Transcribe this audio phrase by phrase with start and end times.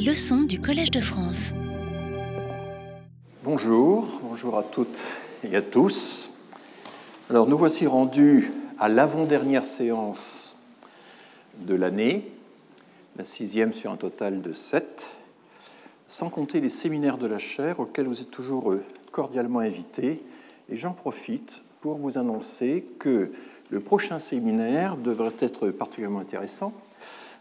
[0.00, 1.52] Leçons du Collège de France.
[3.44, 4.98] Bonjour, bonjour à toutes
[5.44, 6.38] et à tous.
[7.28, 10.56] Alors nous voici rendus à l'avant-dernière séance
[11.58, 12.26] de l'année,
[13.16, 15.14] la sixième sur un total de sept,
[16.06, 18.74] sans compter les séminaires de la chaire auxquels vous êtes toujours
[19.10, 20.22] cordialement invités.
[20.70, 23.30] Et j'en profite pour vous annoncer que
[23.68, 26.72] le prochain séminaire devrait être particulièrement intéressant.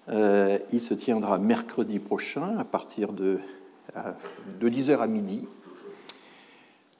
[0.09, 3.39] Euh, il se tiendra mercredi prochain à partir de,
[4.59, 5.45] de 10h à midi,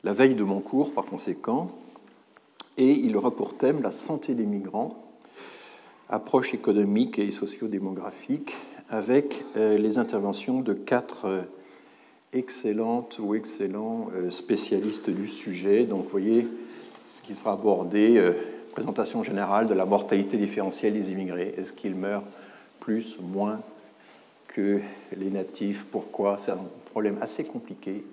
[0.03, 1.71] la veille de mon cours par conséquent,
[2.77, 5.03] et il aura pour thème la santé des migrants,
[6.09, 8.53] approche économique et sociodémographique,
[8.89, 11.41] avec euh, les interventions de quatre euh,
[12.33, 15.83] excellentes ou excellents spécialistes du sujet.
[15.83, 16.47] Donc vous voyez
[17.17, 18.33] ce qui sera abordé
[18.71, 21.53] présentation générale de la mortalité différentielle des immigrés.
[21.57, 22.23] Est-ce qu'ils meurent
[22.81, 23.61] plus, moins
[24.47, 24.81] que
[25.15, 26.37] les natifs Pourquoi?
[26.37, 26.59] C'est un
[26.91, 28.03] problème assez compliqué.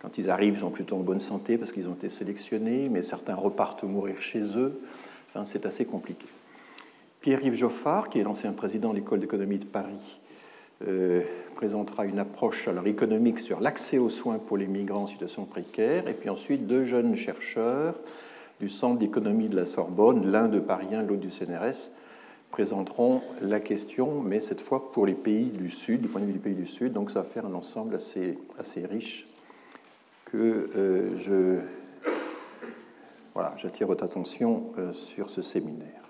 [0.00, 3.02] Quand ils arrivent, ils sont plutôt en bonne santé parce qu'ils ont été sélectionnés, mais
[3.02, 4.80] certains repartent mourir chez eux.
[5.28, 6.26] Enfin, c'est assez compliqué.
[7.20, 10.20] Pierre-Yves Joffard, qui est l'ancien président de l'École d'économie de Paris,
[10.86, 11.22] euh,
[11.56, 16.08] présentera une approche alors économique sur l'accès aux soins pour les migrants en situation précaire.
[16.08, 17.94] Et puis ensuite, deux jeunes chercheurs
[18.60, 21.90] du Centre d'économie de la Sorbonne, l'un de Paris 1, l'autre du CNRS,
[22.50, 26.32] présenteront la question, mais cette fois pour les pays du Sud, du point de vue
[26.32, 26.92] du pays du Sud.
[26.92, 29.28] Donc ça va faire un ensemble assez, assez riche
[30.24, 31.60] que euh, je,
[33.34, 36.02] voilà, j'attire votre attention euh, sur ce séminaire.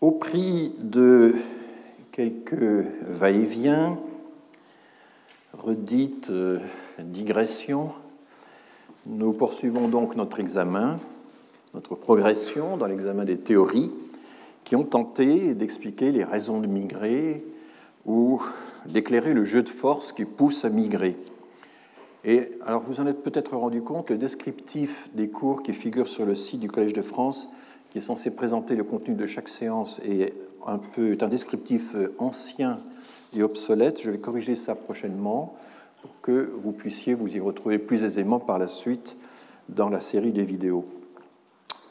[0.00, 1.34] Au prix de
[2.12, 3.98] quelques va-et-vient,
[5.52, 6.58] redites euh,
[6.98, 7.92] digressions,
[9.06, 10.98] nous poursuivons donc notre examen,
[11.74, 13.90] notre progression dans l'examen des théories
[14.64, 17.44] qui ont tenté d'expliquer les raisons de migrer
[18.06, 18.40] ou
[18.86, 21.16] d'éclairer le jeu de force qui pousse à migrer.
[22.24, 26.26] Et alors vous en êtes peut-être rendu compte, le descriptif des cours qui figure sur
[26.26, 27.48] le site du Collège de France,
[27.90, 30.34] qui est censé présenter le contenu de chaque séance, est
[30.66, 32.78] un peu un descriptif ancien
[33.34, 34.02] et obsolète.
[34.02, 35.54] Je vais corriger ça prochainement
[36.02, 39.16] pour que vous puissiez vous y retrouver plus aisément par la suite
[39.68, 40.84] dans la série des vidéos.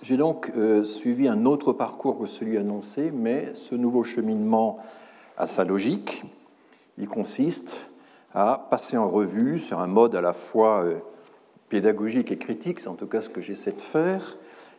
[0.01, 4.77] J'ai donc euh, suivi un autre parcours que celui annoncé, mais ce nouveau cheminement
[5.37, 6.23] a sa logique.
[6.97, 7.89] Il consiste
[8.33, 10.99] à passer en revue sur un mode à la fois euh,
[11.67, 14.37] pédagogique et critique, c'est en tout cas ce que j'essaie de faire,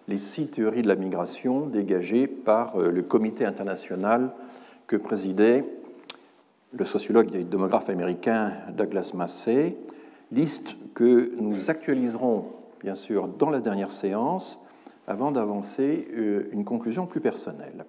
[0.09, 4.33] les six théories de la migration dégagées par euh, le comité international
[4.87, 5.67] que présidait
[6.73, 9.77] le sociologue et démographe américain Douglas Massey,
[10.33, 12.47] liste que nous actualiserons
[12.83, 14.67] bien sûr dans la dernière séance
[15.11, 17.85] avant d'avancer euh, une conclusion plus personnelle.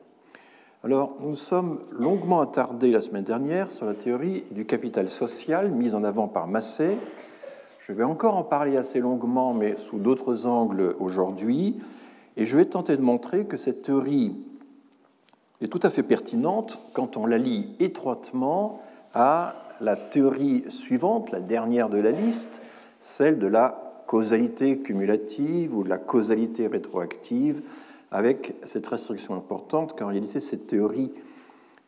[0.84, 5.94] Alors, nous sommes longuement attardés la semaine dernière sur la théorie du capital social mise
[5.94, 6.98] en avant par Massey.
[7.80, 11.80] Je vais encore en parler assez longuement, mais sous d'autres angles aujourd'hui,
[12.38, 14.36] et je vais tenter de montrer que cette théorie
[15.62, 18.82] est tout à fait pertinente quand on la lit étroitement
[19.14, 22.64] à la théorie suivante, la dernière de la liste,
[23.00, 27.62] celle de la causalité cumulative ou de la causalité rétroactive,
[28.12, 31.14] avec cette restriction importante qu'en réalité cette théorie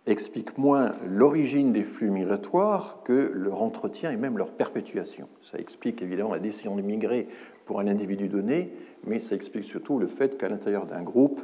[0.07, 5.28] explique moins l'origine des flux migratoires que leur entretien et même leur perpétuation.
[5.44, 7.28] Ça explique évidemment la décision de migrer
[7.66, 8.72] pour un individu donné,
[9.06, 11.41] mais ça explique surtout le fait qu'à l'intérieur d'un groupe,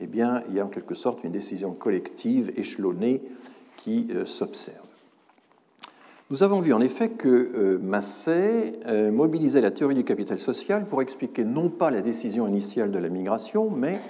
[0.00, 3.20] eh bien, il y a en quelque sorte une décision collective, échelonnée,
[3.76, 4.91] qui euh, s'observe.
[6.30, 10.86] Nous avons vu en effet que euh, Massey euh, mobilisait la théorie du capital social
[10.86, 14.00] pour expliquer non pas la décision initiale de la migration, mais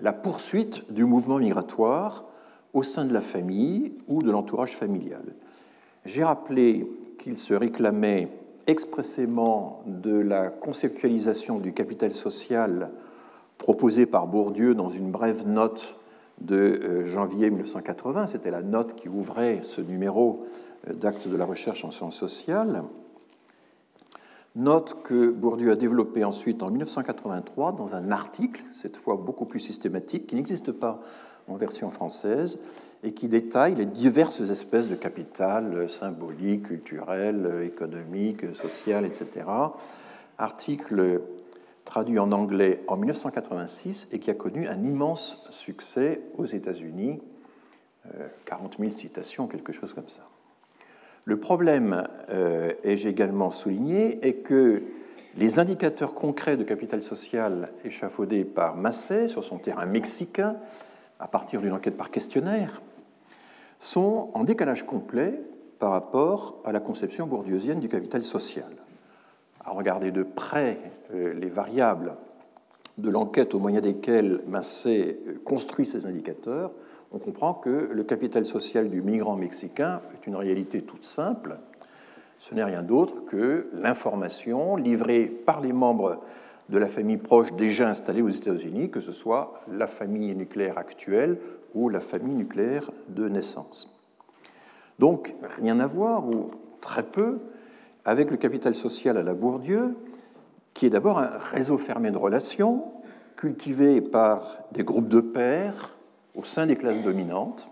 [0.00, 2.24] la poursuite du mouvement migratoire
[2.72, 5.24] au sein de la famille ou de l'entourage familial.
[6.04, 6.86] J'ai rappelé
[7.18, 8.28] qu'il se réclamait
[8.66, 12.90] expressément de la conceptualisation du capital social
[13.58, 15.96] proposée par Bourdieu dans une brève note
[16.40, 18.26] de euh, janvier 1980.
[18.26, 20.46] C'était la note qui ouvrait ce numéro
[20.94, 22.82] d'actes de la recherche en sciences sociales.
[24.56, 29.60] Note que Bourdieu a développée ensuite en 1983 dans un article, cette fois beaucoup plus
[29.60, 31.02] systématique, qui n'existe pas
[31.46, 32.58] en version française,
[33.02, 39.46] et qui détaille les diverses espèces de capital euh, symbolique, culturel, économique, social, etc.
[40.38, 41.20] Article
[41.84, 47.20] traduit en anglais en 1986 et qui a connu un immense succès aux États-Unis,
[48.44, 50.26] 40 euh, 000 citations, quelque chose comme ça.
[51.26, 54.84] Le problème, euh, ai-je également souligné, est que
[55.36, 60.54] les indicateurs concrets de capital social échafaudés par Massé sur son terrain mexicain,
[61.18, 62.80] à partir d'une enquête par questionnaire,
[63.80, 65.42] sont en décalage complet
[65.80, 68.70] par rapport à la conception bourdieusienne du capital social.
[69.64, 70.78] À regarder de près
[71.12, 72.16] euh, les variables
[72.98, 76.70] de l'enquête au moyen desquelles Massé construit ses indicateurs,
[77.16, 81.56] on comprend que le capital social du migrant mexicain est une réalité toute simple.
[82.38, 86.20] Ce n'est rien d'autre que l'information livrée par les membres
[86.68, 91.38] de la famille proche déjà installée aux États-Unis, que ce soit la famille nucléaire actuelle
[91.74, 93.98] ou la famille nucléaire de naissance.
[94.98, 96.50] Donc rien à voir, ou
[96.82, 97.38] très peu,
[98.04, 99.96] avec le capital social à la Bourdieu,
[100.74, 102.84] qui est d'abord un réseau fermé de relations,
[103.36, 105.95] cultivé par des groupes de pairs
[106.36, 107.70] au sein des classes dominantes,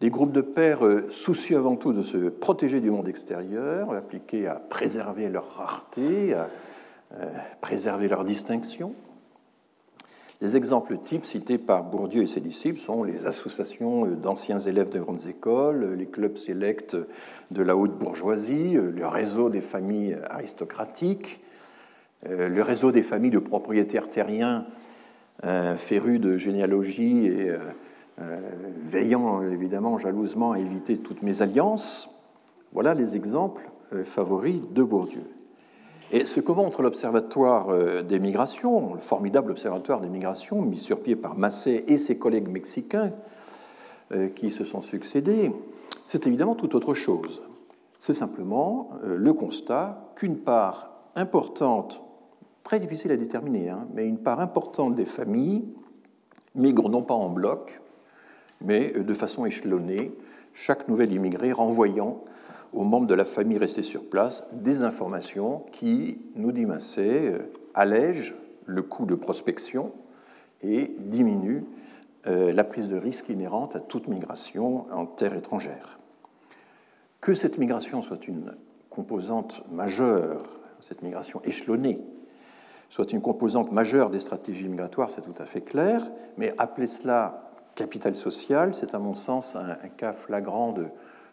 [0.00, 4.46] des groupes de pairs euh, soucieux avant tout de se protéger du monde extérieur, appliqués
[4.46, 6.48] à préserver leur rareté, à
[7.14, 7.30] euh,
[7.60, 8.94] préserver leur distinction.
[10.40, 14.98] Les exemples types cités par Bourdieu et ses disciples sont les associations d'anciens élèves de
[14.98, 16.96] grandes écoles, les clubs sélects
[17.50, 21.42] de la haute bourgeoisie, le réseau des familles aristocratiques,
[22.26, 24.66] euh, le réseau des familles de propriétaires terriens
[25.44, 27.52] euh, férus de généalogie et
[28.82, 32.22] veillant évidemment jalousement à éviter toutes mes alliances.
[32.72, 33.70] Voilà les exemples
[34.04, 35.22] favoris de Bourdieu.
[36.12, 41.00] Et ce que montre l'Observatoire euh, des migrations, le formidable Observatoire des migrations mis sur
[41.00, 43.12] pied par Massé et ses collègues mexicains
[44.12, 45.52] euh, qui se sont succédés,
[46.08, 47.42] c'est évidemment tout autre chose.
[48.00, 52.02] C'est simplement euh, le constat qu'une part importante,
[52.70, 55.64] très difficile à déterminer, hein, mais une part importante des familles
[56.54, 57.80] migrent non pas en bloc,
[58.60, 60.12] mais de façon échelonnée,
[60.54, 62.22] chaque nouvel immigré renvoyant
[62.72, 67.38] aux membres de la famille restés sur place des informations qui, nous dit Massé, euh,
[67.74, 68.36] allègent
[68.66, 69.90] le coût de prospection
[70.62, 71.64] et diminuent
[72.28, 75.98] euh, la prise de risque inhérente à toute migration en terre étrangère.
[77.20, 78.54] Que cette migration soit une
[78.90, 81.98] composante majeure, cette migration échelonnée,
[82.90, 87.50] soit une composante majeure des stratégies migratoires, c'est tout à fait clair, mais appeler cela
[87.74, 90.86] capital social, c'est à mon sens un, cas flagrant de,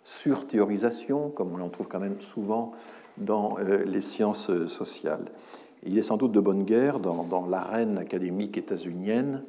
[0.08, 2.72] surthéorisation, comme on en trouve quand même souvent
[3.18, 5.26] dans euh, les sciences euh, sociales.
[5.84, 9.44] il est sans doute de bonne guerre dans, l'arène académique états-unienne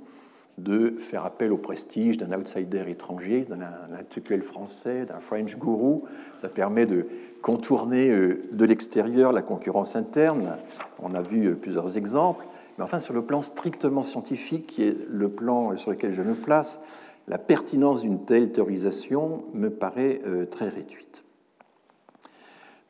[0.59, 3.61] de faire appel au prestige d'un outsider étranger, d'un
[3.99, 6.01] intellectuel français, d'un French guru.
[6.37, 7.07] Ça permet de
[7.43, 10.57] contourner euh, de l'extérieur la concurrence interne.
[11.01, 12.45] On a vu plusieurs exemples.
[12.77, 16.35] Mais enfin, sur le plan strictement scientifique, qui est le plan sur lequel je me
[16.35, 16.81] place,
[17.29, 21.25] la pertinence d'une telle théorisation me paraît euh, très réduite.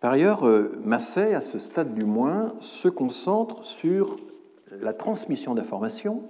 [0.01, 4.19] Par ailleurs, euh, Massey, à ce stade du moins, se concentre sur
[4.81, 6.23] la transmission d'informations.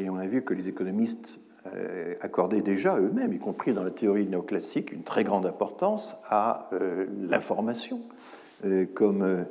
[0.00, 1.38] Et on a vu que les économistes
[1.74, 6.70] euh, accordaient déjà eux-mêmes, y compris dans la théorie néoclassique, une très grande importance à
[7.28, 8.00] l'information
[8.94, 9.44] comme,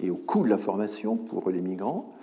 [0.00, 2.14] et au coût de l'information pour les migrants.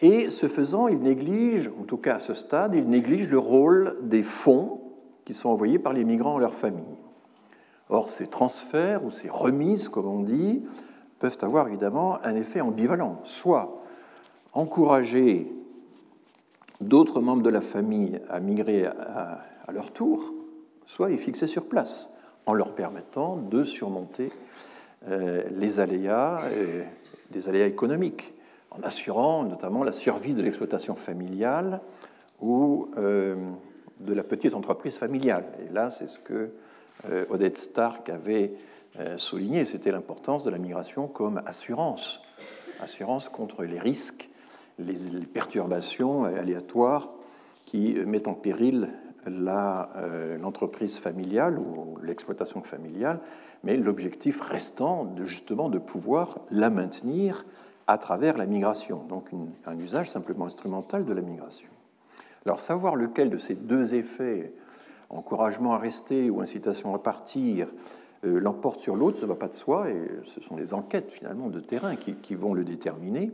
[0.00, 3.98] Et ce faisant, il néglige, en tout cas à ce stade, il néglige le rôle
[4.02, 4.80] des fonds
[5.26, 6.96] qui sont envoyés par les migrants à leurs familles.
[7.90, 10.62] Or, ces transferts ou ces remises, comme on dit,
[11.18, 13.20] peuvent avoir évidemment un effet ambivalent.
[13.24, 13.82] Soit
[14.54, 15.52] encourager
[16.80, 20.34] d'autres membres de la famille à migrer à, leur tour,
[20.86, 22.12] soit les fixer sur place,
[22.46, 24.32] en leur permettant de surmonter
[25.08, 26.82] euh, les aléas, euh,
[27.46, 28.34] aléas économiques
[28.72, 31.80] en assurant notamment la survie de l'exploitation familiale
[32.40, 33.36] ou euh,
[34.00, 35.44] de la petite entreprise familiale.
[35.64, 36.50] Et là, c'est ce que
[37.30, 38.52] Odette Stark avait
[39.16, 42.20] souligné, c'était l'importance de la migration comme assurance,
[42.80, 44.29] assurance contre les risques,
[44.84, 47.10] les, perturbations aléatoires
[47.66, 48.88] qui mettent en péril
[49.26, 53.20] l'entreprise familiale ou l'exploitation familiale,
[53.62, 57.44] mais l'objectif restant de, justement de pouvoir la maintenir
[57.86, 59.30] à travers la migration, donc
[59.66, 61.68] un usage simplement instrumental de la migration.
[62.46, 64.54] Alors savoir lequel de ces deux effets,
[65.10, 67.68] encouragement à rester ou incitation à partir,
[68.24, 71.10] euh, l'emporte sur l'autre, ça ne va pas de soi, et ce sont les enquêtes
[71.10, 73.32] finalement de terrain qui vont le déterminer.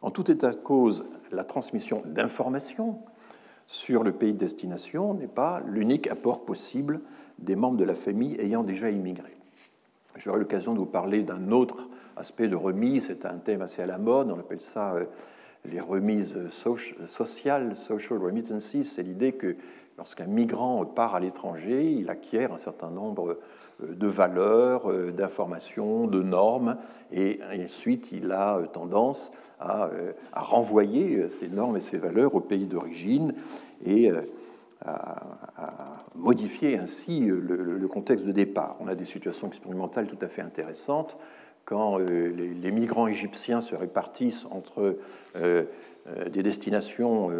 [0.00, 3.00] En tout état de cause, la transmission d'informations
[3.66, 7.00] sur le pays de destination n'est pas l'unique apport possible
[7.38, 9.32] des membres de la famille ayant déjà immigré.
[10.16, 13.86] J'aurai l'occasion de vous parler d'un autre aspect de remise, c'est un thème assez à
[13.86, 15.04] la mode, on appelle ça euh,
[15.64, 19.56] les remises sociales, social remittances, c'est l'idée que
[19.96, 23.38] lorsqu'un migrant part à l'étranger, il acquiert un certain nombre
[23.82, 26.76] euh, de valeurs, euh, d'informations, de normes,
[27.12, 29.90] et ensuite il a tendance à,
[30.34, 33.34] renvoyer ces normes et ces valeurs au pays d'origine
[33.84, 34.10] et
[34.84, 35.22] à,
[36.14, 38.76] modifier ainsi le, contexte de départ.
[38.80, 41.18] On a des situations expérimentales tout à fait intéressantes
[41.64, 44.98] quand euh, les, migrants égyptiens se répartissent entre
[45.36, 45.64] euh,
[46.30, 47.30] des destinations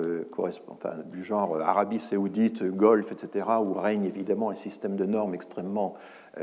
[1.10, 5.94] du genre Arabie saoudite, Golfe, etc., où règne évidemment un système de normes extrêmement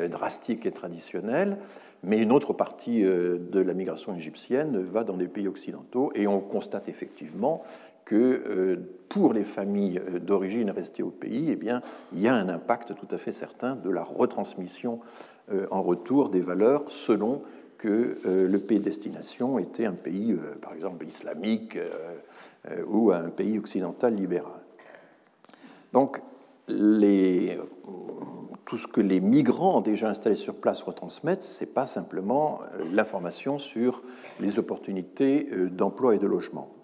[0.09, 1.57] drastique et traditionnel,
[2.05, 6.39] mais une autre partie de la migration égyptienne va dans des pays occidentaux, et on
[6.39, 7.63] constate effectivement
[8.05, 8.75] que euh,
[9.09, 11.81] pour les familles euh, d'origine restées au pays, eh bien,
[12.13, 15.01] il y a un impact tout à fait certain de la retransmission
[15.51, 17.41] euh, en retour des valeurs selon
[17.77, 21.77] que le pays de destination était un pays, par exemple, islamique
[22.87, 24.61] ou un pays occidental libéral.
[25.91, 26.21] Donc,
[26.67, 27.57] tout
[28.77, 32.59] ce que les migrants déjà installés sur place retransmettent, ce n'est pas simplement
[32.91, 34.03] l'information sur
[34.39, 36.75] les opportunités d'emploi et de logement.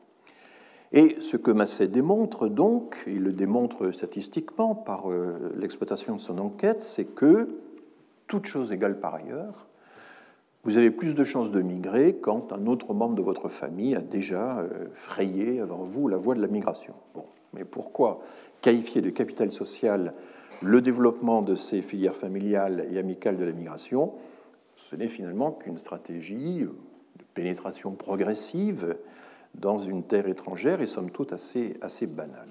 [0.94, 6.38] Et ce que Massé démontre donc, il le démontre statistiquement par euh, l'exploitation de son
[6.38, 7.48] enquête, c'est que,
[8.28, 9.68] toute chose égale par ailleurs,
[10.64, 14.02] vous avez plus de chances de migrer quand un autre membre de votre famille a
[14.02, 16.94] déjà euh, frayé avant vous la voie de la migration.
[17.16, 18.20] Bon, mais pourquoi?
[18.62, 20.14] Qualifier de capital social
[20.62, 24.14] le développement de ces filières familiales et amicales de la migration
[24.76, 28.96] Ce n'est finalement qu'une stratégie de pénétration progressive
[29.56, 32.48] dans une terre étrangère et somme toute assez, assez banale.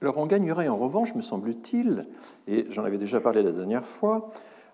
[0.00, 2.06] Alors on gagnerait en revanche, me semble-t-il,
[2.46, 4.30] et j'en avais déjà parlé la dernière fois,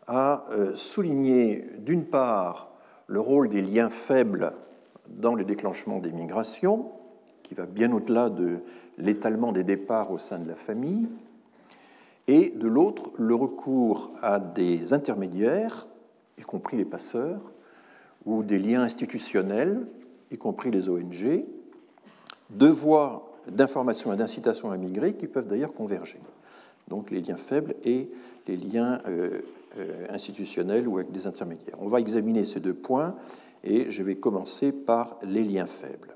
[0.07, 2.71] à euh, souligner d'une part
[3.09, 4.52] le rôle des liens faibles
[5.09, 6.93] dans le déclenchement des migrations,
[7.43, 8.61] qui va bien au-delà de
[8.98, 11.08] l'étalement des départs au sein de la famille,
[12.28, 15.86] et de l'autre le recours à des intermédiaires,
[16.38, 17.52] y compris les passeurs,
[18.24, 19.86] ou des liens institutionnels
[20.30, 21.44] y compris les ONG,
[22.50, 26.18] deux voies d'information et d'incitation à migrer qui peuvent d'ailleurs converger.
[26.88, 28.10] Donc les liens faibles et
[28.46, 29.40] les liens euh,
[29.78, 31.76] euh, institutionnels ou avec des intermédiaires.
[31.80, 33.16] On va examiner ces deux points
[33.64, 36.15] et je vais commencer par les liens faibles.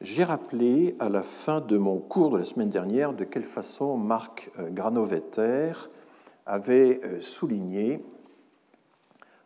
[0.00, 3.96] J'ai rappelé à la fin de mon cours de la semaine dernière de quelle façon
[3.96, 5.72] Marc euh, Granovetter
[6.46, 8.02] avait souligné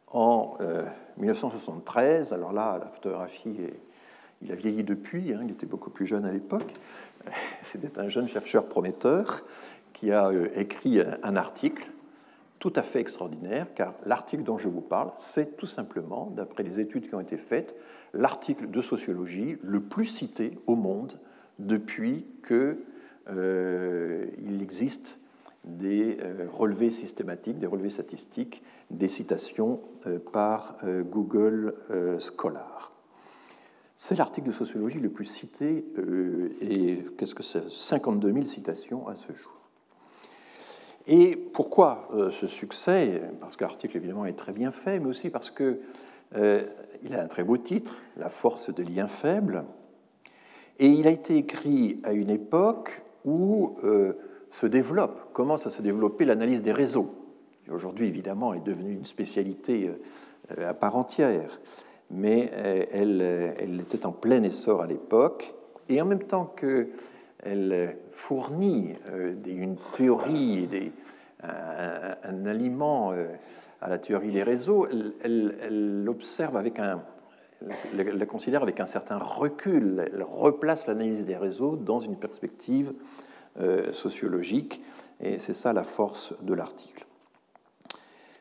[0.08, 0.56] en
[1.16, 3.56] 1973, alors là, la photographie,
[4.42, 6.74] il a vieilli depuis, hein, il était beaucoup plus jeune à l'époque.
[7.62, 9.42] C'était un jeune chercheur prometteur
[9.94, 11.90] qui a euh, écrit un article
[12.58, 16.78] tout à fait extraordinaire, car l'article dont je vous parle, c'est tout simplement, d'après les
[16.78, 17.74] études qui ont été faites,
[18.14, 21.18] l'article de sociologie le plus cité au monde
[21.58, 22.76] depuis qu'il
[23.28, 24.26] euh,
[24.60, 25.18] existe
[25.64, 31.74] des euh, relevés systématiques, des relevés statistiques, des citations euh, par euh, Google
[32.18, 32.92] Scholar.
[33.94, 35.84] C'est l'article de sociologie le plus cité,
[36.60, 37.70] et qu'est-ce que c'est?
[37.70, 39.52] 52 000 citations à ce jour.
[41.06, 43.22] Et pourquoi ce succès?
[43.40, 45.52] Parce que l'article, évidemment, est très bien fait, mais aussi parce
[46.34, 49.64] qu'il a un très beau titre, La force des liens faibles,
[50.78, 53.74] et il a été écrit à une époque où
[54.52, 57.10] se développe, commence à se développer l'analyse des réseaux.
[57.70, 59.90] Aujourd'hui, évidemment, est devenue une spécialité
[60.58, 61.60] euh, à part entière,
[62.10, 65.54] mais euh, elle, était en plein essor à l'époque,
[65.88, 70.92] et en même temps qu'elle fournit euh, une théorie, des,
[71.42, 73.12] un, aliment
[73.82, 77.02] à la théorie des réseaux, elle, l'observe avec un,
[77.94, 82.92] la considère avec un certain recul, elle replace l'analyse des réseaux dans une perspective
[83.60, 84.80] euh, sociologique,
[85.20, 87.06] et c'est ça la force de l'article.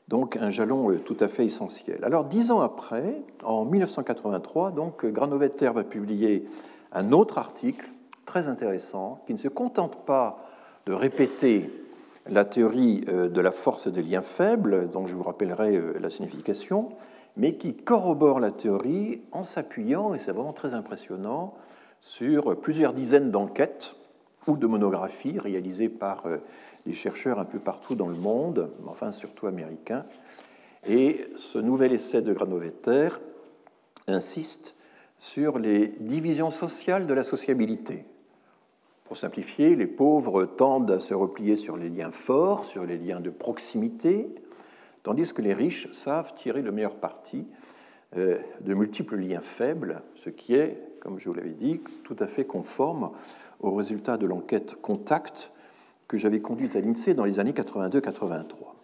[0.07, 1.99] Donc un jalon euh, tout à fait essentiel.
[2.03, 6.47] Alors dix ans après, en 1983, donc Granovetter va publier
[6.91, 7.89] un autre article
[8.25, 10.45] très intéressant qui ne se contente pas
[10.85, 11.80] de répéter
[12.27, 16.89] la théorie euh, de la force des liens faibles, dont je vous rappellerai la signification,
[17.37, 21.53] mais qui corrobore la théorie en s'appuyant, et c'est vraiment très impressionnant,
[22.01, 23.95] sur plusieurs dizaines d'enquêtes
[24.47, 26.37] ou de monographies réalisées par euh,
[26.85, 30.05] des chercheurs un peu partout dans le monde, enfin surtout américains.
[30.87, 33.09] Et ce nouvel essai de Granovetter
[34.07, 34.75] insiste
[35.19, 38.05] sur les divisions sociales de la sociabilité.
[39.11, 43.19] Pour simplifier, les pauvres tendent à se replier sur les liens forts, sur les liens
[43.19, 44.33] de proximité,
[45.03, 47.45] tandis que les riches savent tirer le meilleur parti
[48.15, 52.27] euh, de multiples liens faibles, ce qui est, comme je vous l'avais dit, tout à
[52.27, 53.11] fait conforme
[53.59, 55.51] au résultat de l'enquête Contact
[56.07, 58.80] que j'avais conduite à l'INSEE dans les années 82-83.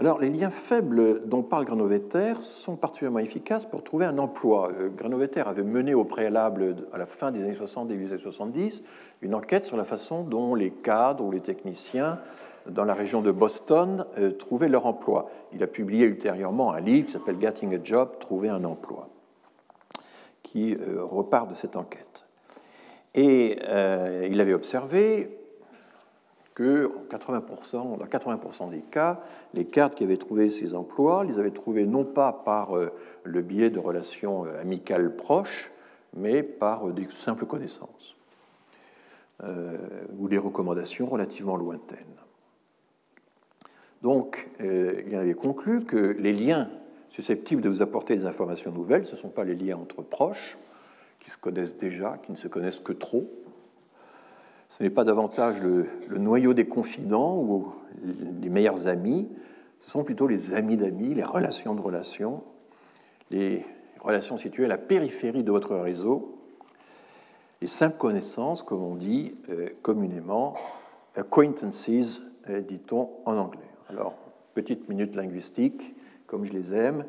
[0.00, 4.72] Alors, les liens faibles dont parle Granovetter sont particulièrement efficaces pour trouver un emploi.
[4.80, 8.22] Euh, Granovetter avait mené au préalable, à la fin des années 60, début des années
[8.22, 8.82] 70,
[9.20, 12.18] une enquête sur la façon dont les cadres ou les techniciens
[12.66, 15.28] dans la région de Boston euh, trouvaient leur emploi.
[15.52, 19.10] Il a publié ultérieurement un livre qui s'appelle Getting a Job, Trouver un emploi,
[20.42, 22.24] qui euh, repart de cette enquête.
[23.14, 23.58] Et
[24.30, 25.39] il avait observé
[26.60, 29.22] que 80%, dans 80% des cas,
[29.54, 32.92] les cadres qui avaient trouvé ces emplois les avaient trouvés non pas par euh,
[33.24, 35.72] le biais de relations euh, amicales proches,
[36.14, 38.14] mais par euh, des simples connaissances
[40.18, 41.96] ou des recommandations relativement lointaines.
[44.02, 46.68] Donc, il en avait conclu que les liens
[47.08, 50.58] susceptibles de vous apporter des informations nouvelles, ce ne sont pas les liens entre proches,
[51.20, 53.30] qui se connaissent déjà, qui ne se connaissent que trop,
[54.70, 55.86] ce n'est pas davantage le,
[56.16, 57.72] noyau des confidents ou
[58.40, 59.28] les meilleurs amis,
[59.80, 62.42] ce sont plutôt les amis d'amis, les relations de relations,
[63.30, 63.64] les
[64.00, 66.38] relations situées à la périphérie de votre réseau,
[67.60, 70.54] les simples connaissances, comme on dit euh, communément,
[71.14, 73.60] acquaintances, euh, dit-on en anglais.
[73.88, 74.14] Alors,
[74.54, 75.94] petite minute linguistique,
[76.26, 77.04] comme je les aime,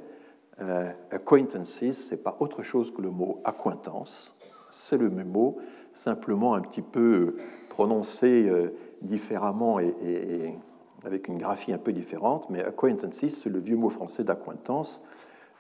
[0.59, 4.37] euh, acquaintances, ce n'est pas autre chose que le mot acquaintance,
[4.69, 5.59] c'est le même mot,
[5.93, 7.35] simplement un petit peu
[7.69, 10.55] prononcé euh, différemment et,
[11.03, 15.03] avec une graphie un peu différente, mais acquaintances, c'est le vieux mot français d'acquaintance,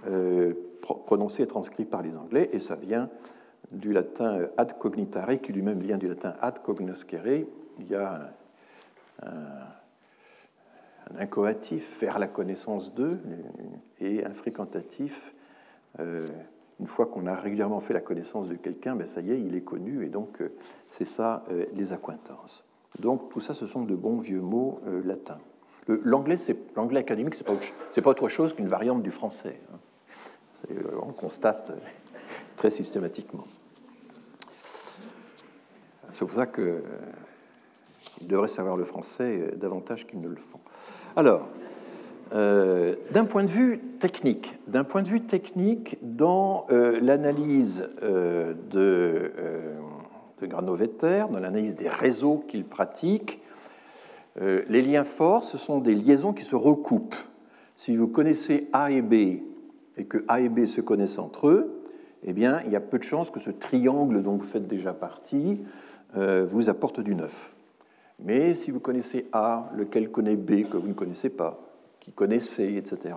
[0.07, 3.09] euh, prononcé et transcrit par les Anglais, et ça vient
[3.71, 7.45] du latin ad cognitare, qui lui-même vient du latin ad cognoscere.
[7.79, 8.33] Il y a
[9.23, 9.29] un,
[11.11, 13.19] un incoatif, faire la connaissance d'eux,
[13.99, 15.33] et un fréquentatif,
[15.99, 16.27] euh,
[16.81, 19.55] une fois qu'on a régulièrement fait la connaissance de quelqu'un, ben ça y est, il
[19.55, 20.51] est connu, et donc euh,
[20.89, 22.65] c'est ça euh, les acquaintances.
[22.99, 25.39] Donc tout ça, ce sont de bons vieux mots euh, latins.
[25.87, 26.35] L'anglais,
[26.75, 27.53] l'anglais académique, c'est pas,
[28.01, 29.59] pas autre chose qu'une variante du français.
[29.71, 30.75] Hein.
[31.01, 31.71] On constate
[32.55, 33.45] très systématiquement.
[36.13, 36.81] C'est pour ça qu'ils
[38.27, 40.59] devraient savoir le français davantage qu'ils ne le font.
[41.15, 41.49] Alors,
[42.33, 48.53] euh, d'un point de vue technique, d'un point de vue technique, dans euh, l'analyse euh,
[48.69, 49.33] de,
[50.39, 53.41] de Granovetter, dans l'analyse des réseaux qu'il pratique,
[54.39, 57.17] les liens forts, ce sont des liaisons qui se recoupent.
[57.75, 59.13] Si vous connaissez A et B
[59.97, 61.83] et que A et B se connaissent entre eux,
[62.23, 64.93] eh bien, il y a peu de chances que ce triangle dont vous faites déjà
[64.93, 65.61] partie
[66.15, 67.53] vous apporte du neuf.
[68.19, 71.70] Mais si vous connaissez A, lequel connaît B que vous ne connaissez pas,
[72.01, 73.15] qui connaissaient, etc.,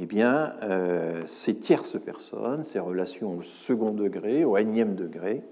[0.00, 5.42] eh bien, euh, ces tierces personnes, ces relations au second degré, au énième degré,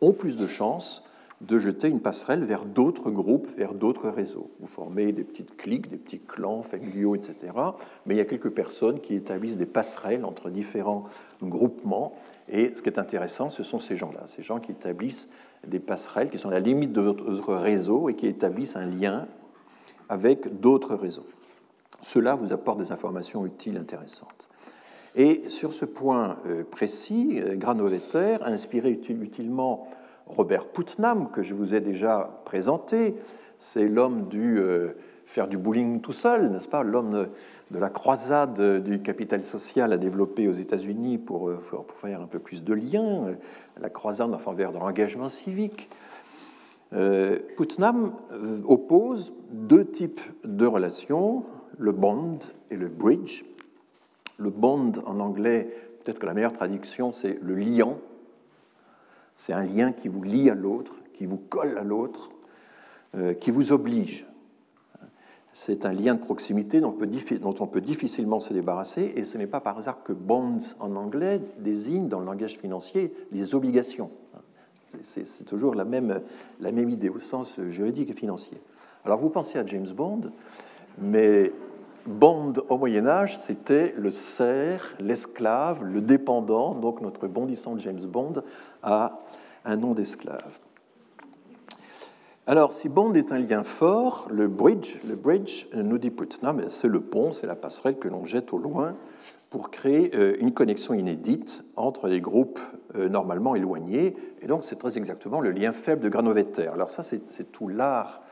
[0.00, 1.04] ont plus de chances
[1.40, 4.50] de jeter une passerelle vers d'autres groupes, vers d'autres réseaux.
[4.60, 7.34] Vous formez des petites cliques, des petits clans familiaux, etc.
[8.04, 11.04] Mais il y a quelques personnes qui établissent des passerelles entre différents
[11.42, 12.12] groupements.
[12.48, 15.30] Et ce qui est intéressant, ce sont ces gens-là, ces gens qui établissent
[15.66, 19.26] des passerelles qui sont à la limite de votre réseau et qui établissent un lien
[20.10, 21.26] avec d'autres réseaux.
[22.02, 24.48] Cela vous apporte des informations utiles, intéressantes.
[25.16, 29.88] Et sur ce point euh, précis, euh, Granovetter a inspiré utilement
[30.26, 33.16] Robert Putnam, que je vous ai déjà présenté.
[33.58, 34.90] C'est l'homme du euh,
[35.26, 36.82] faire du bowling tout seul, n'est-ce pas?
[36.82, 37.28] L'homme
[37.70, 41.52] de la croisade du capital social à développer aux États-Unis pour,
[42.00, 43.36] faire un peu plus de liens,
[43.80, 45.88] la croisade enfin vers de l'engagement civique.
[46.90, 48.10] Putnam
[48.64, 51.44] oppose deux types de relations
[51.78, 52.38] le bond
[52.70, 53.44] et le bridge.
[54.38, 57.98] Le bond en anglais, peut-être que la meilleure traduction, c'est le liant.
[59.36, 62.30] C'est un lien qui vous lie à l'autre, qui vous colle à l'autre,
[63.14, 64.26] euh, qui vous oblige.
[65.52, 66.96] C'est un lien de proximité dont
[67.60, 71.40] on, peut, difficilement se débarrasser, et ce n'est pas par hasard que bonds en anglais
[71.58, 74.10] désigne dans le langage financier les obligations.
[75.02, 76.20] C'est toujours la même
[76.88, 78.58] idée au sens juridique et financier.
[79.04, 80.32] Alors vous pensez à James Bond,
[81.00, 81.52] mais
[82.06, 86.74] Bond au Moyen Âge, c'était le serf, l'esclave, le dépendant.
[86.74, 88.42] Donc notre bondissant James Bond
[88.82, 89.20] a
[89.64, 90.58] un nom d'esclave.
[92.46, 96.88] Alors, si Bond est un lien fort, le bridge, le bridge nous dit Putnam, c'est
[96.88, 98.96] le pont, c'est la passerelle que l'on jette au loin
[99.50, 102.58] pour créer euh, une connexion inédite entre les groupes
[102.96, 104.16] euh, normalement éloignés.
[104.40, 106.66] Et donc, c'est très exactement le lien faible de Granovetter.
[106.66, 108.22] Alors ça, c'est tout l'art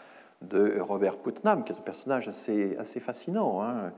[0.42, 3.92] de Robert Putnam, qui est un personnage assez, assez fascinant, hein.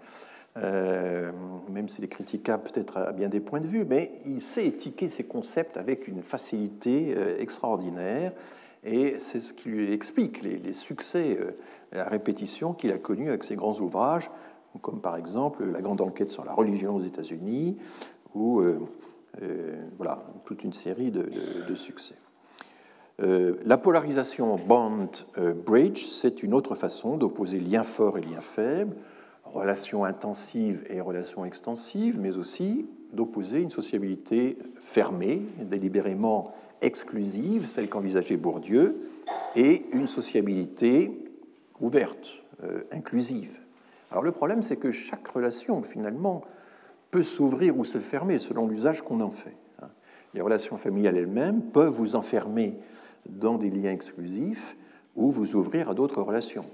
[0.57, 1.31] euh,
[1.69, 5.09] même s'il est critiquable peut-être à bien des points de vue, mais il sait étiquer
[5.09, 8.33] ses concepts avec une facilité euh, extraordinaire,
[8.83, 13.45] et c'est ce qui lui explique les, succès euh, à répétition qu'il a connus avec
[13.45, 14.31] ses grands ouvrages,
[14.81, 17.77] comme par exemple la grande enquête sur la religion aux États-Unis,
[18.35, 18.63] ou
[19.97, 22.15] voilà, toute une série de, succès.
[23.21, 28.97] La polarisation bond-bridge, c'est une autre façon d'opposer lien fort et lien faible,
[29.45, 38.37] relations intensives et relations extensives, mais aussi d'opposer une sociabilité fermée, délibérément exclusive, celle qu'envisageait
[38.37, 39.01] Bourdieu,
[39.57, 41.11] et une sociabilité
[41.81, 43.61] ouverte, euh, inclusive.
[44.11, 46.43] Alors le problème, c'est que chaque relation, finalement,
[47.11, 49.57] peut s'ouvrir ou se fermer selon l'usage qu'on en fait.
[49.83, 49.89] Hein.
[50.35, 52.77] Les relations familiales elles-mêmes peuvent vous enfermer
[53.29, 54.77] dans des liens exclusifs
[55.17, 56.65] ou vous ouvrir à d'autres relations.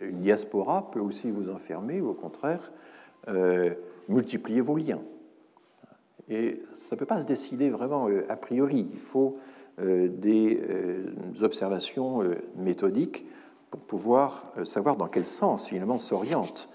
[0.00, 2.72] Une diaspora peut aussi vous enfermer ou au contraire
[3.28, 3.74] euh,
[4.08, 5.00] multiplier vos liens.
[6.28, 8.88] Et ça ne peut pas se décider vraiment euh, a priori.
[8.92, 9.38] Il faut
[9.78, 10.62] euh, des
[11.42, 12.22] observations
[12.56, 13.26] méthodiques
[13.70, 16.68] pour pouvoir savoir dans quel sens finalement s'orientent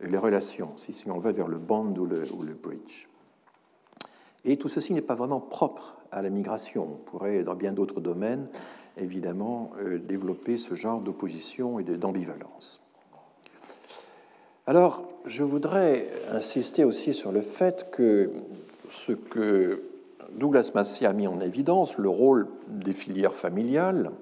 [0.00, 3.06] les relations, si on va vers le bond ou le bridge.
[4.44, 6.88] Et tout ceci n'est pas vraiment propre à la migration.
[6.94, 8.48] On pourrait, dans bien d'autres domaines,
[8.96, 12.80] évidemment euh, développer ce genre d'opposition et d'ambivalence.
[14.66, 18.30] Alors, je voudrais insister aussi sur le fait que
[18.88, 19.82] ce que
[20.32, 24.12] Douglas Massey a mis en évidence, le rôle des filières familiales,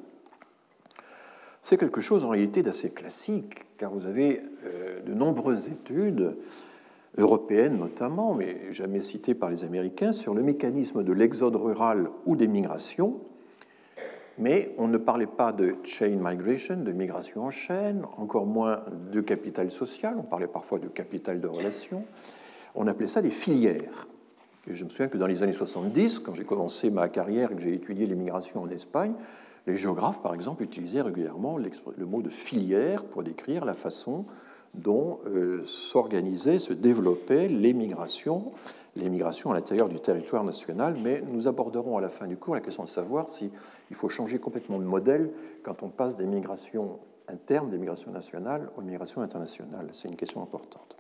[1.63, 6.37] c'est quelque chose en réalité d'assez classique, car vous avez euh, de nombreuses études,
[7.17, 12.37] européennes notamment, mais jamais citées par les Américains, sur le mécanisme de l'exode rural ou
[12.37, 13.21] des migrations,
[14.39, 19.21] mais on ne parlait pas de chain migration, de migration en chaîne, encore moins de
[19.21, 22.05] capital social, on parlait parfois de capital de relation,
[22.75, 24.07] on appelait ça des filières.
[24.67, 27.57] Et je me souviens que dans les années 70, quand j'ai commencé ma carrière et
[27.57, 29.13] que j'ai étudié les migrations en Espagne,
[29.67, 34.25] les géographes, par exemple, utilisaient régulièrement le mot de filière pour décrire la façon
[34.75, 38.53] dont euh, s'organisaient, se développaient les migrations
[38.97, 42.55] les migrations à l'intérieur du territoire national, mais nous aborderons à la fin du cours
[42.55, 43.51] la question de savoir s'il
[43.93, 45.31] faut changer complètement de modèle
[45.63, 49.89] quand on passe des migrations internes, des migrations nationales aux migrations internationales.
[49.93, 50.97] C'est une question importante.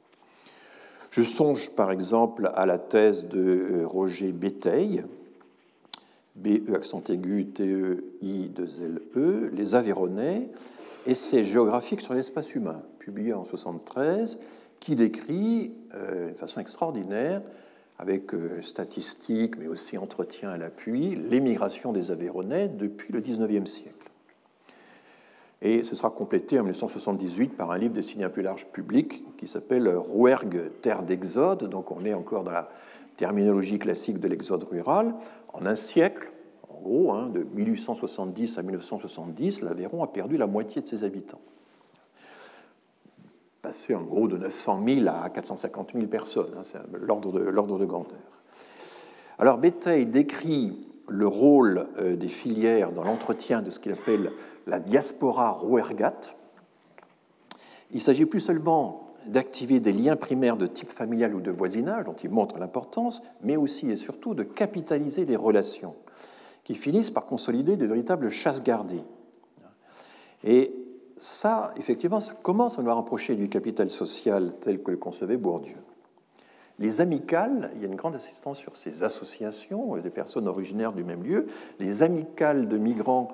[1.11, 5.04] Je songe par exemple à la thèse de euh, Roger Béteille,
[6.37, 10.48] B-E accent aigu, T-E-I-2-L-E, Les Aveyronais,
[11.06, 14.39] essai géographique sur l'espace humain, publié en 1973,
[14.79, 17.43] qui décrit euh, de façon extraordinaire
[17.99, 23.97] avec euh, statistiques, mais aussi entretien à l'appui, l'émigration des Aveyronais depuis le XIXe siècle.
[25.63, 29.23] Et ce sera complété en 1978 par un livre destiné à un plus large public
[29.37, 31.69] qui s'appelle Rouergue, terre d'exode.
[31.69, 32.71] Donc on est encore dans la
[33.19, 35.15] terminologie classique de l'exode rural.
[35.53, 36.33] En un siècle,
[36.71, 41.43] en gros, hein, de 1870 à 1970, l'Aveyron a perdu la moitié de ses habitants
[43.62, 46.53] passé en gros de 900 000 à 450 000 personnes.
[46.57, 48.18] Hein, c'est l'ordre de, de, grandeur.
[49.38, 54.33] Alors Béteille décrit le rôle euh, des filières dans l'entretien de ce qu'il appelle
[54.66, 56.37] la diaspora rouergate.
[57.92, 62.14] Il s'agit plus seulement d'activer des liens primaires de type familial ou de voisinage, dont
[62.14, 65.94] il montre l'importance, mais aussi et surtout de capitaliser des relations
[66.64, 69.03] qui finissent par consolider de véritables chasses gardées.
[70.44, 70.75] Et
[71.20, 75.76] ça, effectivement, commence à nous rapprocher du capital social tel que le concevait Bourdieu.
[76.78, 81.04] Les amicales, il y a une grande assistance sur ces associations des personnes originaires du
[81.04, 81.46] même lieu.
[81.78, 83.28] Les amicales de migrants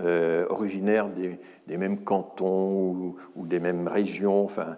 [0.00, 4.76] euh, originaires des, mêmes cantons ou, des mêmes régions, enfin,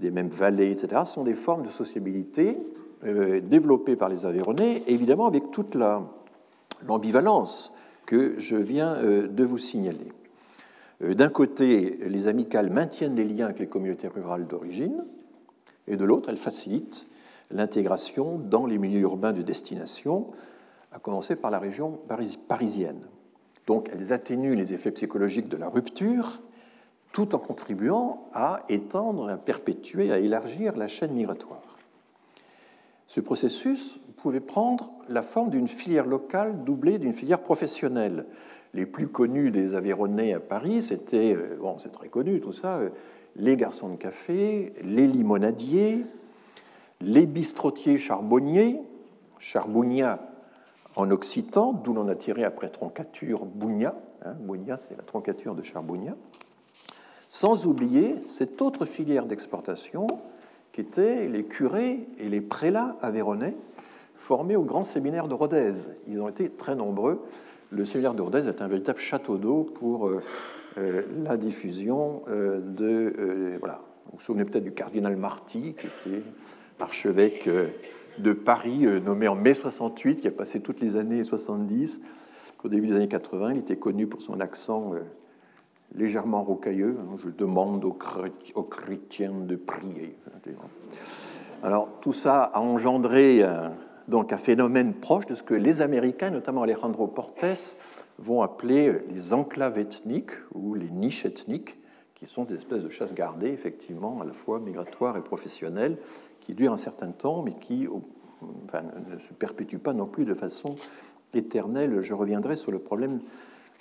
[0.00, 2.58] des mêmes vallées, etc., sont des formes de sociabilité
[3.04, 5.76] euh, développées par les Aveyronais, évidemment avec toute
[6.84, 7.72] l'ambivalence
[8.04, 10.10] que je viens euh, de vous signaler.
[11.02, 15.04] Euh, d'un côté, les amicales maintiennent les liens avec les communautés rurales d'origine,
[15.86, 17.06] et de l'autre, elles facilitent
[17.50, 20.28] l'intégration dans les milieux urbains de destination,
[20.92, 21.98] à commencer par la région
[22.48, 23.06] parisienne.
[23.66, 26.40] Donc elles atténuent les effets psychologiques de la rupture,
[27.12, 31.76] tout en contribuant à étendre, à perpétuer, à élargir la chaîne migratoire.
[33.06, 38.26] Ce processus pouvait prendre la forme d'une filière locale doublée d'une filière professionnelle,
[38.74, 42.78] les plus connus des Aveyronais à Paris, c'était, euh, bon, c'est très connu tout ça,
[42.78, 42.90] euh,
[43.36, 46.04] les garçons de café, les limonadiers,
[47.00, 48.80] les bistrotiers charbonniers,
[49.38, 50.28] charbounia
[50.96, 55.62] en occitan, d'où l'on a tiré après troncature bounia, hein, bounia c'est la troncature de
[55.62, 56.16] charbounia,
[57.28, 60.06] sans oublier cette autre filière d'exportation
[60.72, 63.56] qui était les curés et les prélats aveyronnais
[64.16, 65.72] formés au grand séminaire de Rodez.
[66.08, 67.24] Ils ont été très nombreux
[67.74, 70.22] le séminaire d'Ordez est un véritable château d'eau pour euh,
[70.78, 76.22] euh, la diffusion euh, de, voilà, Vous vous souvenez peut-être du cardinal Marty, qui était
[76.80, 77.48] archevêque
[78.18, 82.00] de Paris, nommé en mai 68, qui a passé toutes les années 70.
[82.62, 84.94] Au début des années 80, il était connu pour son accent
[85.94, 86.96] légèrement rocailleux.
[86.98, 87.16] Hein.
[87.22, 90.16] Je demande aux, chrétiens de prier.
[91.62, 93.44] Alors tout ça a engendré
[94.08, 97.76] donc un phénomène proche de ce que les Américains, notamment Alejandro Portes,
[98.18, 101.76] vont appeler les enclaves ethniques ou les niches ethniques,
[102.14, 105.98] qui sont des espèces de chasse gardées, effectivement, à la fois migratoires et professionnelles,
[106.40, 107.88] qui durent un certain temps, mais qui
[108.42, 110.76] ne se perpétuent pas non plus de façon
[111.32, 112.00] éternelle.
[112.00, 113.20] Je reviendrai sur le problème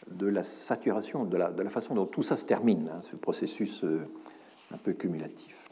[0.10, 4.04] de la saturation, de la, façon dont tout ça se termine, hein, ce processus euh,
[4.74, 5.63] un peu cumulatif.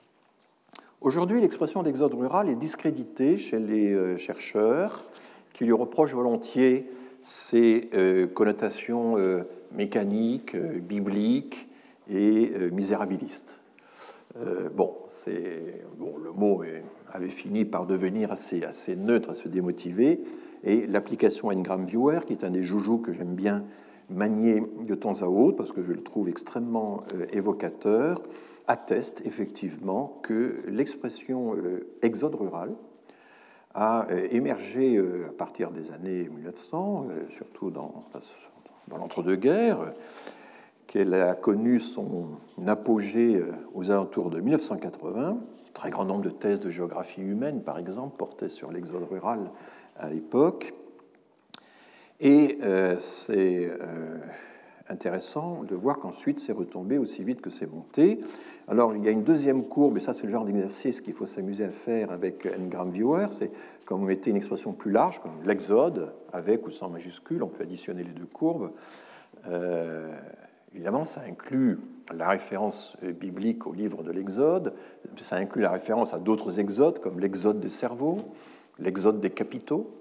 [1.02, 5.08] Aujourd'hui, l'expression d'exode rural est discréditée chez les euh, chercheurs
[5.52, 6.88] qui lui reprochent volontiers
[7.24, 9.16] ses euh, connotations
[9.72, 11.68] mécaniques, bibliques
[12.08, 13.60] et misérabilistes.
[14.76, 14.96] Bon,
[15.28, 16.64] le mot
[17.12, 18.62] avait fini par devenir assez,
[18.96, 20.22] neutre, assez démotivé,
[20.64, 23.66] et l'application Ngram Viewer, qui est un des joujoux que j'aime bien
[24.12, 28.22] manier de temps à autre, parce que je le trouve extrêmement euh, évocateur,
[28.68, 32.74] atteste effectivement que l'expression euh, exode rural
[33.74, 38.06] a euh, émergé à partir des années 1900, surtout dans,
[38.90, 39.94] l'entre-deux-guerres,
[40.88, 42.28] qu'elle a connu son
[42.68, 43.42] apogée
[43.74, 45.38] aux alentours de 1980.
[45.74, 49.52] Très grand nombre de thèses de géographie humaine, par exemple, portaient sur l'exode rural
[49.98, 50.74] à l'époque.
[52.22, 54.20] Et euh, c'est euh,
[54.92, 58.20] intéressant de voir qu'ensuite c'est retombé aussi vite que c'est monté.
[58.68, 61.26] Alors il y a une deuxième courbe, et ça c'est le genre d'exercice qu'il faut
[61.26, 63.52] s'amuser à faire avec Ngram Viewer, c'est
[63.86, 67.64] quand vous mettez une expression plus large, comme l'exode, avec ou sans majuscule, on peut
[67.64, 68.72] additionner les deux courbes.
[69.48, 70.16] Euh,
[70.74, 71.80] évidemment, ça inclut
[72.14, 74.74] la référence biblique au livre de l'Exode,
[75.18, 78.18] ça inclut la référence à d'autres exodes, comme l'exode des cerveaux,
[78.80, 79.92] l'exode des capitaux,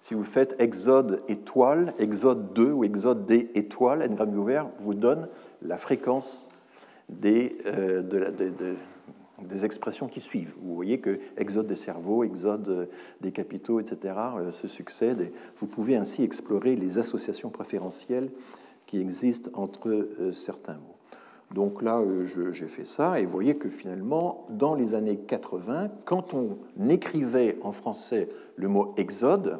[0.00, 5.28] si vous faites Exode étoile, Exode 2 ou Exode des étoiles, Ngram ouvert vous donne
[5.62, 6.48] la fréquence
[7.08, 8.02] des, euh,
[9.42, 10.54] des expressions qui suivent.
[10.62, 12.88] Vous voyez que Exode des cerveaux, Exode
[13.20, 14.14] des capitaux, etc.
[14.38, 15.32] Euh, se succèdent.
[15.56, 18.30] Vous pouvez ainsi explorer les associations préférentielles
[18.86, 20.96] qui existent entre euh, certains mots.
[21.52, 22.00] Donc là,
[22.52, 26.58] j'ai fait ça, et vous voyez que finalement, dans les années 80, quand on
[26.88, 29.58] écrivait en français le mot exode,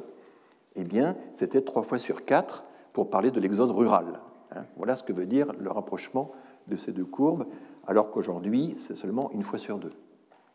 [0.77, 4.21] eh bien, c'était trois fois sur quatre pour parler de l'exode rural.
[4.53, 4.65] Hein.
[4.77, 6.33] Voilà ce que veut dire le rapprochement
[6.69, 7.47] de ces deux courbes,
[7.87, 9.93] alors qu'aujourd'hui, c'est seulement une fois sur deux.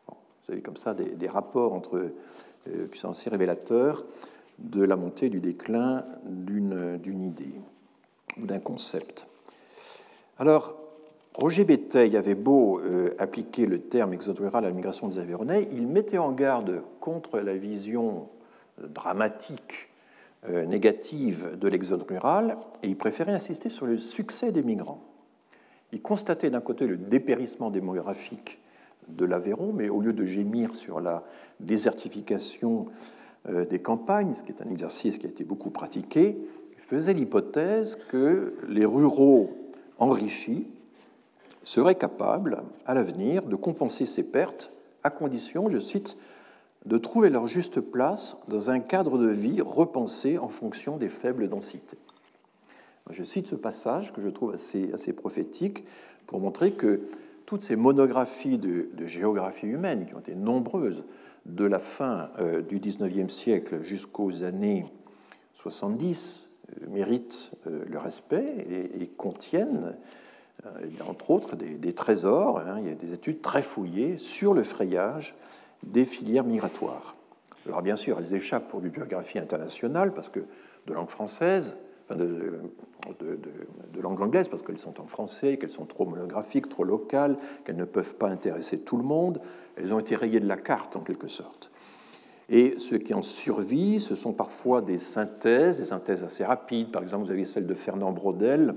[0.08, 2.12] vous avez comme ça des, rapports entre,
[2.68, 4.06] euh, qui sont assez révélateurs
[4.60, 7.56] de la montée du déclin d'une idée
[8.42, 9.28] ou d'un concept.
[10.38, 10.76] Alors,
[11.34, 15.68] Roger Béteille avait beau euh, appliquer le terme exode rural à la migration des Aveyronais,
[15.72, 18.30] il mettait en garde contre la vision
[18.78, 19.95] dramatique euh,
[20.50, 25.04] négative de l'exode rural et il préférait insister sur le succès des migrants.
[25.92, 28.60] Il constatait d'un côté le dépérissement démographique
[29.08, 31.24] de l'Aveyron, mais au lieu de gémir sur la
[31.60, 32.88] désertification
[33.50, 36.38] euh, des campagnes, ce qui est un exercice qui a été beaucoup pratiqué,
[36.72, 39.56] il faisait l'hypothèse que les ruraux
[39.98, 40.68] enrichis
[41.64, 44.72] seraient capables, à l'avenir, de compenser ces pertes
[45.04, 46.18] à condition, je cite,
[46.86, 51.50] de trouver leur juste place dans un cadre de vie repensé en fonction des faibles
[51.50, 51.98] densités.
[53.10, 55.84] Je cite ce passage que je trouve assez, assez prophétique
[56.28, 57.02] pour montrer que
[57.46, 61.04] toutes ces monographies de, géographie humaine, qui ont été nombreuses
[61.46, 64.86] de la fin euh, du XIXe siècle jusqu'aux années
[65.56, 66.50] 70,
[66.82, 69.96] euh, méritent euh, le respect et, contiennent,
[71.08, 72.60] entre autres, des, trésors.
[72.60, 72.80] Hein.
[72.80, 75.36] il y a des études très fouillées sur le frayage
[75.84, 77.16] des filières migratoires.
[77.68, 80.42] Alors bien sûr, elles échappent pour bibliographie internationale parce que
[80.88, 81.76] de langue française,
[82.08, 87.38] enfin de, langue anglaise parce qu'elles sont en français, qu'elles sont trop monographiques, trop locales,
[87.64, 89.42] qu'elles ne peuvent pas intéresser tout le monde.
[89.78, 91.72] Elles ont été rayées de la carte en quelque sorte.
[92.50, 96.92] Et ce qui en survit, ce sont parfois des synthèses, des synthèses assez rapides.
[96.92, 98.76] Par exemple, vous avez celle de Fernand Braudel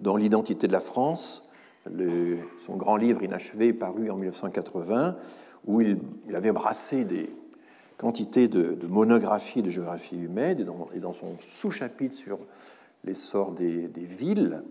[0.00, 1.50] dans L'identité de la France,
[2.66, 5.16] son grand livre inachevé paru en 1980,
[5.66, 5.98] où il,
[6.34, 7.30] avait brassé des
[7.96, 12.38] quantités de, monographies de géographie humaine, et dans, son sous-chapitre sur
[13.04, 14.62] l'essor des, villes,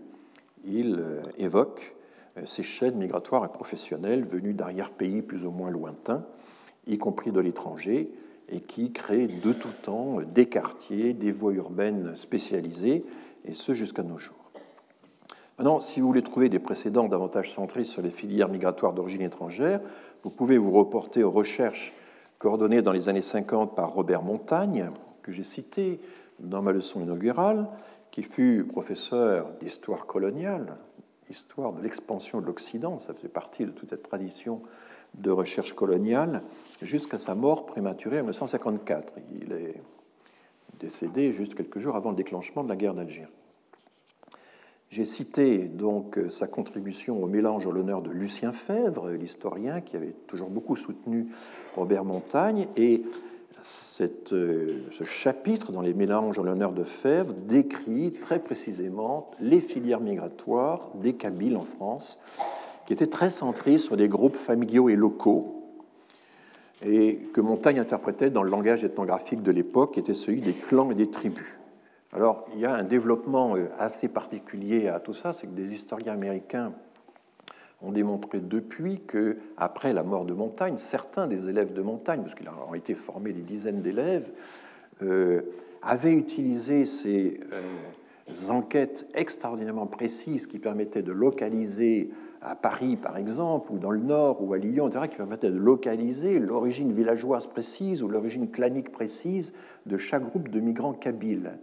[0.64, 1.94] il euh, évoque
[2.36, 6.24] euh, ces chaînes migratoires et professionnelles venues d'arrière-pays plus ou moins lointains,
[6.86, 8.10] y compris de l'étranger,
[8.48, 13.04] et qui créent de tout temps des quartiers, des voies urbaines spécialisées,
[13.44, 14.36] et ce jusqu'à nos jours.
[15.58, 19.80] Maintenant, si vous voulez trouver des précédents davantage centrés sur les filières migratoires d'origine étrangère,
[20.22, 21.92] vous pouvez vous reporter aux recherches
[22.38, 24.90] coordonnées dans les années 50 par Robert Montagne,
[25.22, 26.00] que j'ai cité
[26.38, 27.68] dans ma leçon inaugurale,
[28.10, 30.76] qui fut professeur d'histoire coloniale,
[31.30, 34.62] histoire de l'expansion de l'Occident, ça fait partie de toute cette tradition
[35.14, 36.42] de recherche coloniale,
[36.82, 39.14] jusqu'à sa mort prématurée en 1954.
[39.40, 39.80] Il est
[40.78, 43.32] décédé juste quelques jours avant le déclenchement de la guerre d'Algérie.
[44.88, 50.14] J'ai cité donc sa contribution au mélange en l'honneur de Lucien Fèvre, l'historien qui avait
[50.26, 51.26] toujours beaucoup soutenu
[51.74, 53.02] Robert Montagne, et
[54.00, 60.00] euh, ce chapitre dans les mélanges en l'honneur de Fèvre décrit très précisément les filières
[60.00, 62.20] migratoires des Kabyles en France,
[62.86, 65.64] qui étaient très centrées sur des groupes familiaux et locaux,
[66.84, 70.90] et que Montaigne interprétait dans le langage ethnographique de l'époque, qui était celui des clans
[70.92, 71.55] et des tribus.
[72.12, 75.74] Alors, il y a un développement euh, assez particulier à tout ça, c'est que des
[75.74, 76.72] historiens américains
[77.82, 82.34] ont démontré depuis que, après la mort de Montaigne, certains des élèves de Montaigne, parce
[82.34, 84.30] qu'il a été formé des dizaines d'élèves,
[85.02, 85.42] euh,
[85.82, 93.72] avaient utilisé ces euh, enquêtes extraordinairement précises qui permettaient de localiser à Paris, par exemple,
[93.72, 98.02] ou dans le Nord, ou à Lyon, etc., qui permettaient de localiser l'origine villageoise précise
[98.02, 99.52] ou l'origine clanique précise
[99.84, 101.58] de chaque groupe de migrants kabyles.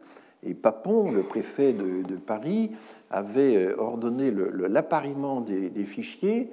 [0.46, 2.72] Et Papon, le préfet de, Paris,
[3.10, 6.50] avait euh, ordonné l'appariement des, fichiers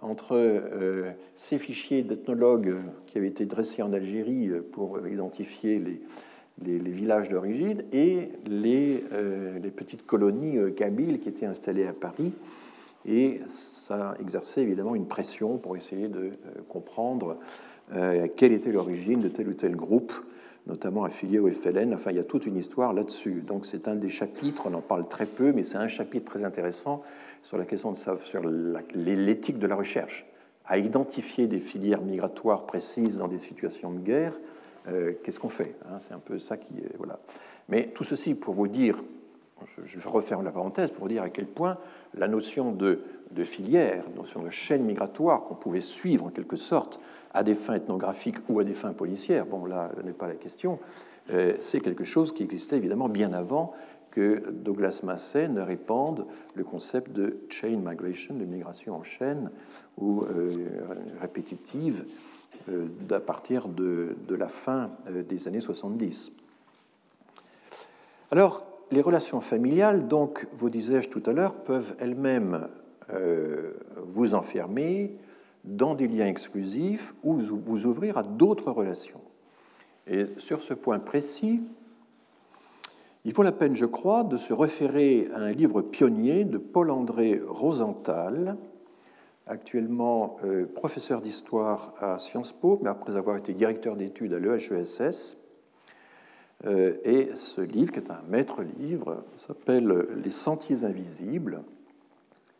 [0.00, 2.76] entre euh, ces fichiers d'ethnologues
[3.06, 6.00] qui avaient été dressés en Algérie euh, pour identifier les,
[6.60, 9.02] villages d'origine et les,
[9.74, 12.32] petites colonies kabyles qui étaient installées à Paris.
[13.04, 16.30] Et ça exerçait évidemment une pression pour essayer de
[16.68, 17.38] comprendre
[18.36, 20.12] quelle était l'origine de tel ou tel groupe
[20.66, 21.94] notamment affilié au FLN.
[21.94, 23.42] Enfin, il y a toute une histoire là-dessus.
[23.46, 26.44] Donc, c'est un des chapitres, on en parle très peu, mais c'est un chapitre très
[26.44, 27.02] intéressant
[27.42, 28.42] sur la question de sur
[28.94, 30.26] l'éthique de la recherche,
[30.64, 34.32] à identifier des filières migratoires précises dans des situations de guerre.
[34.88, 35.98] Euh, qu'est-ce qu'on fait hein?
[36.00, 37.20] C'est un peu ça qui est voilà.
[37.68, 39.02] Mais tout ceci pour vous dire,
[39.84, 41.78] je refaire la parenthèse pour dire à quel point
[42.14, 43.00] la notion de,
[43.44, 47.00] filière, la notion de chaîne migratoire qu'on pouvait suivre en quelque sorte
[47.34, 50.78] à des fins ethnographiques ou à des fins policières, bon là, n'est pas la question,
[51.30, 53.72] euh, c'est quelque chose qui existait évidemment bien avant
[54.10, 59.50] que Douglas Massey ne répande le concept de chain migration, de migration en chaîne
[59.96, 60.68] ou euh,
[61.20, 62.04] répétitive
[62.68, 66.32] euh, à partir de, de, la fin des années 70.
[68.30, 72.68] Alors, les relations familiales, donc, vous disais-je tout à l'heure, peuvent elles-mêmes
[74.06, 75.16] vous enfermer,
[75.64, 79.20] dans des liens exclusifs ou vous ouvrir à d'autres relations.
[80.06, 81.62] Et sur ce point précis,
[83.24, 87.40] il vaut la peine, je crois, de se référer à un livre pionnier de Paul-André
[87.46, 88.56] Rosenthal,
[89.46, 95.36] actuellement euh, professeur d'histoire à Sciences Po, mais après avoir été directeur d'études à l'EHESS.
[96.64, 101.62] Euh, et ce livre, qui est un maître livre, s'appelle Les Sentiers invisibles,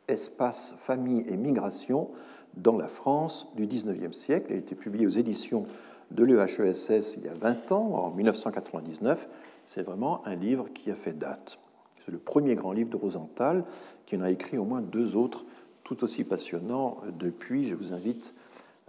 [0.09, 2.11] espace, famille et migration
[2.57, 4.47] dans la France du XIXe siècle.
[4.51, 5.65] Il a été publié aux éditions
[6.11, 9.29] de l'EHESS il y a 20 ans, en 1999.
[9.65, 11.59] C'est vraiment un livre qui a fait date.
[12.05, 13.65] C'est le premier grand livre de Rosenthal,
[14.07, 15.45] qui en a écrit au moins deux autres
[15.85, 17.69] tout aussi passionnants depuis.
[17.69, 18.35] Je vous invite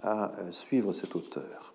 [0.01, 1.72] à euh, suivre cet auteur.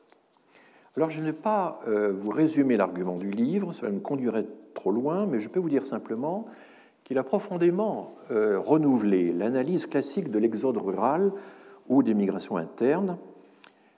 [0.98, 4.90] Alors je ne vais pas euh, vous résumer l'argument du livre, cela me conduirait trop
[4.90, 6.46] loin, mais je peux vous dire simplement
[7.04, 11.30] qu'il a profondément euh, renouvelé l'analyse classique de l'exode rural
[11.88, 13.16] ou des migrations internes,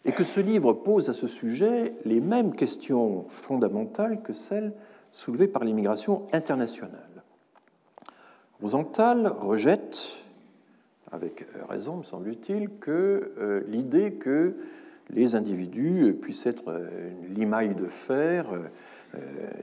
[0.04, 4.74] et que ce livre pose à ce sujet les mêmes questions fondamentales que celles
[5.10, 7.22] soulevées par l'immigration internationale.
[8.60, 10.22] Rosenthal rejette,
[11.10, 14.54] avec raison me semble-t-il, que euh, l'idée que
[15.14, 19.18] les individus puissent être euh, une limaille de fer euh,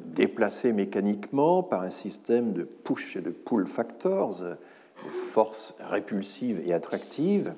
[0.05, 6.73] déplacés mécaniquement par un système de push et de pull factors, de forces répulsives et
[6.73, 7.53] attractives,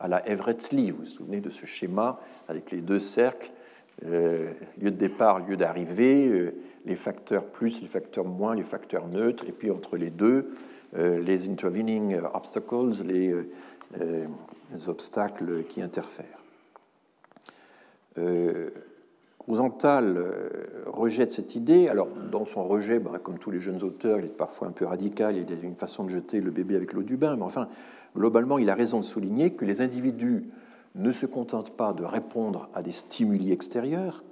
[0.00, 0.90] à la Everett Lee.
[0.90, 3.50] Vous vous souvenez de ce schéma avec les deux cercles,
[4.04, 9.08] euh, lieu de départ, lieu d'arrivée, euh, les facteurs plus, les facteurs moins, les facteurs
[9.08, 10.50] neutres, et puis entre les deux,
[10.96, 13.34] euh, les intervening obstacles, les,
[14.72, 16.45] les obstacles qui interfèrent.
[19.46, 20.18] Rosenthal
[20.86, 21.88] rejette cette idée.
[21.88, 24.84] Alors, dans son rejet, bah, comme tous les jeunes auteurs, il est parfois un peu
[24.84, 27.44] radical, il y a une façon de jeter le bébé avec l'eau du bain, mais
[27.44, 27.68] enfin,
[28.16, 30.50] globalement, il a raison de souligner que les individus
[30.96, 34.24] ne se contentent pas de répondre à des stimuli extérieurs,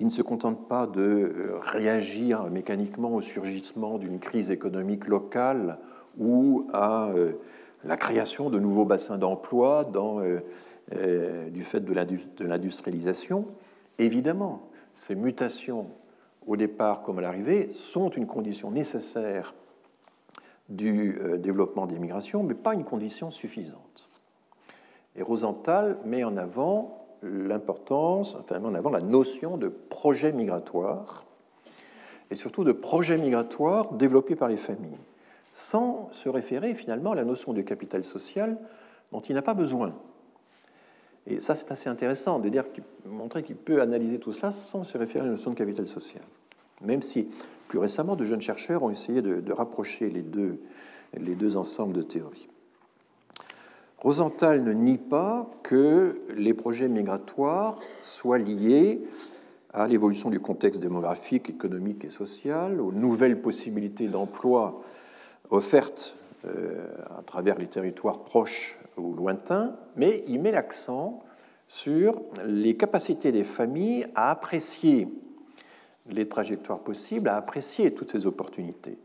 [0.00, 5.78] ils ne se contentent pas de euh, réagir mécaniquement au surgissement d'une crise économique locale
[6.18, 7.10] ou à
[7.84, 9.84] la création de nouveaux bassins d'emploi
[10.92, 13.46] du fait de l'industrialisation.
[13.98, 15.86] Évidemment, ces mutations
[16.46, 19.54] au départ comme à l'arrivée sont une condition nécessaire
[20.68, 24.08] du développement des migrations, mais pas une condition suffisante.
[25.16, 31.24] Et Rosenthal met en avant l'importance, enfin, en avant la notion de projet migratoire,
[32.30, 34.98] et surtout de projet migratoire développé par les familles,
[35.52, 38.58] sans se référer finalement à la notion de capital social
[39.12, 39.94] dont il n'a pas besoin.
[41.26, 45.24] Et ça, c'est assez intéressant de dire, qu'il peut analyser tout cela sans se référer
[45.24, 46.22] à la notion de capital social.
[46.82, 47.28] Même si,
[47.68, 50.60] plus récemment, de jeunes chercheurs ont essayé de, rapprocher les deux,
[51.14, 52.48] les deux ensembles de théories.
[53.98, 59.00] Rosenthal ne nie pas que les projets migratoires soient liés
[59.72, 64.80] à l'évolution du contexte démographique, économique et social, aux nouvelles possibilités d'emploi
[65.50, 66.14] offertes
[66.46, 71.22] à travers les territoires proches ou lointains, mais il met l'accent
[71.68, 75.08] sur les capacités des familles à apprécier
[76.08, 78.98] les trajectoires possibles, à apprécier toutes ces opportunités.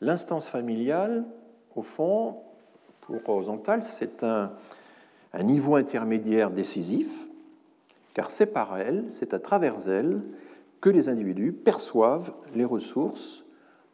[0.00, 1.24] L'instance familiale,
[1.76, 2.36] au fond,
[3.00, 4.52] pour Rosenthal, c'est un,
[5.42, 7.28] niveau intermédiaire décisif,
[8.14, 10.22] car c'est par elle, c'est à travers elle,
[10.80, 13.44] que les individus perçoivent les ressources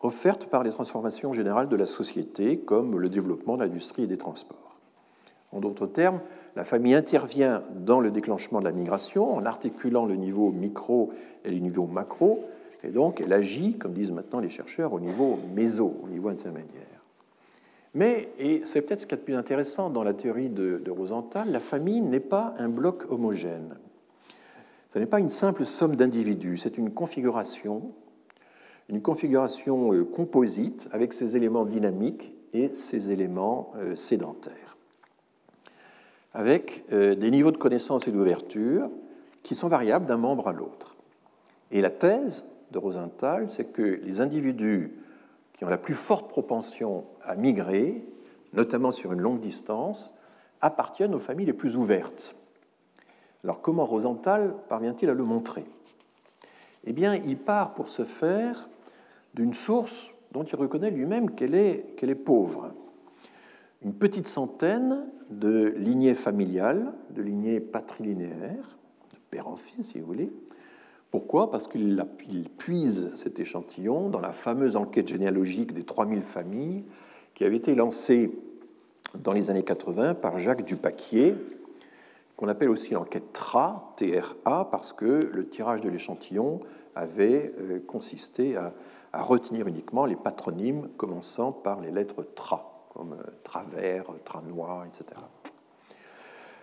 [0.04, 4.18] offertes par les transformations générales de la société, comme le développement de l'industrie et des
[4.18, 4.76] transports.
[5.50, 6.20] En d'autres termes,
[6.56, 11.12] la famille intervient dans le déclenchement de la migration en articulant le niveau micro
[11.44, 12.44] et le niveau macro,
[12.82, 16.82] et donc elle agit, comme disent maintenant les chercheurs, au niveau méso, au niveau intermédiaire.
[17.94, 21.50] Mais, et c'est peut-être ce qui est le plus intéressant dans la théorie de, Rosenthal,
[21.50, 23.76] la famille n'est pas un bloc homogène.
[24.90, 27.92] Ce n'est pas une simple somme d'individus, c'est une configuration,
[28.88, 34.76] une configuration euh, composite avec ses éléments dynamiques et ses éléments euh, sédentaires,
[36.32, 38.90] avec euh, des niveaux de connaissance et d'ouverture
[39.42, 40.96] qui sont variables d'un membre à l'autre.
[41.70, 44.92] Et la thèse de Rosenthal, c'est que les individus
[45.52, 48.04] qui ont la plus forte propension à migrer,
[48.52, 50.12] notamment sur une longue distance,
[50.60, 52.36] appartiennent aux familles les plus ouvertes.
[53.42, 55.64] Alors comment Rosenthal parvient-il à le montrer?
[56.84, 58.68] Eh bien, il part pour ce faire
[59.34, 62.72] d'une source dont il reconnaît lui-même qu'elle est, est pauvre.
[63.82, 68.78] Une petite centaine de lignées familiales, de lignées patrilinéaires,
[69.12, 70.32] de père en fils si vous voulez,
[71.10, 71.48] pourquoi?
[71.50, 72.04] Parce qu'il
[72.58, 76.84] puise cet échantillon dans la fameuse enquête généalogique des 3000 familles
[77.34, 78.32] qui avait été lancée
[79.14, 81.36] dans les années 80 par Jacques Dupaquier,
[82.36, 86.58] qu'on appelle aussi l'enquête TRA, TRA, parce que le tirage de l'échantillon
[86.96, 88.72] avait euh, consisté à,
[89.22, 95.20] retenir uniquement les patronymes commençant par les lettres TRA, comme euh, Travers, Tranois, etc.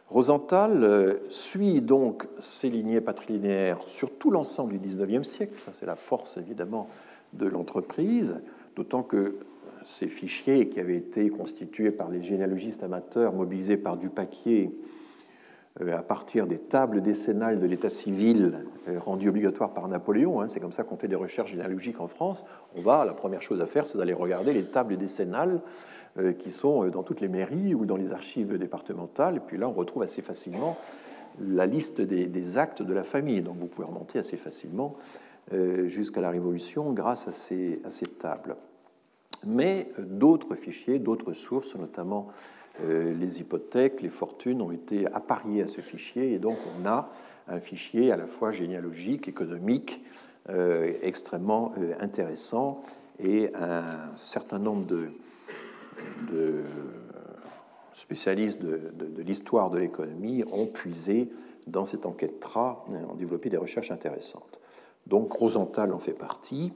[0.10, 5.54] Rosenthal euh, suit donc ces lignées patrilinéaires sur tout l'ensemble du XIXe siècle.
[5.64, 6.88] Ça, c'est la force évidemment
[7.34, 8.42] de l'entreprise,
[8.76, 9.40] d'autant que
[9.86, 15.01] ces fichiers qui avaient été constitués par les généalogistes amateurs mobilisés par Dupaquier euh,
[15.80, 20.60] à partir des tables décennales de l'état civil euh, rendues obligatoires par Napoléon, hein, c'est
[20.60, 22.46] comme ça qu'on fait des recherches généalogiques en France,
[22.76, 25.62] on va, la première chose à faire, c'est d'aller regarder les tables décennales
[26.18, 29.38] euh, qui sont euh, dans toutes les mairies ou dans les archives départementales.
[29.38, 30.78] Et puis là, on retrouve assez facilement
[31.40, 33.40] la liste des, actes de la famille.
[33.40, 34.98] Donc vous pouvez remonter assez facilement
[35.54, 38.58] euh, jusqu'à la Révolution grâce à ces tables.
[39.46, 42.28] Mais d'autres fichiers, d'autres sources, notamment
[42.84, 46.34] les hypothèques, les fortunes, ont été appariées à ce fichier.
[46.34, 47.10] Et donc on a
[47.48, 50.04] un fichier à la fois généalogique, économique,
[51.02, 52.82] extrêmement intéressant
[53.22, 56.64] et un certain nombre de,
[57.94, 61.30] spécialistes de, l'histoire de l'économie ont puisé
[61.68, 64.60] dans cette enquête TRA, ont développé des recherches intéressantes.
[65.08, 66.74] Donc Rosenthal en fait partie.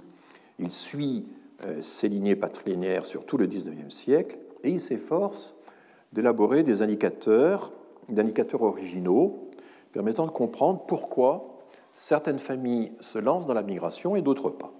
[0.59, 1.25] Il suit
[1.65, 5.55] euh, ces lignées patrilinéaires sur tout le XIXe siècle et il s'efforce
[6.15, 7.73] d'élaborer des indicateurs,
[8.07, 9.49] d'indicateurs originaux
[9.91, 11.59] permettant de comprendre pourquoi
[11.93, 14.71] certaines familles se lancent dans la migration et d'autres pas.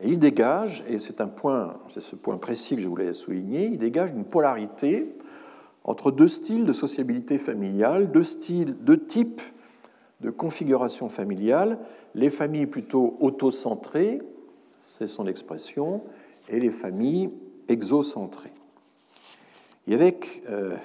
[0.00, 3.66] Et il dégage, et c'est un point, c'est ce point précis que je voulais souligner,
[3.66, 5.16] il dégage une polarité
[5.84, 9.40] entre deux styles de sociabilité familiale, deux styles, deux types
[10.20, 11.78] de configuration familiale,
[12.14, 14.20] les familles plutôt autocentrées,
[14.80, 16.02] c'est son expression,
[16.50, 17.30] et les familles
[17.68, 18.52] exocentrées.
[19.86, 20.76] Et avec euh,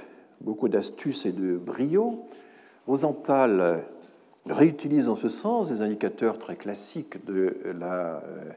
[0.41, 2.26] beaucoup d'astuce et de brio,
[2.88, 3.84] Rosenthal
[4.45, 8.52] réutilise en ce sens des indicateurs très classiques de la euh,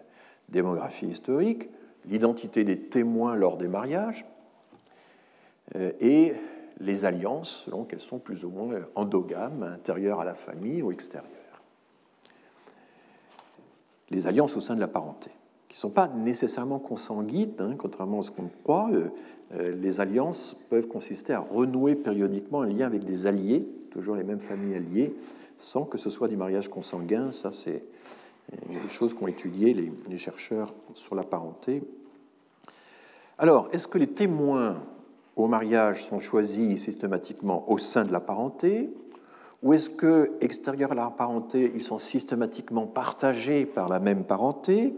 [0.49, 1.69] démographie historique,
[2.07, 4.27] l'identité des témoins lors des mariages
[6.01, 6.35] et
[6.81, 11.31] les alliances selon qu'elles sont plus ou moins endogames, intérieures à la famille ou extérieures.
[14.11, 15.31] Les alliances au sein de la parenté,
[15.69, 18.91] qui ne sont pas nécessairement consanguines, hein, contrairement à ce qu'on croit.
[19.53, 24.41] Les alliances peuvent consister à renouer périodiquement un lien avec des alliés, toujours les mêmes
[24.41, 25.15] familles alliées,
[25.57, 27.31] sans que ce soit du mariage consanguin.
[27.33, 27.85] Ça, c'est
[28.53, 29.75] des choses qu'ont étudié
[30.09, 31.83] les, chercheurs sur la parenté.
[33.39, 34.83] Alors, est-ce que les témoins
[35.37, 38.91] au mariage sont choisis systématiquement au sein de la parenté
[39.63, 44.95] ou est-ce que, extérieurs à la parenté, ils sont systématiquement partagés par la même parenté?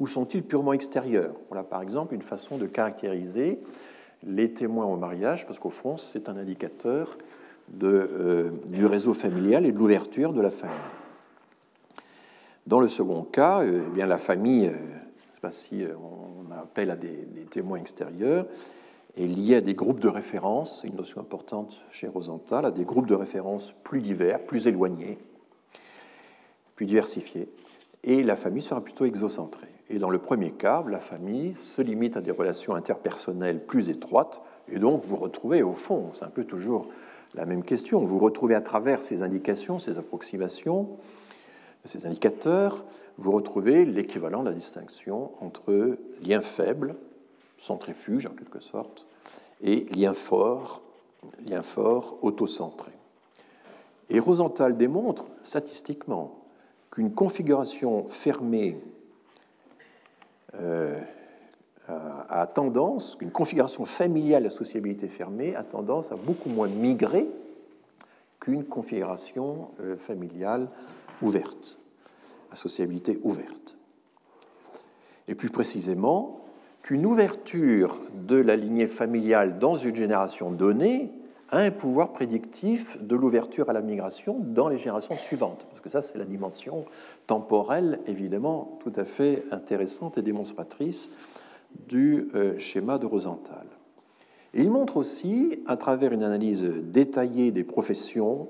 [0.00, 1.34] Ou sont-ils purement extérieurs?
[1.48, 3.60] Voilà par exemple une façon de caractériser
[4.26, 7.16] les témoins au mariage, parce qu'au fond, c'est un indicateur
[7.82, 10.76] euh, du réseau familial et de l'ouverture de la famille.
[12.66, 16.52] Dans le second cas, euh, eh bien, la famille, euh, je sais pas si on
[16.52, 18.46] appelle à des, des, témoins extérieurs,
[19.16, 23.06] est liée à des groupes de référence, une notion importante chez Rosenthal, à des groupes
[23.06, 25.18] de référence plus divers, plus éloignés,
[26.76, 27.48] plus diversifiés,
[28.04, 29.69] et la famille sera plutôt exocentrée.
[29.90, 34.40] Et dans le premier cas, la famille se limite à des relations interpersonnelles plus étroites,
[34.68, 36.86] et donc vous retrouvez au fond, c'est un peu toujours
[37.34, 38.04] la même question.
[38.04, 40.90] Vous retrouvez à travers ces indications, ces approximations,
[41.84, 42.84] ces indicateurs,
[43.18, 46.94] vous retrouvez l'équivalent de la distinction entre lien faible,
[47.58, 49.06] centrifuge en quelque sorte,
[49.60, 50.82] et lien fort,
[51.44, 52.92] lien fort autocentré.
[54.08, 56.44] Et Rosenthal démontre statistiquement
[56.92, 58.78] qu'une configuration fermée
[60.54, 60.98] euh,
[61.88, 67.28] a, tendance, une configuration familiale à sociabilité fermée a tendance à beaucoup moins migrer
[68.38, 70.68] qu'une configuration euh, familiale
[71.20, 71.78] ouverte,
[72.50, 73.76] à sociabilité ouverte.
[75.28, 76.44] Et plus précisément,
[76.82, 81.12] qu'une ouverture de la lignée familiale dans une génération donnée
[81.52, 85.66] un pouvoir prédictif de l'ouverture à la migration dans les générations suivantes.
[85.68, 86.84] Parce que ça, c'est la dimension
[87.26, 91.16] temporelle, évidemment, tout à fait intéressante et démonstratrice
[91.88, 93.66] du euh, schéma de Rosenthal.
[94.54, 98.48] il montre aussi, à travers une analyse détaillée des professions,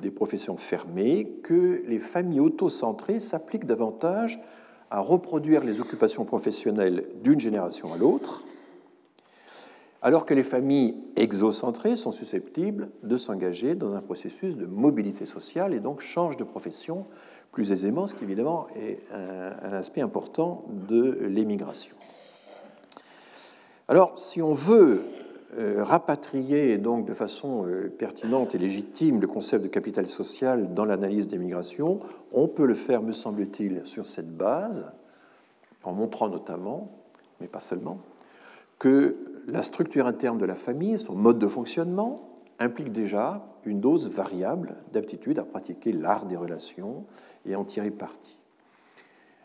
[0.00, 4.40] des professions fermées, que les familles autocentrées s'appliquent davantage
[4.90, 8.44] à reproduire les occupations professionnelles d'une génération à l'autre,
[10.02, 15.74] alors que les familles exocentrées sont susceptibles de s'engager dans un processus de mobilité sociale
[15.74, 17.06] et donc changent de profession
[17.52, 21.94] plus aisément, ce qui évidemment est un aspect important de l'émigration.
[23.88, 25.02] Alors, si on veut
[25.58, 30.86] euh, rapatrier donc de façon euh, pertinente et légitime le concept de capital social dans
[30.86, 32.00] l'analyse des migrations,
[32.32, 34.90] on peut le faire, me semble-t-il, sur cette base,
[35.84, 36.90] en montrant notamment,
[37.38, 37.98] mais pas seulement,
[38.82, 39.16] que
[39.46, 44.74] la structure interne de la famille, son mode de fonctionnement, implique déjà une dose variable
[44.92, 47.04] d'aptitude à pratiquer l'art des relations
[47.46, 48.40] et en tirer parti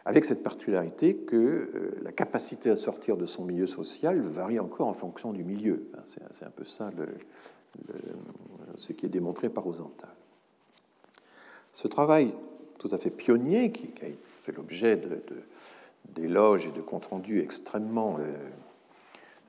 [0.05, 4.87] avec cette particularité que euh, la capacité à sortir de son milieu social varie encore
[4.87, 5.91] en fonction du milieu.
[6.05, 6.89] C'est un peu ça
[8.77, 10.09] ce qui est démontré par Rosenthal.
[11.73, 12.33] Ce travail
[12.79, 14.07] tout à fait pionnier, qui, a
[14.39, 14.97] fait l'objet
[16.15, 18.33] d'éloges et de comptes rendus extrêmement euh,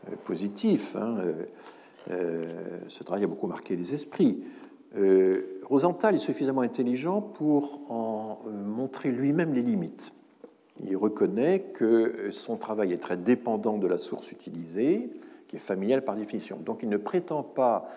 [0.07, 1.17] euh, positifs, hein,
[2.09, 4.43] ce travail a beaucoup marqué les esprits.
[5.63, 10.15] Rosenthal est suffisamment intelligent pour en montrer lui-même les limites
[10.85, 15.11] il reconnaît que son travail est très dépendant de la source utilisée,
[15.49, 16.59] qui est familiale par définition.
[16.59, 17.89] Donc il ne prétend pas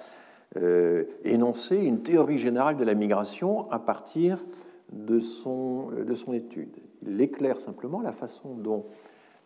[0.57, 4.43] euh, énoncer une théorie générale de la migration à partir
[4.91, 6.75] de son, de son étude.
[7.05, 8.85] Il éclaire simplement la façon dont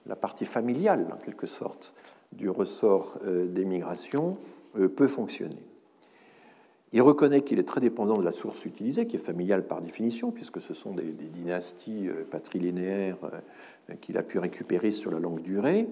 [0.08, 1.94] la partie familiale, en quelque sorte,
[2.32, 4.38] du ressort euh, des migrations
[4.78, 5.62] euh, peut fonctionner.
[6.94, 10.32] Il reconnaît qu'il est très dépendant de la source utilisée, qui est familiale par définition,
[10.32, 13.18] puisque ce sont des, dynasties euh, patrilinéaires
[14.02, 15.88] qu'il a pu récupérer sur la longue durée.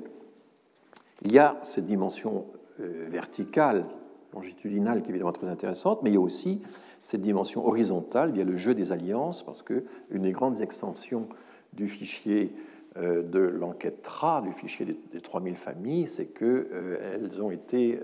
[1.24, 2.45] Il y a cette dimension
[2.80, 3.86] verticale,
[4.34, 6.59] longitudinale, qui est évidemment très intéressante, mais il y a aussi
[7.03, 11.28] cette dimension horizontale via le jeu des alliances, parce qu'une des grandes extensions
[11.74, 12.51] du fichier
[12.95, 17.99] de l'enquête TRA, du fichier des 3000 familles, c'est qu'elles ont été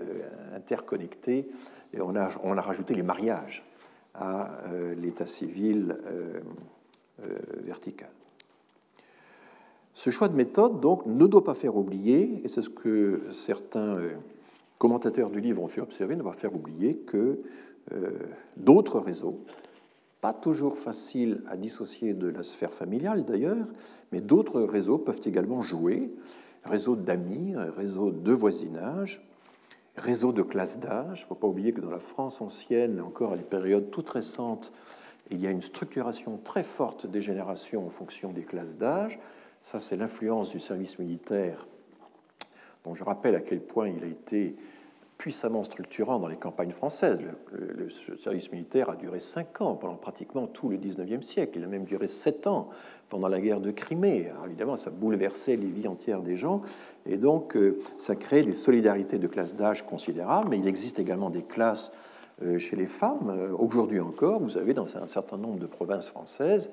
[0.54, 1.48] interconnectées
[1.92, 3.64] et on a, on a rajouté les mariages
[4.14, 6.40] à euh, l'état civil euh,
[7.26, 8.10] euh, vertical.
[9.94, 13.98] Ce choix de méthode, donc, ne doit pas faire oublier, et c'est ce que certains
[14.78, 17.40] commentateurs du livre ont fait observer, ne doit pas faire oublier que
[18.56, 19.36] d'autres réseaux,
[20.20, 23.66] pas toujours faciles à dissocier de la sphère familiale d'ailleurs,
[24.12, 26.10] mais d'autres réseaux peuvent également jouer
[26.64, 29.22] réseau d'amis, un réseau de voisinage,
[29.96, 31.20] réseau de classes d'âge.
[31.20, 34.10] Il ne faut pas oublier que dans la France ancienne, encore à des périodes toutes
[34.10, 34.72] récentes,
[35.30, 39.18] il y a une structuration très forte des générations en fonction des classes d'âge.
[39.62, 41.66] Ça, c'est l'influence du service militaire,
[42.84, 44.56] dont je rappelle à quel point il a été
[45.20, 47.20] puissamment structurant dans les campagnes françaises.
[47.52, 51.58] Le, service militaire a duré cinq ans pendant pratiquement tout le XIXe siècle.
[51.58, 52.70] Il a même duré sept ans
[53.10, 54.32] pendant la guerre de Crimée.
[54.46, 56.62] Évidemment, ça bouleversait les vies entières des gens.
[57.04, 60.48] Et donc, euh, ça crée des solidarités de classes d'âge considérables.
[60.48, 61.92] Mais il existe également des classes
[62.42, 63.28] euh, chez les femmes.
[63.28, 66.70] Euh, aujourd'hui encore, vous avez dans un certain nombre de provinces françaises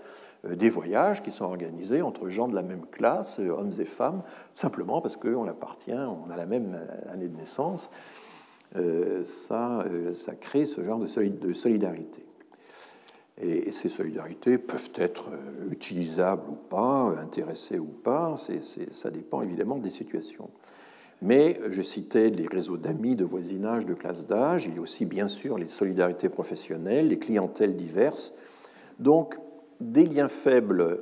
[0.47, 4.21] des voyages qui sont organisés entre gens de la même classe, hommes et femmes,
[4.53, 6.79] simplement parce qu'on appartient, on a la même
[7.11, 7.89] année de naissance.
[8.75, 12.23] Euh, ça, euh, ça crée ce genre de solidarité.
[13.39, 18.35] Et ces solidarités peuvent être euh, utilisables ou pas, intéressées ou pas,
[18.91, 20.49] ça dépend évidemment des situations.
[21.21, 25.05] Mais je citais les réseaux d'amis, de voisinage, de classe d'âge, il y a aussi
[25.05, 28.35] bien sûr les solidarités professionnelles, les clientèles diverses.
[28.99, 29.39] Donc
[29.79, 31.01] des liens faibles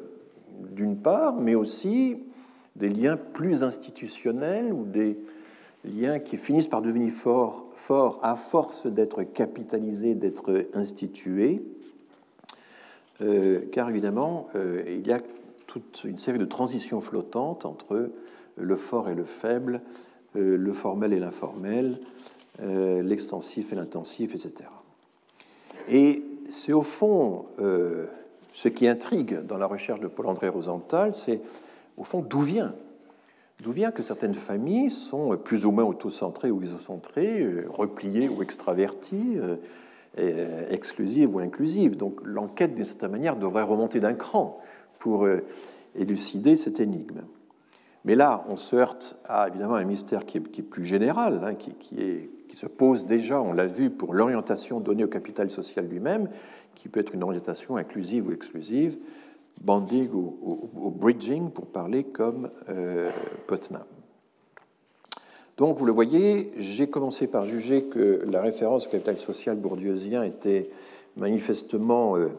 [0.71, 2.17] d'une part, mais aussi
[2.77, 5.17] des liens plus institutionnels ou des,
[5.85, 11.61] liens qui finissent par devenir forts fort à force d'être capitalisés, d'être institués,
[13.21, 15.19] euh, car évidemment, euh, il y a
[15.67, 18.09] toute une série de transitions flottantes entre
[18.57, 19.81] le fort et le faible,
[20.35, 21.99] euh, le formel et l'informel,
[22.57, 24.69] l'extensif et l'intensif, etc.
[25.89, 27.47] Et c'est au fond
[28.53, 31.41] ce qui intrigue dans la recherche de Paul-André Rosenthal, c'est
[31.97, 32.73] au fond d'où vient
[33.63, 38.41] D'où vient que certaines familles sont plus ou moins autocentrées ou isocentrées, euh, repliées ou
[38.43, 39.37] extraverties,
[40.17, 41.97] euh, exclusives ou inclusives.
[41.97, 44.61] Donc l'enquête, d'une certaine manière, devrait remonter d'un cran
[44.99, 45.41] pour euh,
[45.95, 47.21] élucider cette énigme.
[48.05, 51.73] Mais là, on se heurte à évidemment un mystère qui est, plus général, hein, qui,
[51.73, 56.29] qui, se pose déjà, on l'a vu, pour l'orientation donnée au capital social lui-même,
[56.75, 58.97] qui peut être une orientation inclusive ou exclusive,
[59.61, 63.09] banding ou, bridging, pour parler comme euh,
[63.47, 63.83] Putnam.
[65.57, 70.23] Donc, vous le voyez, j'ai commencé par juger que la référence au capital social bourdieusien
[70.23, 70.69] était
[71.15, 72.29] manifestement euh,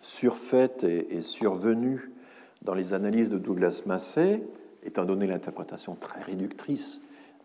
[0.00, 2.10] surfaite et, survenue
[2.62, 4.42] dans les analyses de Douglas Massey,
[4.82, 7.02] étant donné l'interprétation très réductrice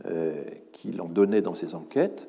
[0.07, 2.27] euh, qu'il en donnait dans ses enquêtes,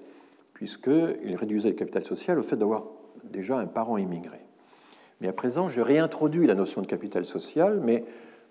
[0.53, 2.87] puisqu'il réduisait le capital social au fait d'avoir
[3.25, 4.46] déjà un parent immigré.
[5.21, 8.05] Mais à présent, je réintroduis la notion de capital social, mais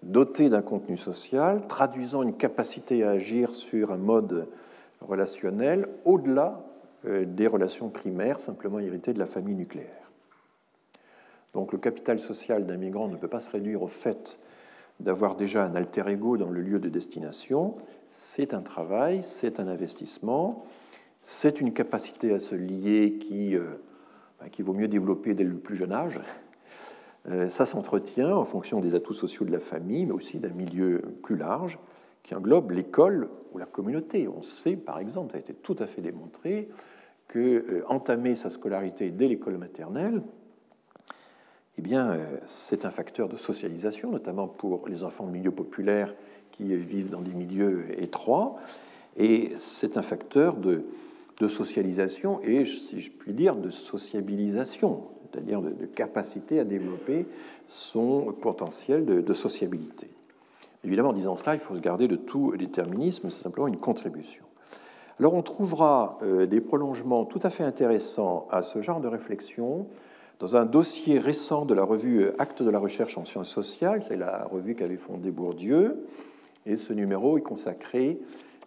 [0.04, 4.48] doté d'un contenu social, traduisant une capacité à agir sur un mode
[5.02, 6.66] relationnel au-delà
[7.06, 10.12] euh, des relations primaires simplement héritées de la famille nucléaire.
[11.54, 14.40] Donc le capital social d'un migrant ne peut pas se réduire au fait
[15.00, 17.76] d'avoir déjà un alter ego dans le lieu de destination.
[18.10, 20.66] C'est un travail, c'est un investissement,
[21.22, 23.82] c'est une capacité à se lier qui, euh,
[24.40, 26.20] ben, qui vaut mieux développer dès le plus jeune âge,
[27.50, 31.36] ça s'entretient en fonction des atouts sociaux de la famille, mais aussi d'un milieu plus
[31.36, 31.80] large
[32.26, 34.28] qui englobe l'école ou la communauté.
[34.28, 36.70] On sait, par exemple, ça a été tout à fait démontré,
[37.28, 40.22] que euh, entamer sa scolarité dès l'école maternelle,
[41.78, 46.16] eh bien, euh, c'est un facteur de socialisation, notamment pour les enfants de milieux populaires
[46.52, 48.56] qui vivent dans des milieux étroits,
[49.18, 50.86] et c'est un facteur de,
[51.40, 55.04] de socialisation et, si je puis dire, de sociabilisation
[55.36, 57.26] c'est-à-dire de, capacité à développer
[57.68, 60.10] son potentiel de, sociabilité.
[60.84, 64.44] Évidemment, en disant cela, il faut se garder de tout déterminisme, c'est simplement une contribution.
[65.20, 69.88] Alors on trouvera euh, des prolongements tout à fait intéressants à ce genre de réflexion
[70.40, 74.18] dans un dossier récent de la revue Actes de la recherche en sciences sociales, c'est
[74.18, 76.06] la revue qu'avait fondée Bourdieu,
[76.66, 78.20] et ce numéro est consacré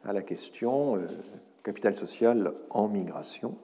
[0.07, 1.07] à la question euh,
[1.63, 3.55] capital social en migration.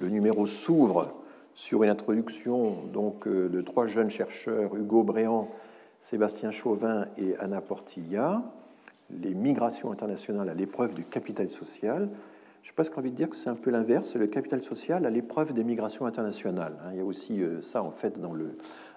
[0.00, 1.14] Le numéro s'ouvre
[1.54, 5.48] sur une introduction donc, euh, de trois jeunes chercheurs, Hugo Bréant,
[6.00, 8.42] Sébastien Chauvin et Anna Portilla,
[9.10, 12.08] les migrations internationales à l'épreuve du capital social.
[12.62, 15.10] Je pense qu'on envie de dire que c'est un peu l'inverse, le capital social à
[15.10, 16.76] l'épreuve des migrations internationales.
[16.84, 16.90] Hein.
[16.92, 18.56] Il y a aussi euh, ça en fait dans, le,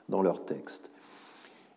[0.10, 0.92] dans leur texte.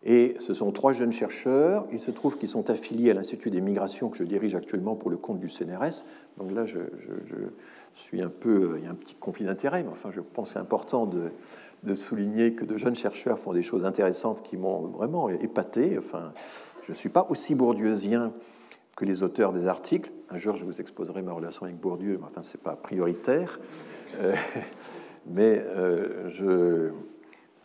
[0.08, 1.84] Et ce sont trois jeunes chercheurs.
[1.90, 5.10] Il se trouve qu'ils sont affiliés à l'Institut des migrations que je dirige actuellement pour
[5.10, 6.04] le compte du CNRS.
[6.38, 6.78] Donc là, je,
[8.00, 10.58] suis un peu, il y a un petit conflit d'intérêt, mais enfin, je pense c'est
[10.58, 15.96] important de, souligner que de jeunes chercheurs font des choses intéressantes qui m'ont vraiment épaté.
[15.98, 16.32] Enfin,
[16.82, 18.32] je ne suis pas aussi bourdieusien
[18.96, 20.10] que les auteurs des articles.
[20.30, 23.60] Un jour, je vous exposerai ma relation avec Bourdieu, mais enfin, ce n'est pas prioritaire.
[24.20, 24.34] Euh,
[25.26, 26.90] mais euh, je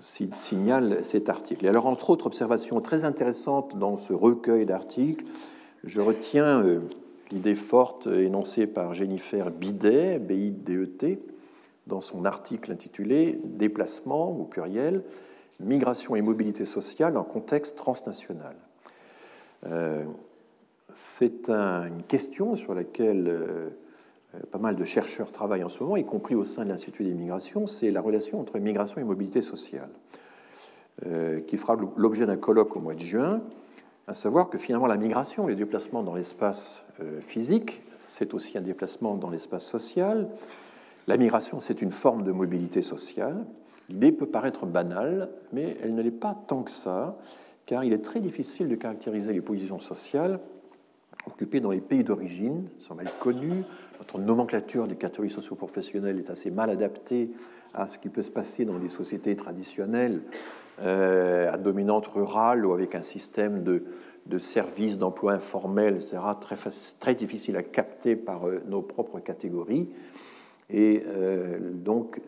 [0.01, 1.65] signale cet article.
[1.65, 5.25] Et alors, entre autres observations très intéressantes dans ce recueil d'articles,
[5.83, 6.63] je retiens
[7.31, 11.19] l'idée forte énoncée par Jennifer Bidet, B-I-D-E-T,
[11.87, 15.03] dans son article intitulé Déplacement au pluriel,
[15.59, 18.55] migration et mobilité sociale en contexte transnational.
[19.67, 20.03] Euh,
[20.93, 23.69] c'est une question sur laquelle euh,
[24.51, 27.13] pas mal de chercheurs travaillent en ce moment, y compris au sein de l'Institut des
[27.13, 29.89] migrations, c'est la relation entre migration et mobilité sociale,
[31.05, 33.41] euh, qui fera l'objet d'un colloque au mois de juin,
[34.07, 36.83] à savoir que finalement la migration, les déplacements dans l'espace
[37.21, 40.27] physique, c'est aussi un déplacement dans l'espace social.
[41.07, 43.45] La migration, c'est une forme de mobilité sociale.
[43.89, 47.17] L'idée peut paraître banale, mais elle ne l'est pas tant que ça,
[47.65, 50.39] car il est très difficile de caractériser les positions sociales
[51.27, 53.63] occupées dans les pays d'origine, sont mal connues.
[53.99, 57.31] Notre nomenclature des catégories socio-professionnelles est assez mal adaptée
[57.73, 60.21] à ce qui peut se passer dans les sociétés traditionnelles
[60.81, 63.83] euh, à dominante rurale ou avec un système de,
[64.25, 66.55] de services, d'emploi informel, etc., très,
[66.99, 69.89] très difficile à capter par euh, nos propres catégories.
[70.69, 72.21] Et euh, donc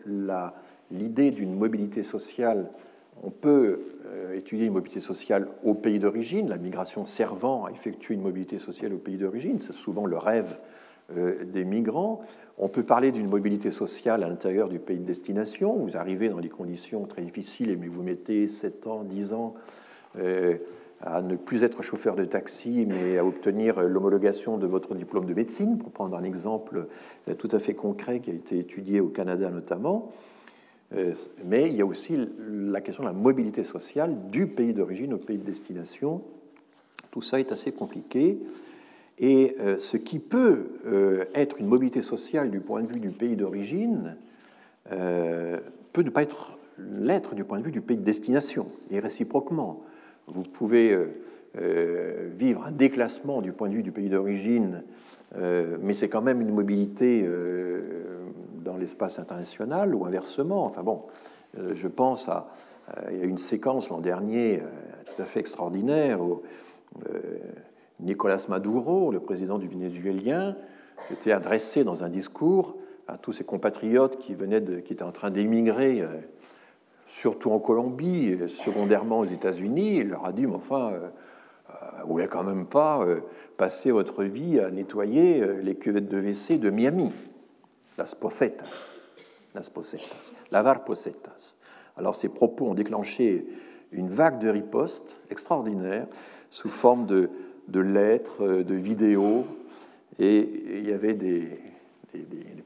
[0.90, 2.70] l'idée d'une mobilité sociale,
[3.22, 8.14] on peut euh, étudier une mobilité sociale au pays d'origine, la migration servant à effectuer
[8.14, 10.58] une mobilité sociale au pays d'origine, c'est souvent le rêve
[11.12, 12.22] des migrants.
[12.56, 15.74] On peut parler d'une mobilité sociale à l'intérieur du pays de destination.
[15.74, 19.54] Vous arrivez dans des conditions très difficiles, mais vous mettez 7 ans, 10 ans
[20.18, 20.56] euh,
[21.00, 25.34] à ne plus être chauffeur de taxi, mais à obtenir l'homologation de votre diplôme de
[25.34, 26.86] médecine, pour prendre un exemple
[27.38, 30.12] tout à fait concret qui a été étudié au Canada notamment.
[30.94, 31.12] Euh,
[31.44, 35.18] mais il y a aussi la question de la mobilité sociale du pays d'origine au
[35.18, 36.22] pays de destination.
[37.10, 38.38] Tout ça est assez compliqué.
[39.18, 43.10] Et euh, ce qui peut euh, être une mobilité sociale du point de vue du
[43.10, 44.16] pays d'origine
[44.86, 49.80] peut ne pas être l'être du point de vue du pays de destination, et réciproquement.
[50.26, 50.94] Vous pouvez
[52.36, 54.82] vivre un déclassement du point de vue du pays d'origine,
[55.80, 57.26] mais c'est quand même une mobilité
[58.62, 60.66] dans l'espace international ou inversement.
[60.66, 61.04] Enfin bon,
[61.58, 62.48] euh, je pense à,
[63.10, 64.64] une séquence l'an dernier euh,
[65.06, 66.42] tout à fait extraordinaire où
[67.08, 67.38] euh,
[68.00, 70.56] Nicolas Maduro, le président du Vénézuélien,
[71.08, 72.76] s'était adressé dans un discours
[73.08, 76.02] à tous ses compatriotes qui venaient étaient en train d'émigrer,
[77.08, 79.98] surtout en Colombie, et secondairement aux États-Unis.
[79.98, 80.92] Il leur a dit, mais enfin,
[82.02, 83.04] vous voulez quand même pas
[83.56, 87.10] passer votre vie à nettoyer les cuvettes de WC de Miami
[87.96, 88.98] las pocetas,
[89.54, 91.56] las pocetas, lavar pocetas.
[91.96, 93.46] Alors ces propos ont déclenché
[93.92, 96.06] une vague de ripostes extraordinaire
[96.50, 97.30] sous forme de,
[97.68, 99.44] de lettres, de vidéos,
[100.18, 100.48] et
[100.78, 101.48] il y avait des,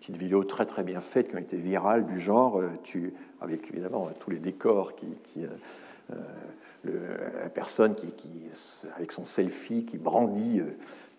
[0.01, 3.71] petites vidéos très très bien faites qui ont été virales du genre, euh, tu, avec
[3.71, 6.15] évidemment tous les décors qui, qui euh,
[6.87, 8.07] euh, la personne qui,
[8.97, 10.63] avec son selfie qui brandit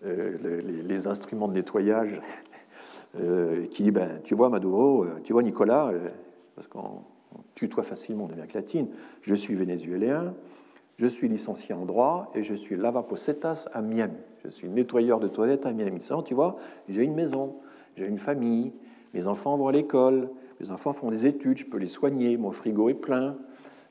[0.02, 2.22] les, instruments de nettoyage.
[3.18, 6.08] Euh, qui dit ben, Tu vois, Maduro, euh, tu vois, Nicolas, euh,
[6.54, 7.02] parce qu'on
[7.54, 8.88] tutoie facilement d'Amérique latine,
[9.22, 10.34] je suis vénézuélien,
[11.00, 14.18] je suis licencié en droit et je suis lavaposetas à Miami.
[14.44, 16.02] Je suis nettoyeur de toilettes à Miami.
[16.02, 16.56] Ça, tu vois,
[16.90, 17.56] j'ai une maison,
[17.96, 18.72] j'ai une famille,
[19.14, 20.28] mes enfants vont à l'école,
[20.60, 23.38] mes enfants font des études, je peux les soigner, mon frigo est plein.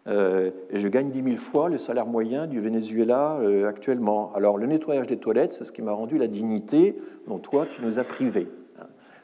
[0.05, 4.31] et je gagne 10 000 fois le salaire moyen du Venezuela actuellement.
[4.35, 6.95] Alors, le nettoyage des toilettes, c'est ce qui m'a rendu la dignité
[7.27, 8.47] dont toi, tu nous as privés.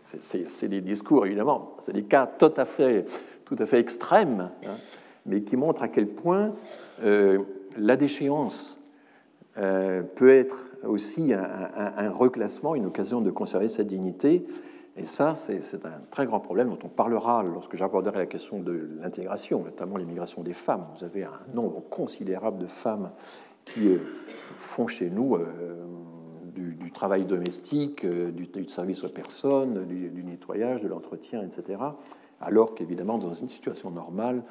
[0.04, 3.06] C'est des discours, évidemment, c'est des cas tout à fait,
[3.46, 4.78] tout à fait extrêmes, hein,
[5.26, 6.54] mais qui montrent à quel point
[7.04, 7.40] euh,
[7.78, 8.84] la déchéance
[9.58, 14.46] euh, peut être aussi un, reclassement, une occasion de conserver sa dignité.
[14.98, 18.90] Et ça, c'est un très grand problème dont on parlera lorsque j'aborderai la question de
[19.02, 20.86] l'intégration, notamment l'immigration des femmes.
[20.98, 23.12] Vous avez un nombre considérable de femmes
[23.66, 23.98] qui euh,
[24.58, 25.38] font chez nous
[26.56, 31.80] du, travail domestique, euh, du, service aux personnes, du, nettoyage, de l'entretien, etc.
[32.40, 34.44] Alors qu'évidemment, dans une situation normale,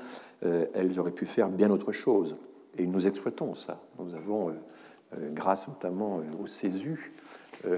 [0.44, 2.36] euh, elles auraient pu faire bien autre chose.
[2.78, 3.80] Et nous exploitons ça.
[3.98, 7.12] Nous avons, euh, grâce notamment au CESU,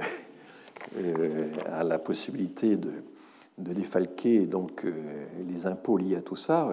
[1.66, 2.90] à la possibilité de,
[3.59, 4.84] de défalquer donc,
[5.49, 6.70] les impôts liés à tout ça,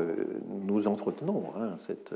[0.66, 2.14] nous entretenons hein, cette,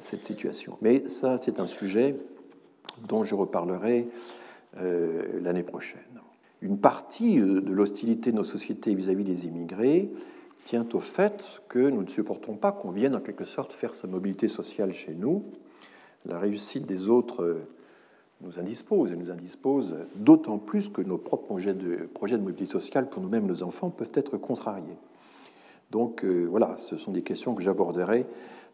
[0.00, 0.78] cette situation.
[0.82, 2.16] Mais ça, c'est un sujet
[3.06, 4.08] dont je reparlerai
[4.78, 6.00] euh, l'année prochaine.
[6.62, 10.10] Une partie euh, de l'hostilité de nos sociétés vis-à-vis des immigrés
[10.64, 14.06] tient au fait que nous ne supportons pas qu'on vienne en quelque sorte faire sa
[14.06, 15.44] mobilité sociale chez nous.
[16.26, 17.66] La réussite des autres euh,
[18.42, 22.08] nous indispose, et nous indispose d'autant plus que nos propres projets de,
[22.38, 24.96] mobilité sociale pour nous-mêmes, nos enfants, peuvent être contrariés.
[25.90, 28.24] Donc voilà, ce sont des questions que j'aborderai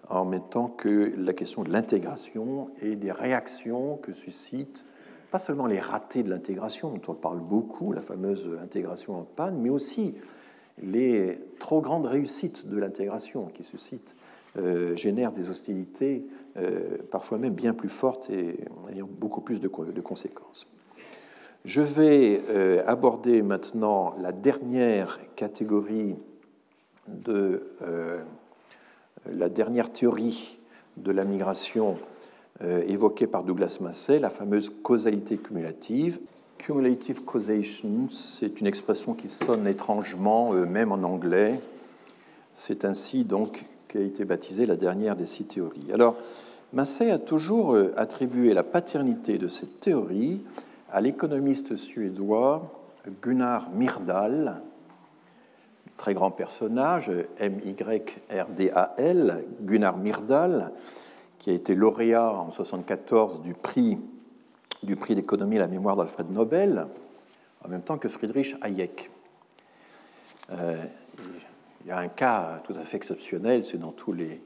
[0.09, 4.84] en mettant que la question de l'intégration et des réactions que suscite
[5.30, 9.59] pas seulement les ratés de l'intégration, dont on parle beaucoup, la fameuse intégration en panne,
[9.61, 10.14] mais aussi
[10.83, 14.14] les trop grandes réussites de l'intégration qui suscitent,
[14.59, 16.24] euh, génèrent des hostilités
[16.57, 18.59] euh, parfois même bien plus fortes et
[18.91, 20.66] ayant beaucoup plus de, conséquences.
[21.64, 26.16] Je vais euh, aborder maintenant la dernière catégorie
[27.09, 27.66] de
[29.31, 30.59] la dernière théorie
[30.97, 31.97] de la migration
[32.61, 36.18] évoquée par Douglas Massey, la fameuse causalité cumulative.
[36.59, 41.61] Cumulative causation, c'est une expression qui sonne étrangement, euh, même en anglais.
[42.54, 45.92] C'est ainsi donc qu'a été baptisée la dernière des six théories.
[45.92, 46.16] Alors,
[46.72, 50.40] Massey a toujours euh, attribué la paternité de cette théorie
[50.90, 52.72] à l'économiste suédois
[53.22, 54.62] Gunnar Myrdal,
[55.96, 60.72] très grand personnage, M-Y-R-D-A-L, Gunnar Myrdal,
[61.38, 63.98] qui a été lauréat en 1974 du prix
[64.87, 66.87] du prix d'économie la mémoire d'Alfred Nobel,
[67.64, 69.11] en même temps que Friedrich Hayek.
[70.53, 70.76] Euh,
[71.84, 74.41] il y a un cas tout à fait exceptionnel, c'est dans tous les,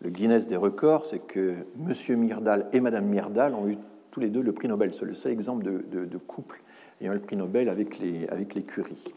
[0.00, 2.18] le Guinness des records, c'est que M.
[2.18, 3.76] Myrdal et Mme Myrdal ont eu
[4.10, 4.92] tous les deux le prix Nobel.
[4.94, 6.62] C'est le seul exemple de, couple
[7.00, 9.14] ayant le prix Nobel avec les, avec les Curie.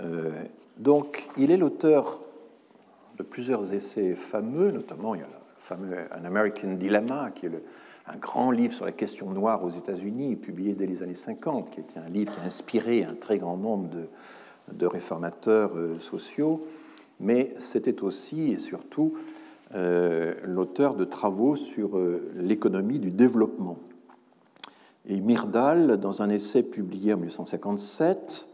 [0.00, 0.30] Euh,
[0.78, 2.20] donc, il est l'auteur
[3.18, 7.50] de plusieurs essais fameux, notamment il y a le fameux An American Dilemma, qui est
[7.50, 7.62] le,
[8.12, 11.80] un grand livre sur la question noire aux États-Unis, publié dès les années 50, qui
[11.80, 13.88] était un livre qui a inspiré un très grand nombre
[14.72, 16.64] de, réformateurs euh, sociaux,
[17.18, 19.14] mais c'était aussi et surtout
[19.74, 23.78] euh, l'auteur de travaux sur euh, l'économie du développement.
[25.08, 28.46] Et Myrdal, dans un essai publié en 1957,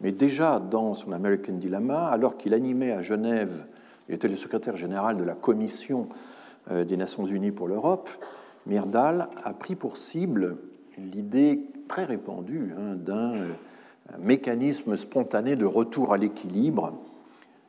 [0.00, 3.64] mais déjà dans son American Dilemma, alors qu'il animait à Genève,
[4.08, 6.08] il était le secrétaire général de la Commission
[6.70, 8.08] des Nations Unies pour l'Europe,
[8.66, 10.56] Myrdal a pris pour cible
[10.98, 13.48] l'idée très répandue hein, d'un euh,
[14.18, 16.92] mécanisme spontané de retour à l'équilibre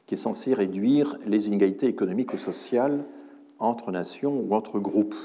[0.05, 3.03] qui est censé réduire les inégalités économiques ou sociales
[3.59, 5.15] entre nations ou entre groupes.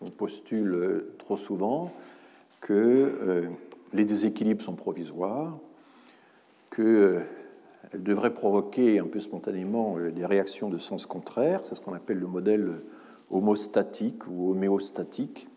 [0.00, 1.92] On postule euh, trop souvent
[2.60, 3.48] que euh,
[3.92, 5.56] les déséquilibres sont provisoires,
[6.74, 7.24] qu'elles
[7.94, 12.26] devraient provoquer un peu spontanément des réactions de sens contraire, c'est ce qu'on appelle le
[12.26, 12.80] modèle
[13.30, 15.48] homostatique ou homéostatique,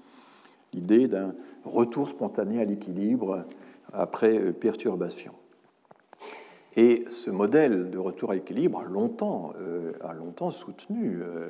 [0.73, 3.45] l'idée d'un retour spontané à l'équilibre
[3.93, 5.33] après euh, perturbation.
[6.75, 11.49] Et ce modèle de retour à l'équilibre a longtemps, euh, a longtemps soutenu, euh,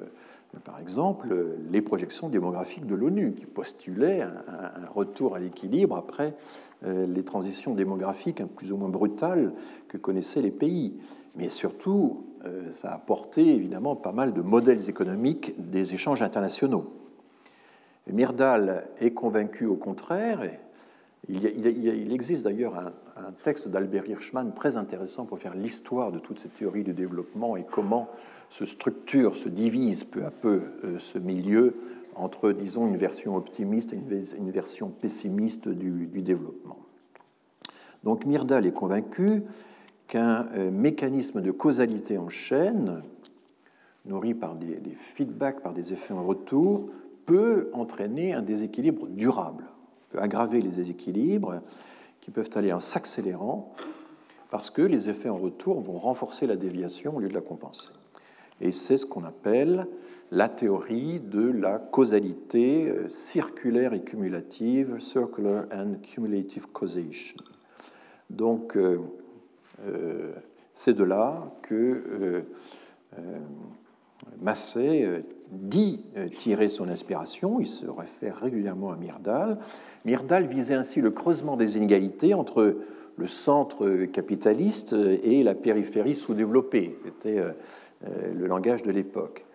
[0.64, 1.36] par exemple,
[1.72, 4.32] les projections démographiques de l'ONU, qui postulaient un,
[4.90, 6.34] retour à l'équilibre après
[6.82, 9.54] les transitions démographiques plus ou moins brutales
[9.90, 10.98] que connaissaient les pays.
[11.36, 12.26] Mais surtout,
[12.72, 16.94] ça a apporté évidemment pas mal de modèles économiques des échanges internationaux.
[18.12, 20.60] Myrdal est convaincu au contraire, et
[21.28, 22.92] il, existe d'ailleurs un,
[23.44, 27.64] texte d'Albert Hirschman très intéressant pour faire l'histoire de toute cette théorie du développement et
[27.64, 28.10] comment
[28.50, 31.76] se structure, se divise peu à peu euh, ce milieu
[32.16, 33.98] entre, disons, une version optimiste et
[34.38, 36.78] une, version pessimiste du, du développement.
[38.04, 39.44] Donc Myrdal est convaincu
[40.10, 43.04] qu'un euh, mécanisme de causalité en chaîne,
[44.06, 46.90] nourri par des, feedbacks, par des effets en retour,
[47.26, 49.66] peut entraîner un déséquilibre durable,
[50.10, 51.62] peut aggraver les déséquilibres
[52.22, 53.72] qui peuvent aller en s'accélérant
[54.50, 57.90] parce que les effets en retour vont renforcer la déviation au lieu de la compenser.
[58.62, 59.86] Et c'est ce qu'on appelle
[60.32, 67.38] la théorie de la causalité euh, circulaire et cumulative, circular and cumulative causation.
[68.30, 69.00] Donc, euh,
[70.80, 72.42] c'est de là que euh,
[73.18, 73.40] euh,
[74.40, 75.08] Massé
[75.52, 76.06] dit
[76.38, 79.58] tirer son inspiration, il se réfère régulièrement à Myrdal.
[80.06, 82.78] Myrdal visait ainsi le creusement des inégalités entre
[83.18, 86.98] le centre capitaliste et la périphérie sous-développée.
[87.04, 87.44] C'était
[88.06, 89.46] le langage de l'époque.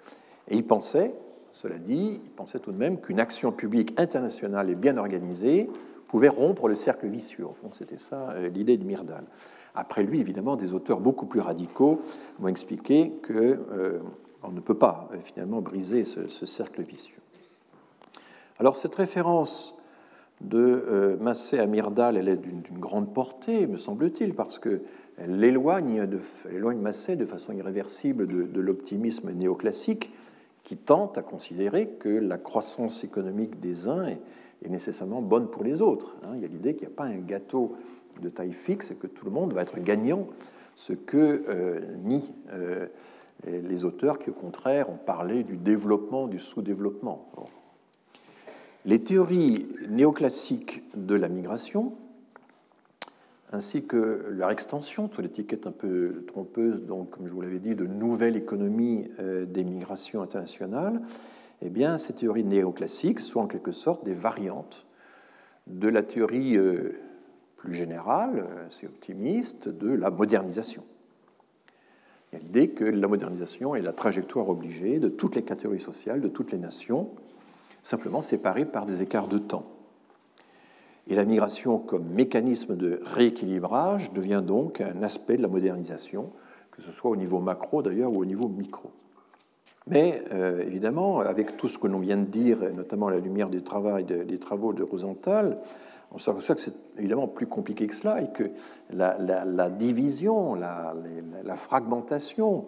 [0.48, 1.14] Et il pensait,
[1.52, 5.70] cela dit, il pensait tout de même qu'une action publique internationale et bien organisée
[6.08, 7.46] pouvait rompre le cercle vicieux.
[7.72, 9.24] c'était ça l'idée de Myrdal.
[9.74, 12.00] Après lui, évidemment, des auteurs beaucoup plus radicaux
[12.38, 14.00] m'ont expliqué qu'on euh,
[14.52, 17.18] ne peut pas euh, finalement briser ce, cercle vicieux.
[18.60, 19.74] Alors cette référence
[20.40, 26.06] de euh, Massé à Myrdal, elle est d'une grande portée, me semble-t-il, parce qu'elle éloigne
[26.80, 30.12] Massé de façon irréversible de, l'optimisme néoclassique
[30.62, 34.20] qui tente à considérer que la croissance économique des uns est,
[34.66, 36.16] nécessairement bonne pour les autres.
[36.22, 36.30] Hein.
[36.36, 37.76] Il y a l'idée qu'il n'y a pas un gâteau
[38.20, 40.28] de taille fixe et que tout le monde va être gagnant,
[40.76, 41.80] ce que euh,
[42.52, 42.86] euh,
[43.46, 47.30] les auteurs qui, au contraire, ont parlé du développement, du sous-développement.
[48.84, 51.94] Les théories néoclassiques de la migration,
[53.52, 57.74] ainsi que leur extension sous l'étiquette un peu trompeuse, donc, comme je vous l'avais dit,
[57.74, 61.00] de nouvelle économie euh, des migrations internationales,
[61.62, 64.86] eh bien, ces théories néoclassiques sont en quelque sorte des variantes
[65.66, 67.00] de la théorie euh,
[67.64, 70.84] plus générale, assez optimiste, de la modernisation.
[72.30, 75.80] Il y a l'idée que la modernisation est la trajectoire obligée de toutes les catégories
[75.80, 77.08] sociales, de toutes les nations,
[77.82, 79.64] simplement séparées par des écarts de temps.
[81.08, 86.32] Et la migration comme mécanisme de rééquilibrage devient donc un aspect de la modernisation,
[86.70, 88.90] que ce soit au niveau macro d'ailleurs ou au niveau micro.
[89.86, 93.48] Mais euh, évidemment, avec tout ce que l'on vient de dire, notamment à la lumière
[93.48, 95.58] des travaux de Rosenthal,
[96.14, 98.50] on s'aperçoit que c'est évidemment plus compliqué que cela et que
[98.90, 102.66] la, division, la, fragmentation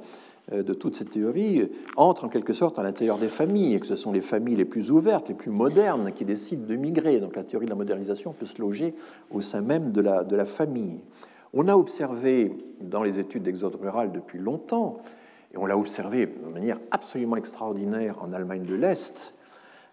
[0.53, 3.87] euh, de toute cette théorie entre en quelque sorte à l'intérieur des familles et que
[3.87, 7.21] ce sont les familles les plus ouvertes, les plus modernes qui décident de migrer.
[7.21, 8.95] Donc la théorie de la modernisation peut se loger
[9.31, 11.01] au sein même de la, de famille.
[11.55, 14.99] On a observé dans les études d'exode rural depuis longtemps
[15.55, 19.35] et on l'a observé de manière absolument extraordinaire en Allemagne de l'Est,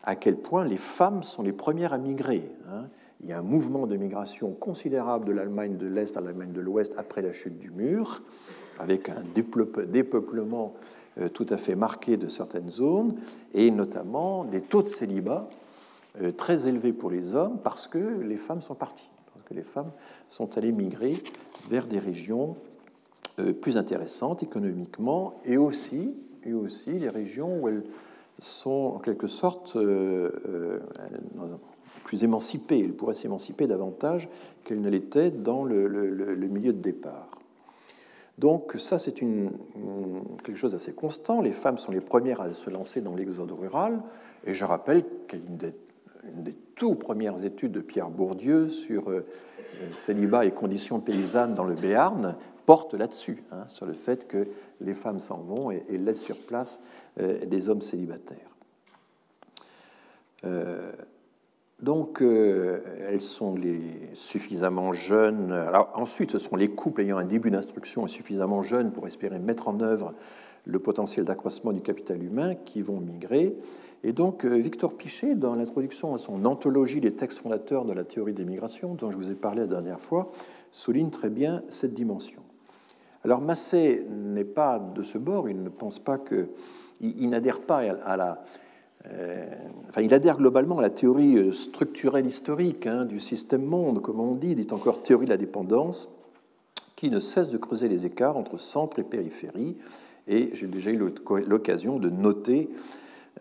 [0.03, 2.51] à quel point les femmes sont les premières à migrer.
[2.69, 2.87] Hein.
[3.23, 6.59] Il y a un mouvement de migration considérable de l'Allemagne de l'Est à l'Allemagne de
[6.59, 8.21] l'Ouest après la chute du mur,
[8.79, 10.73] avec un dépeuplement
[11.17, 13.15] euh, tout à fait marqué de certaines zones,
[13.53, 15.49] et notamment des taux de célibat
[16.21, 19.63] euh, très élevés pour les hommes parce que les femmes sont parties, parce que les
[19.63, 19.91] femmes
[20.27, 21.15] sont allées migrer
[21.69, 22.57] vers des régions
[23.39, 26.13] euh, plus intéressantes économiquement et aussi,
[26.43, 27.83] et aussi les régions où elles
[28.39, 29.77] sont en quelque sorte
[32.03, 32.79] plus émancipées.
[32.79, 34.29] Elles pourraient s'émanciper davantage
[34.63, 37.29] qu'elles ne l'étaient dans le, milieu de départ.
[38.37, 39.51] Donc ça, c'est une,
[40.43, 41.41] quelque chose d'assez constant.
[41.41, 44.01] Les femmes sont les premières à se lancer dans l'exode rural.
[44.45, 45.73] Et je rappelle qu'une des,
[46.23, 49.11] des, tout premières études de Pierre Bourdieu sur
[49.93, 52.35] célibat et conditions paysannes dans le Béarn
[52.65, 54.45] porte là-dessus, hein, sur le fait que
[54.81, 56.81] les femmes s'en vont et, laissent sur place
[57.19, 58.37] euh, des hommes célibataires.
[60.45, 60.91] Euh,
[61.81, 63.81] donc, euh, elles sont les
[64.13, 65.53] suffisamment jeunes.
[65.95, 69.67] Ensuite, ce sont les couples ayant un début d'instruction et suffisamment jeunes pour espérer mettre
[69.67, 70.13] en œuvre
[70.65, 73.57] le potentiel d'accroissement du capital humain qui vont migrer.
[74.05, 78.33] Et donc, Victor Pichet, dans l'introduction à son anthologie des textes fondateurs de la théorie
[78.33, 80.31] des migrations, dont je vous ai parlé la dernière fois,
[80.71, 82.41] souligne très bien cette dimension.
[83.23, 86.49] Alors Massé n'est pas de ce bord, il ne pense pas que.
[86.99, 88.43] Il, n'adhère pas à la.
[89.11, 89.45] Euh,
[89.89, 94.19] enfin, il adhère globalement à la théorie euh, structurelle historique hein, du système monde, comme
[94.19, 96.09] on dit, dit encore théorie de la dépendance,
[96.95, 99.75] qui ne cesse de creuser les écarts entre centre et périphérie.
[100.27, 101.13] Et j'ai déjà eu
[101.47, 102.69] l'occasion de noter,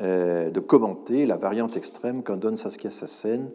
[0.00, 3.50] euh, de commenter la variante extrême qu'en donne Saskia Sassen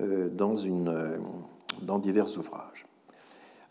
[0.00, 2.85] dans, divers ouvrages.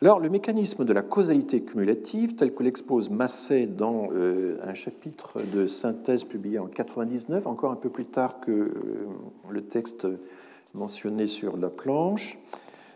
[0.01, 5.41] Alors, le mécanisme de la causalité cumulative, tel que l'expose Masset dans euh, un chapitre
[5.41, 8.73] de synthèse publié en 99, encore un peu plus tard que euh,
[9.49, 10.05] le texte
[10.73, 12.37] mentionné sur la planche,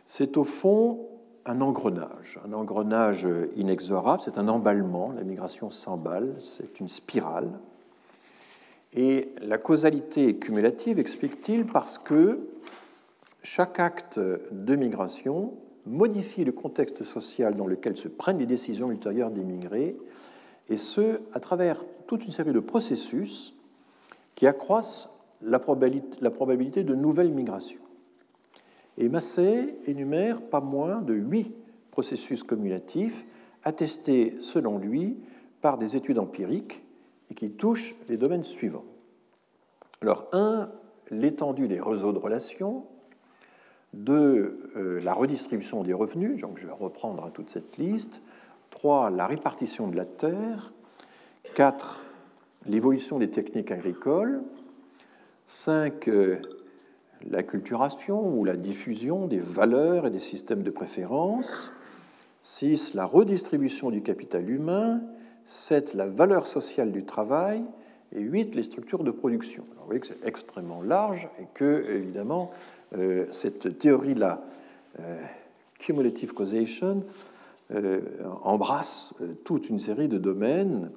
[0.06, 1.08] c'est au fond
[1.46, 3.26] un engrenage, un engrenage
[3.56, 7.50] inexorable, c'est un emballement, la migration s'emballe, c'est une spirale.
[8.94, 12.40] Et la causalité cumulative, explique-t-il, parce que
[13.42, 15.54] chaque acte de migration
[15.90, 19.98] modifier le contexte social dans lequel se prennent les décisions ultérieures d'émigrer,
[20.70, 23.56] et ce, à travers toute une série de processus
[24.36, 25.10] qui accroissent
[25.42, 27.80] la probabilité, la probabilité de nouvelles migrations.
[28.98, 31.54] Et Massé énumère pas moins de huit
[31.92, 33.26] processus cumulatifs
[33.64, 35.18] attestés, selon lui,
[35.62, 36.84] par des études empiriques
[37.30, 38.86] et qui touchent les domaines suivants.
[40.02, 40.70] Alors, un,
[41.12, 42.86] l'étendue des réseaux de relations,
[43.94, 48.22] deux, euh, la redistribution des revenus, donc je vais reprendre toute cette liste.
[48.70, 50.74] Trois, la répartition de la terre.
[51.56, 52.04] Quatre,
[52.68, 54.42] l'évolution des techniques agricoles.
[55.46, 56.38] Cinq, euh,
[57.28, 61.72] la culturation ou la diffusion des valeurs et des systèmes de préférence.
[62.42, 65.02] Six, la redistribution du capital humain.
[65.46, 67.64] Sept, la valeur sociale du travail.
[68.12, 69.66] Et huit, les structures de production.
[69.78, 72.52] vous voyez que c'est extrêmement large et que, évidemment,
[72.98, 74.42] euh, cette théorie de la
[75.00, 75.22] euh,
[75.78, 77.04] cumulative causation
[77.72, 78.02] euh,
[78.42, 79.14] embrasse
[79.44, 80.92] toute une série de domaines.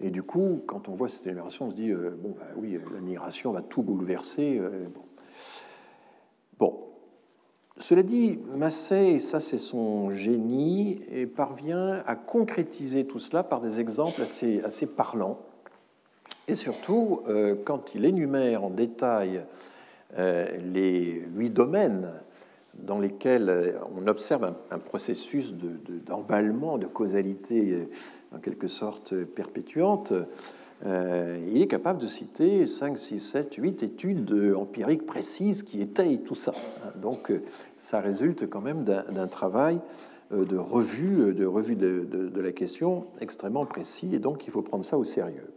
[0.00, 3.00] Et du coup, quand on voit cette énumération, on se dit bon, bah oui, la
[3.00, 4.60] migration va tout bouleverser.
[6.58, 6.84] bon.
[7.80, 13.80] Cela dit, Massey, ça c'est son génie, et parvient à concrétiser tout cela par des
[13.80, 15.40] exemples assez parlants.
[16.46, 17.22] Et surtout,
[17.64, 19.44] quand il énumère en détail
[20.16, 22.10] les huit domaines
[22.74, 25.54] dans lesquels on observe un, processus
[26.06, 27.88] d'emballement, de, causalité
[28.34, 30.12] en quelque sorte perpétuante,
[30.84, 36.36] il est capable de citer 5, 6, 7, 8 études empiriques précises qui étayent tout
[36.36, 36.54] ça.
[36.96, 37.32] Donc
[37.78, 39.80] ça résulte quand même d'un travail
[40.30, 44.84] de revue, de, revue de, de, la question extrêmement précis, et donc il faut prendre
[44.84, 45.50] ça au sérieux.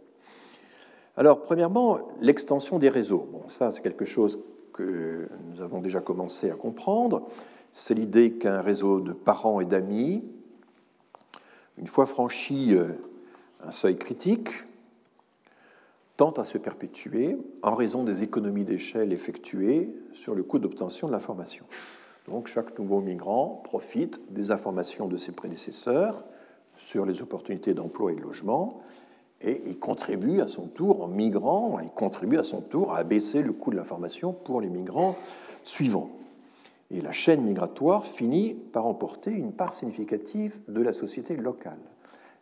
[1.16, 3.28] Alors, premièrement, l'extension des réseaux.
[3.30, 4.38] Bon, ça, c'est quelque chose
[4.72, 7.28] que nous avons déjà commencé à comprendre.
[7.70, 10.24] C'est l'idée qu'un réseau de parents et d'amis,
[11.76, 12.88] une fois franchi euh,
[13.62, 14.48] un seuil critique,
[16.16, 21.12] tente à se perpétuer en raison des économies d'échelle effectuées sur le coût d'obtention de
[21.12, 21.64] l'information.
[22.28, 26.24] Donc chaque nouveau migrant profite des informations de ses prédécesseurs
[26.76, 28.82] sur les opportunités d'emploi et de logement
[29.44, 33.42] et il contribue à son tour, en migrant, il contribue à son tour à abaisser
[33.42, 35.16] le coût de l'information pour les migrants
[35.64, 36.10] suivants.
[36.90, 41.78] Et la chaîne migratoire finit par emporter une part significative de la société locale.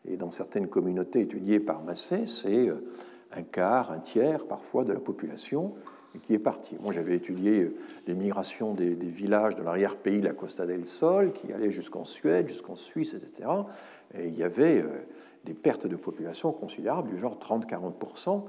[0.09, 2.84] Et dans certaines communautés étudiées par Massé, c'est euh,
[3.32, 5.74] un quart, un tiers parfois de la population
[6.22, 6.76] qui est partie.
[6.80, 7.76] Moi, j'avais étudié euh,
[8.07, 12.48] les migrations des, villages de l'arrière-pays de la Costa del Sol, qui allaient jusqu'en Suède,
[12.48, 13.48] jusqu'en Suisse, etc.
[14.18, 14.88] Et il y avait euh,
[15.45, 18.43] des pertes de population considérables, du genre 30-40%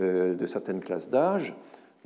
[0.00, 1.54] euh, de certaines classes d'âge,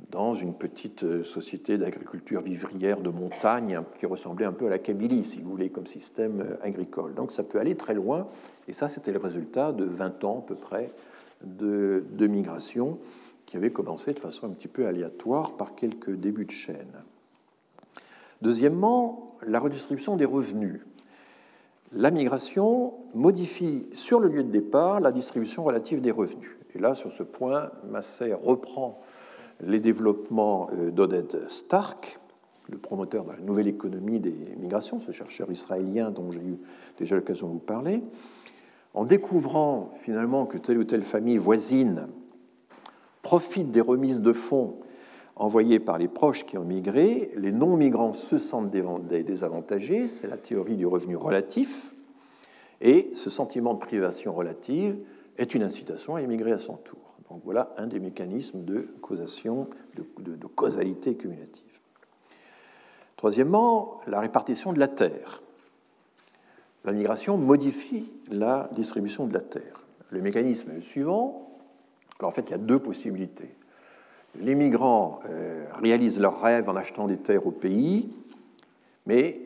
[0.09, 4.79] dans une petite euh, société d'agriculture vivrière de montagne qui ressemblait un peu à la
[4.79, 7.13] Kabylie, si vous voulez, comme système euh, agricole.
[7.13, 8.27] Donc ça peut aller très loin,
[8.67, 10.91] et ça c'était le résultat de 20 ans à peu près
[11.43, 12.97] de, de migration
[13.45, 17.03] qui avait commencé de façon un petit peu aléatoire par quelques débuts de chaîne.
[18.41, 20.81] Deuxièmement, la redistribution des revenus
[21.93, 26.57] la migration modifie sur le lieu de départ la distribution relative des revenus.
[26.75, 29.01] Et là, sur ce point, Massey reprend
[29.61, 32.19] les développements euh, d'Oded Stark,
[32.69, 36.57] le promoteur de la nouvelle économie des migrations, ce chercheur israélien dont j'ai eu
[36.97, 38.01] déjà l'occasion de vous parler,
[38.93, 42.07] en découvrant finalement que telle ou telle famille voisine
[43.21, 44.77] profite des remises de fonds
[45.35, 50.75] envoyés par les proches qui ont migré, les non-migrants se sentent désavantagés, c'est la théorie
[50.75, 51.93] du revenu relatif,
[52.81, 54.97] et ce sentiment de privation relative
[55.37, 57.15] est une incitation à émigrer à son tour.
[57.29, 61.63] Donc voilà un des mécanismes de causation, de, causalité cumulative.
[63.15, 65.41] Troisièmement, la répartition de la terre.
[66.83, 69.85] La migration modifie la distribution de la terre.
[70.09, 71.47] Le mécanisme est le suivant.
[72.21, 73.55] En fait, il y a deux possibilités
[74.39, 78.09] les migrants euh, réalisent leurs rêves en achetant des terres au pays,
[79.05, 79.41] mais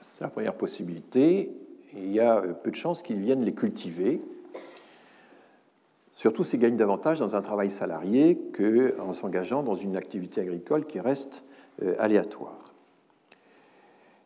[0.00, 1.52] c'est la première possibilité.
[1.94, 4.20] il y a euh, peu de chances qu'ils viennent les cultiver,
[6.14, 11.00] surtout s'ils gagnent davantage dans un travail salarié qu'en s'engageant dans une activité agricole qui
[11.00, 11.42] reste
[11.82, 12.72] euh, aléatoire.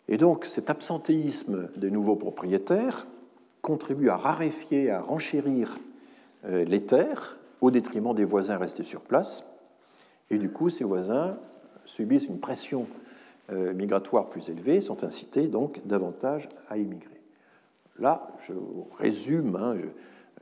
[0.09, 3.07] Et donc cet absentéisme des nouveaux propriétaires
[3.61, 5.78] contribue à raréfier, à renchérir
[6.44, 9.44] les terres au détriment des voisins restés sur place
[10.31, 11.39] et du coup, ces voisins
[11.85, 12.87] subissent une pression
[13.53, 17.20] euh, migratoire plus élevée, sont incités donc davantage à immigrer.
[17.99, 18.53] Là, je
[18.99, 19.77] résume, hein,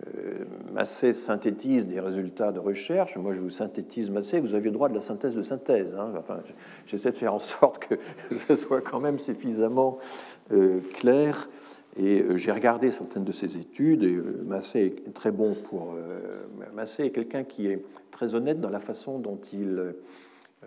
[0.06, 4.72] euh, Massé synthétise des résultats de recherche, moi je vous synthétise Massé, vous avez le
[4.72, 5.94] droit de la synthèse de synthèse.
[5.94, 6.14] Hein.
[6.18, 6.40] Enfin,
[6.86, 7.94] J'essaie de faire en sorte que
[8.48, 9.98] ce soit quand même suffisamment
[10.52, 11.48] euh, clair.
[11.96, 15.94] Et j'ai regardé certaines de ces études, et Massé est très bon pour...
[16.74, 19.94] Massé est quelqu'un qui est très honnête dans la façon dont il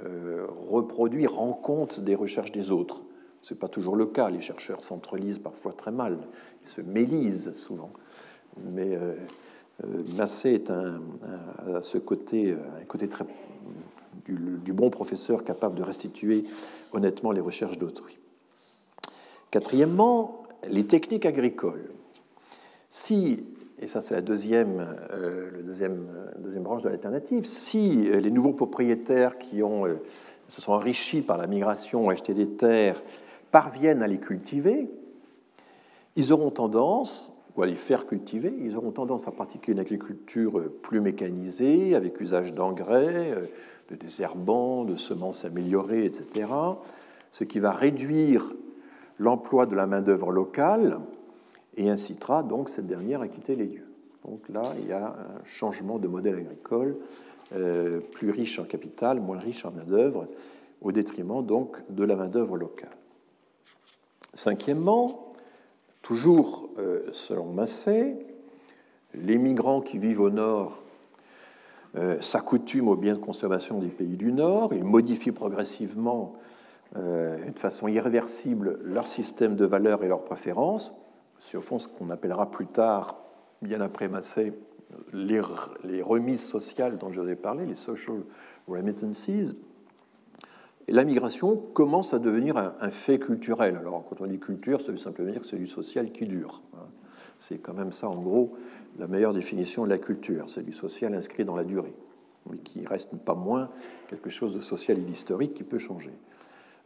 [0.06, 3.04] euh, reproduit, rend compte des recherches des autres.
[3.42, 4.30] Ce n'est pas toujours le cas.
[4.30, 6.20] Les chercheurs s'entrelisent parfois très mal.
[6.64, 7.92] Ils se mélisent souvent.
[8.72, 9.16] Mais euh,
[9.84, 11.02] euh, Massé est un,
[11.82, 13.26] ce côté, un côté très
[14.26, 16.44] du, du, bon professeur capable de restituer
[16.92, 18.18] honnêtement les recherches d'autrui.
[19.52, 21.92] Quatrièmement, les techniques agricoles.
[22.90, 23.44] Si
[23.80, 28.20] et ça c'est la deuxième, euh, le deuxième, euh, deuxième branche de l'alternative, si euh,
[28.20, 29.86] les nouveaux propriétaires qui ont,
[30.50, 33.02] se sont enrichis par la migration, acheté des terres,
[33.52, 34.90] parviennent à les cultiver,
[36.16, 40.72] ils auront tendance, ou à les faire cultiver, ils auront tendance à pratiquer une agriculture
[40.82, 43.36] plus mécanisée, avec usage d'engrais,
[43.90, 46.52] de désherbants, de semences améliorées, etc.,
[47.32, 48.54] ce qui va réduire
[49.20, 51.00] l'emploi de la main-d'œuvre locale
[51.76, 53.88] et incitera donc cette dernière à quitter les lieux.
[54.26, 56.98] Donc là, il y a un changement de modèle agricole,
[57.54, 60.28] euh, plus riche en capital, moins riche en main-d'œuvre,
[60.82, 62.96] au détriment donc de la main-d'œuvre locale.
[64.34, 65.30] Cinquièmement,
[66.02, 68.18] toujours euh, selon Massé,
[69.14, 70.84] les migrants qui vivent au nord
[72.22, 76.36] s'accoutument aux biens de consommation des pays du Nord, ils modifient progressivement
[76.96, 80.94] de façon irréversible leur système de valeurs et leurs préférences.
[81.40, 83.18] C'est au fond ce qu'on appellera plus tard,
[83.62, 84.54] bien après Massé,
[85.14, 85.42] les,
[86.02, 88.22] remises sociales dont je vous ai parlé, les social
[88.68, 89.30] remittances.
[89.30, 93.76] Et la migration commence à devenir un, fait culturel.
[93.76, 96.62] Alors, quand on dit culture, ça veut simplement dire que c'est du social qui dure.
[96.76, 96.86] Hein.
[97.38, 98.56] C'est quand même ça, en gros,
[98.98, 100.50] la meilleure définition de la culture.
[100.50, 101.94] C'est du social inscrit dans la durée,
[102.50, 103.70] mais qui reste pas moins
[104.08, 106.14] quelque chose de social et d'historique qui peut changer.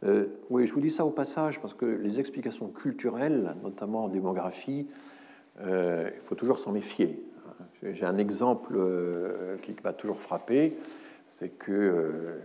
[0.04, 4.08] Euh, oui, je vous dis ça au passage parce que les explications culturelles, notamment en
[4.08, 4.88] démographie,
[5.60, 7.24] euh, il faut toujours s'en méfier.
[7.82, 10.76] J'ai un exemple euh, qui m'a toujours frappé,
[11.32, 12.40] c'est que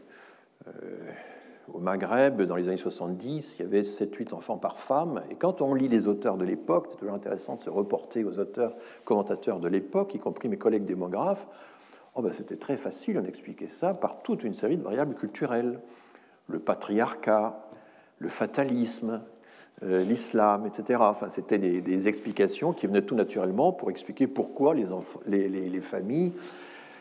[1.73, 5.21] au Maghreb, dans les années 70, il y avait 7-8 enfants par femme.
[5.29, 8.39] Et quand on lit les auteurs de l'époque, c'est toujours intéressant de se reporter aux
[8.39, 11.47] auteurs, commentateurs de l'époque, y compris mes collègues démographes.
[12.15, 15.79] Oh ben c'était très facile, on expliquait ça par toute une série de variables culturelles.
[16.47, 17.69] Le patriarcat,
[18.19, 19.21] le fatalisme,
[19.83, 20.99] euh, l'islam, etc.
[21.03, 24.87] Enfin, c'était des, explications qui venaient tout naturellement pour expliquer pourquoi les,
[25.27, 26.33] les, les familles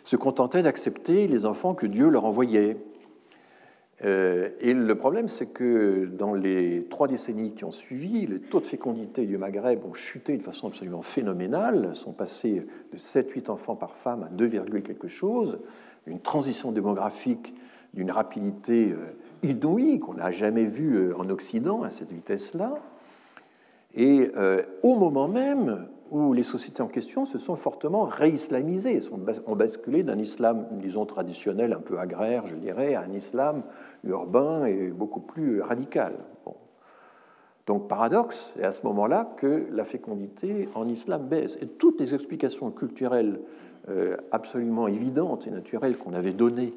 [0.05, 2.77] se contentaient d'accepter les enfants que Dieu leur envoyait.
[4.05, 8.61] Euh, et le problème, c'est que dans les trois décennies qui ont suivi, les taux
[8.61, 13.75] de fécondité du Maghreb ont chuté de façon absolument phénoménale, sont passés de 7-8 enfants
[13.75, 14.49] par femme à 2,
[14.81, 15.59] quelque chose,
[16.07, 17.55] une transition démographique
[17.95, 19.17] d'une rapidité euh,
[19.47, 22.75] inouïe qu'on n'a jamais vue euh, en Occident à cette vitesse-là.
[23.99, 24.31] Et
[24.83, 29.01] au moment même où les sociétés en question se sont fortement réislamisées,
[29.47, 33.63] ont basculé d'un islam, disons, traditionnel, un peu agraire, je dirais, à un islam
[34.05, 36.13] urbain et beaucoup plus radical.
[37.67, 41.59] Donc, paradoxe, et à ce moment-là que la fécondité en islam baisse.
[41.61, 43.41] Et toutes les explications culturelles
[43.89, 46.75] euh, absolument évidentes et naturelles qu'on avait données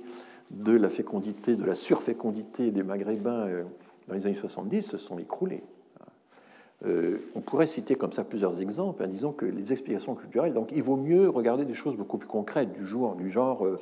[0.52, 3.64] de la fécondité, de la surfécondité des Maghrébins euh,
[4.08, 5.64] dans les années 70 se sont écroulées.
[6.86, 10.72] Euh, on pourrait citer comme ça plusieurs exemples en disant que les explications culturelles, donc
[10.74, 13.80] il vaut mieux regarder des choses beaucoup plus concrètes du jour, du genre, euh,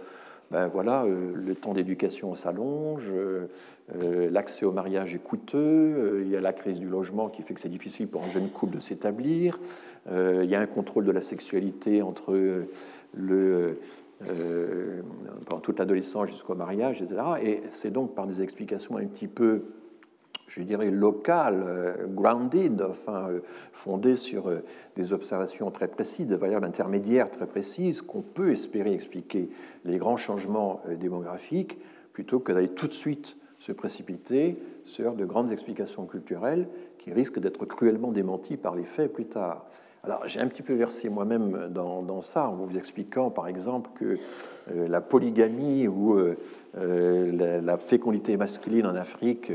[0.50, 3.12] ben voilà, le temps d'éducation s'allonge,
[4.32, 7.60] l'accès au mariage est coûteux, il y a la crise du logement qui fait que
[7.60, 9.60] c'est difficile pour un jeune couple de s'établir,
[10.10, 12.64] il y a un contrôle de la sexualité entre
[13.14, 13.78] le
[15.46, 17.22] pendant toute l'adolescence jusqu'au mariage, etc.
[17.44, 19.64] Et c'est donc par des explications un petit peu
[20.48, 23.40] je dirais, local, euh, grounded, enfin, euh,
[23.74, 24.64] fondé sur euh,
[24.96, 29.50] des observations très précises, des variables intermédiaires très précises, qu'on peut espérer expliquer
[29.84, 31.78] les grands changements démographiques,
[32.14, 36.68] plutôt que d'aller tout de suite se précipiter sur de grandes explications culturelles
[36.98, 39.68] qui risquent d'être cruellement démenties par les faits plus tard.
[40.04, 44.18] Alors, j'ai un petit peu versé moi-même dans, ça en vous expliquant, par exemple, que
[44.74, 46.18] la polygamie ou
[46.76, 49.52] la, la, fécondité masculine en Afrique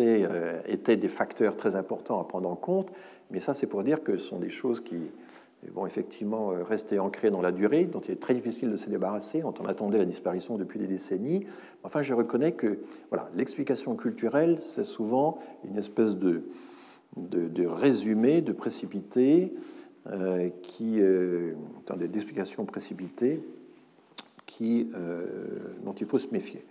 [0.00, 2.92] euh, étaient des facteurs très importants à prendre en compte,
[3.30, 5.10] mais ça c'est pour dire que ce sont des choses qui
[5.74, 8.88] vont effectivement euh, rester ancrées dans la durée, dont il est très difficile de se
[8.88, 11.46] débarrasser, dont on attendait la disparition depuis des décennies.
[11.84, 12.78] Enfin, je reconnais que
[13.10, 15.38] voilà, l'explication culturelle, c'est souvent
[15.68, 16.44] une espèce de,
[17.16, 19.52] de, résumé, de précipité,
[20.08, 21.54] euh, qui, euh,
[21.96, 23.40] d'explications précipitées
[24.46, 24.88] qui,
[25.82, 26.66] dont il faut se méfier.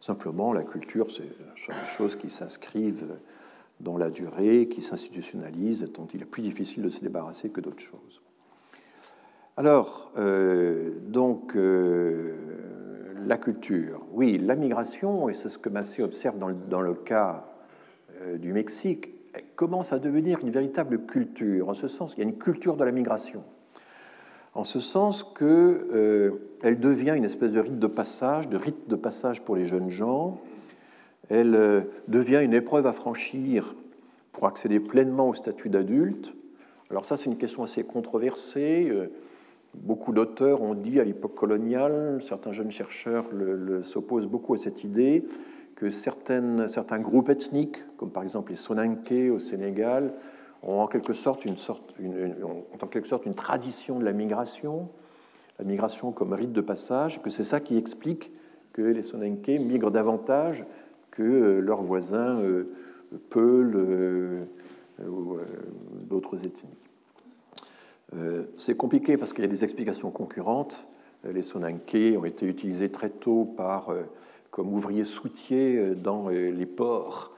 [0.00, 3.06] Simplement, la culture, c'est des choses qui s'inscrivent
[3.80, 7.82] dans la durée, qui s'institutionnalisent, dont il est plus difficile de se débarrasser que d'autres
[7.82, 8.20] choses.
[9.56, 12.34] Alors, euh, donc, euh,
[13.26, 14.06] la culture.
[14.12, 17.44] Oui, la migration, et c'est ce que Massé observe dans le, cas
[18.22, 19.10] euh, du Mexique,
[19.56, 22.84] commence à devenir une véritable culture, en ce sens qu'il y a une culture de
[22.84, 23.42] la migration
[24.54, 26.30] en ce sens qu'elle euh,
[26.62, 30.40] devient une espèce de rite de passage, de rite de passage pour les jeunes gens.
[31.28, 33.74] Elle euh, devient une épreuve à franchir
[34.32, 36.32] pour accéder pleinement au statut d'adulte.
[36.90, 38.88] Alors ça, c'est une question assez controversée.
[38.90, 39.12] Euh,
[39.74, 43.26] beaucoup d'auteurs ont dit à l'époque coloniale, certains jeunes chercheurs
[43.84, 45.24] s'opposent beaucoup à cette idée,
[45.80, 50.12] que certains groupes ethniques, comme par exemple les Soninké au Sénégal,
[50.62, 51.94] ont en quelque sorte une, sorte,
[52.82, 54.90] en quelque sorte une tradition de la migration,
[55.58, 58.30] la migration comme rite de passage, que c'est ça qui explique
[58.74, 60.66] que les Sonenke migrent davantage
[61.10, 62.64] que euh, leurs voisins euh,
[63.30, 64.44] Peuls euh,
[65.08, 65.38] ou
[66.08, 66.76] d'autres ethnies.
[68.58, 70.86] C'est compliqué parce qu'il y a des explications concurrentes.
[71.24, 73.92] Les Sonenke ont été utilisés très tôt par,
[74.50, 77.32] comme ouvriers soutiers dans les ports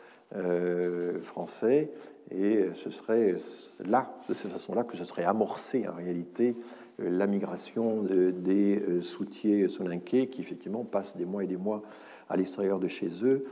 [1.20, 1.90] français,
[2.30, 3.36] et ce serait
[3.84, 6.56] là, de cette façon-là, que ce serait amorcé en réalité
[6.98, 11.82] la migration des soutiers soninqués qui effectivement passent des mois et des mois
[12.30, 13.44] à l'extérieur de chez eux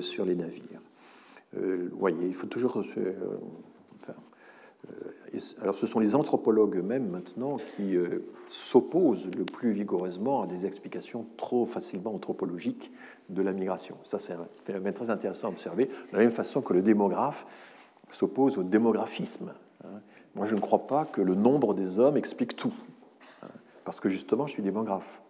[0.00, 0.80] sur les navires.
[1.56, 3.12] Vous voyez, il faut toujours euh,
[5.60, 10.66] alors ce sont les anthropologues eux-mêmes maintenant qui euh, s'opposent le plus vigoureusement à des
[10.66, 12.92] explications trop facilement anthropologiques
[13.28, 13.96] de la migration.
[14.04, 14.34] Ça, c'est
[14.64, 17.46] très intéressant à observer, de la même façon que le démographe
[18.10, 19.52] s'oppose au démographisme.
[19.84, 20.00] Hein.
[20.34, 22.74] Moi, je ne crois pas que le nombre des hommes explique tout,
[23.42, 23.48] hein,
[23.84, 25.22] parce que justement, je suis démographe.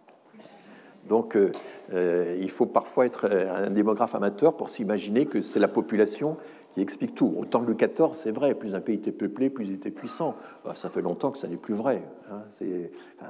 [1.07, 6.35] Donc, euh, il faut parfois être un démographe amateur pour s'imaginer que c'est la population
[6.81, 7.33] explique tout.
[7.37, 10.35] Autant que le XIV, c'est vrai, plus un pays était peuplé, plus il était puissant.
[10.63, 12.03] Bah, ça fait longtemps que ça n'est plus vrai.
[12.31, 12.41] Hein.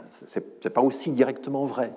[0.10, 1.94] C'est pas aussi directement vrai.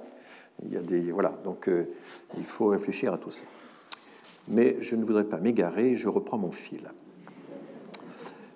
[0.64, 1.88] Il y a des voilà, donc euh,
[2.36, 3.42] il faut réfléchir à tout ça.
[4.48, 5.96] Mais je ne voudrais pas m'égarer.
[5.96, 6.90] Je reprends mon fil.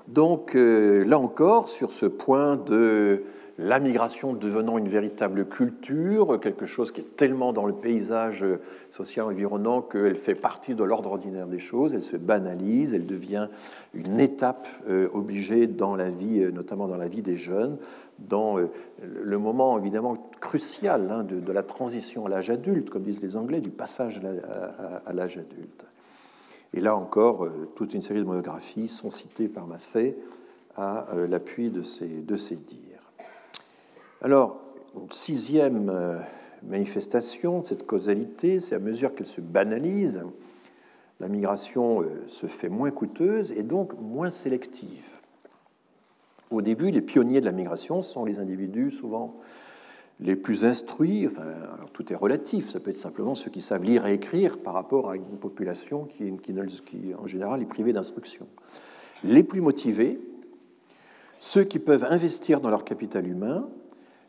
[0.09, 3.23] Donc euh, là encore, sur ce point de
[3.59, 8.45] la migration devenant une véritable culture, quelque chose qui est tellement dans le paysage
[8.93, 13.49] social environnant qu'elle fait partie de l'ordre ordinaire des choses, elle se banalise, elle devient
[13.93, 17.77] une étape euh, obligée dans la vie, euh, notamment dans la vie des jeunes,
[18.19, 18.71] dans euh,
[19.03, 23.61] le moment évidemment crucial hein, de, la transition à l'âge adulte, comme disent les Anglais,
[23.61, 24.21] du passage
[25.07, 25.87] à l'âge adulte.
[26.73, 30.17] Et là encore, toute une série de monographies sont citées par Massé
[30.77, 32.37] à l'appui de ces, de.
[34.25, 34.59] Alors,
[35.11, 36.19] sixième euh,
[36.63, 40.25] manifestation de cette causalité, c'est à mesure qu'elle se banalise,
[41.21, 45.11] la migration euh, se fait moins coûteuse et donc moins sélective.
[46.51, 49.37] Au début, les pionniers de la migration sont les individus souvent
[50.21, 51.53] les plus instruits, enfin,
[51.93, 55.11] tout est relatif, ça peut être simplement ceux qui savent lire et écrire par rapport
[55.11, 56.33] à une population qui
[57.19, 58.47] en général, est privée d'instruction.
[59.23, 60.19] Les plus motivés,
[61.41, 63.69] ceux qui peuvent investir dans leur capital humain,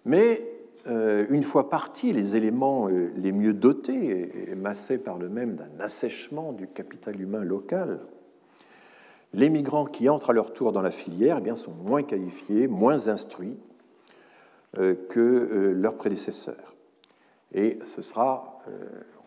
[0.05, 0.39] mais
[0.87, 5.79] euh, une fois partis les éléments euh, les mieux dotés, et Massé parle même d'un
[5.79, 7.99] assèchement du capital humain local,
[9.33, 12.67] les migrants qui entrent à leur tour dans la filière eh bien, sont moins qualifiés,
[12.67, 13.57] moins instruits
[14.77, 16.75] euh, que leurs prédécesseurs.
[17.51, 18.59] Et ce sera,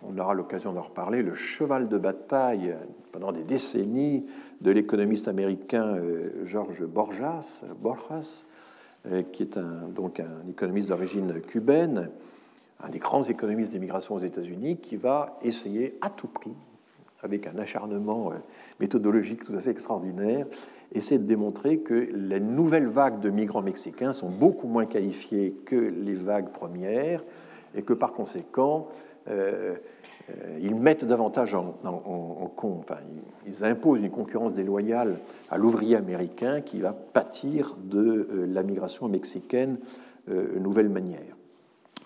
[0.03, 2.77] on aura l'occasion d'en reparler, le cheval de bataille
[3.11, 4.27] pendant des décennies
[4.61, 5.97] de l'économiste américain
[6.45, 8.45] Georges Borjas, Borjas
[9.33, 12.11] qui est un, donc un économiste d'origine cubaine,
[12.83, 16.55] un des grands économistes d'immigration aux États-Unis, qui va essayer à tout prix,
[17.23, 18.37] avec un acharnement euh,
[18.81, 20.47] méthodologique tout à fait extraordinaire,
[20.93, 25.77] essayer de démontrer que les nouvelles vagues de migrants mexicains sont beaucoup moins qualifiées que
[25.77, 27.25] les vagues premières
[27.75, 28.89] et que par conséquent,
[29.29, 29.77] euh, euh,
[30.61, 33.01] ils mettent davantage en, compte, enfin,
[33.47, 35.19] ils imposent une concurrence déloyale
[35.51, 39.79] à l'ouvrier américain qui va pâtir de euh, la migration mexicaine
[40.29, 41.37] euh, nouvelle manière.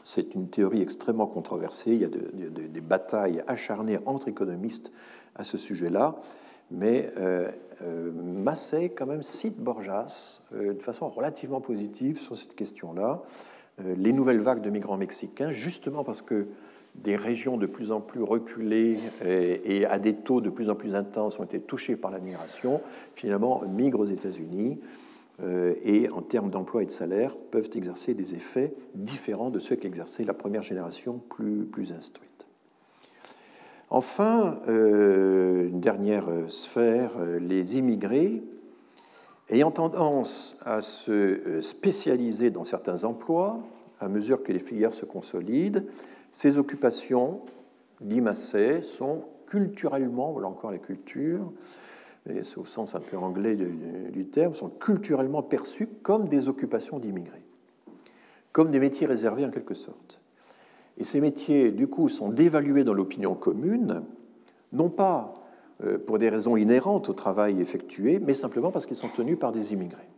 [0.05, 1.93] C'est une théorie extrêmement controversée.
[1.93, 4.90] Il y a des batailles acharnées entre économistes
[5.36, 6.16] à ce sujet-là.
[6.73, 7.09] Mais
[8.15, 13.23] Massey, quand même, cite Borjas de façon relativement positive sur cette question-là.
[13.78, 16.49] les nouvelles vagues de migrants mexicains, justement parce que
[16.94, 20.94] des régions de plus en plus reculées et, à des taux de plus en plus
[20.94, 22.81] intenses ont été touchées par la migration,
[23.14, 24.78] finalement migrent aux États-Unis
[25.43, 29.77] euh, et en termes d'emploi et de salaire peuvent exercer des effets différents de ceux
[29.77, 32.47] qu'exerçait la première génération plus, plus instruite.
[33.89, 38.43] Enfin, euh, une dernière sphère, euh, les immigrés
[39.48, 43.60] ayant tendance à se spécialiser dans certains emplois
[44.01, 45.82] à mesure que les filières se consolident,
[46.32, 47.42] ces occupations,
[48.00, 51.52] Massé, sont culturellement, voilà encore la culture,
[52.26, 57.44] c'est au sens un peu anglais du, terme, sont culturellement perçues comme des occupations d'immigrés,
[58.52, 60.20] comme des métiers réservés en quelque sorte.
[60.98, 64.02] Et ces métiers, du coup, sont dévalués dans l'opinion commune,
[64.72, 65.34] non pas
[65.84, 69.52] euh, pour des raisons inhérentes au travail effectué, mais simplement parce qu'ils sont tenus par
[69.52, 70.09] des immigrés.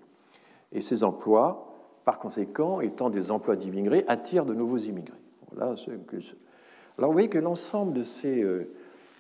[0.73, 1.75] Et ces emplois,
[2.05, 5.24] par conséquent, étant des emplois d'immigrés, attirent de nouveaux immigrés.
[5.61, 8.45] Alors vous voyez que l'ensemble de ces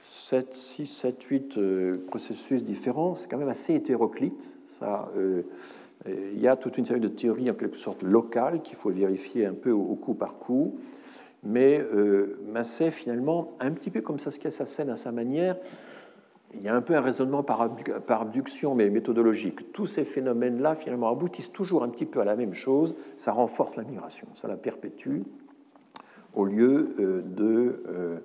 [0.06, 1.58] 7, 6, 7, 8
[2.06, 4.56] processus différents, c'est quand même assez hétéroclite.
[4.66, 5.42] Ça, euh,
[6.06, 9.46] il y a toute une série de théories en quelque sorte locales qu'il faut vérifier
[9.46, 10.78] un peu au, coup par coup.
[11.42, 15.12] Mais euh, Massé, finalement, un petit peu comme ça se casse sa scène à sa
[15.12, 15.56] manière,
[16.54, 17.60] il y a un peu un raisonnement par
[18.20, 19.72] abduction, mais méthodologique.
[19.72, 22.94] Tous ces phénomènes-là, finalement, aboutissent toujours un petit peu à la même chose.
[23.18, 25.22] Ça renforce la migration, ça la perpétue
[26.34, 28.16] au lieu euh, de euh,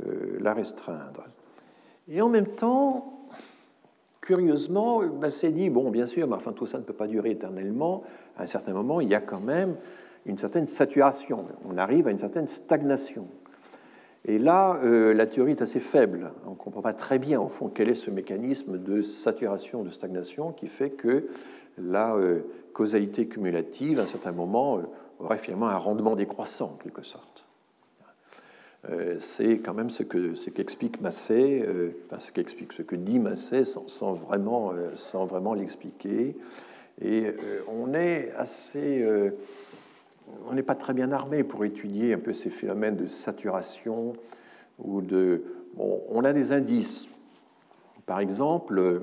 [0.00, 1.26] euh, la restreindre.
[2.08, 3.18] Et en même temps,
[4.20, 8.04] Curieusement, Massé dit, bon, bien sûr, mais enfin, tout ça ne peut pas durer éternellement.
[8.36, 9.74] À un certain moment, il y a quand même
[10.26, 11.44] une certaine saturation.
[11.68, 13.26] On arrive à une certaine stagnation.
[14.24, 16.30] Et là, la théorie est assez faible.
[16.46, 19.90] On ne comprend pas très bien, au fond, quel est ce mécanisme de saturation, de
[19.90, 21.26] stagnation qui fait que
[21.76, 22.16] la
[22.72, 24.82] causalité cumulative, à un certain moment, euh,
[25.22, 27.44] aurait finalement un rendement décroissant, en quelque sorte.
[29.20, 31.64] C'est quand même ce que ce qu'explique Massé,
[32.06, 36.36] enfin, ce qu'explique, ce que dit Massé sans, vraiment, sans vraiment l'expliquer.
[37.00, 37.32] Et
[37.68, 39.06] on est assez
[40.48, 44.14] on n'est pas très bien armé pour étudier un peu ces phénomènes de saturation
[44.78, 45.42] ou de.
[45.76, 47.08] on a des indices.
[48.06, 49.00] Par exemple,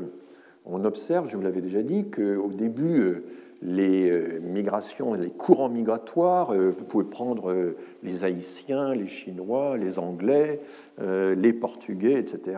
[0.65, 3.23] on observe, je vous l'avais déjà dit, qu'au début,
[3.61, 9.77] les euh, migrations, les courants migratoires, euh, vous pouvez prendre euh, les Haïtiens, les Chinois,
[9.77, 10.61] les Anglais,
[11.01, 12.57] les Portugais, etc.,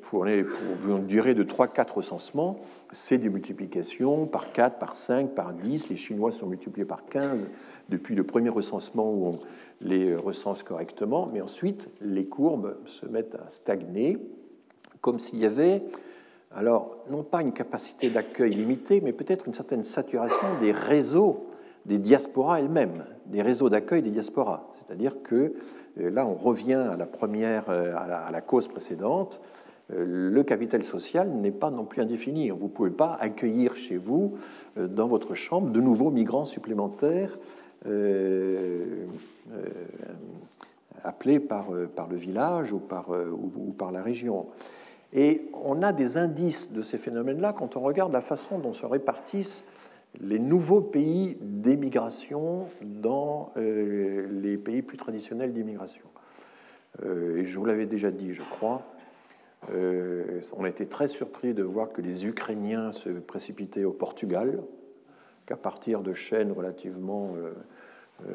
[0.00, 2.58] pour, une durée de 3-4 recensements,
[2.90, 5.90] c'est des multiplications par 4, par 5, par 10.
[5.90, 7.50] Les Chinois sont multipliés par 15
[7.90, 9.40] depuis le premier recensement où on
[9.82, 14.16] les recense correctement, mais ensuite les courbes se mettent à stagner,
[15.02, 15.82] comme s'il y avait
[16.54, 21.46] alors non pas une capacité d'accueil limitée, mais peut-être une certaine saturation des réseaux
[21.86, 24.68] des diasporas elles-mêmes, des réseaux d'accueil des diasporas.
[24.78, 25.52] C'est-à-dire que
[26.00, 29.40] euh, là, on revient à la première, euh, à la, cause précédente.
[29.92, 32.50] Euh, le capital social n'est pas non plus indéfini.
[32.50, 34.34] Vous ne pouvez pas accueillir chez vous,
[34.76, 37.38] dans votre chambre, de nouveaux migrants supplémentaires
[41.04, 44.46] appelés par, le village ou par la région.
[45.14, 48.84] Et on a des indices de ces phénomènes-là quand on regarde la façon dont se
[48.84, 49.64] répartissent
[50.20, 56.04] les nouveaux pays d'émigration dans euh, les pays plus traditionnels d'immigration.
[57.04, 58.82] Euh, et je vous l'avais déjà dit, je crois,
[59.72, 64.62] euh, on été très surpris de voir que les Ukrainiens se précipitaient au Portugal,
[65.46, 67.34] qu'à partir de chaînes relativement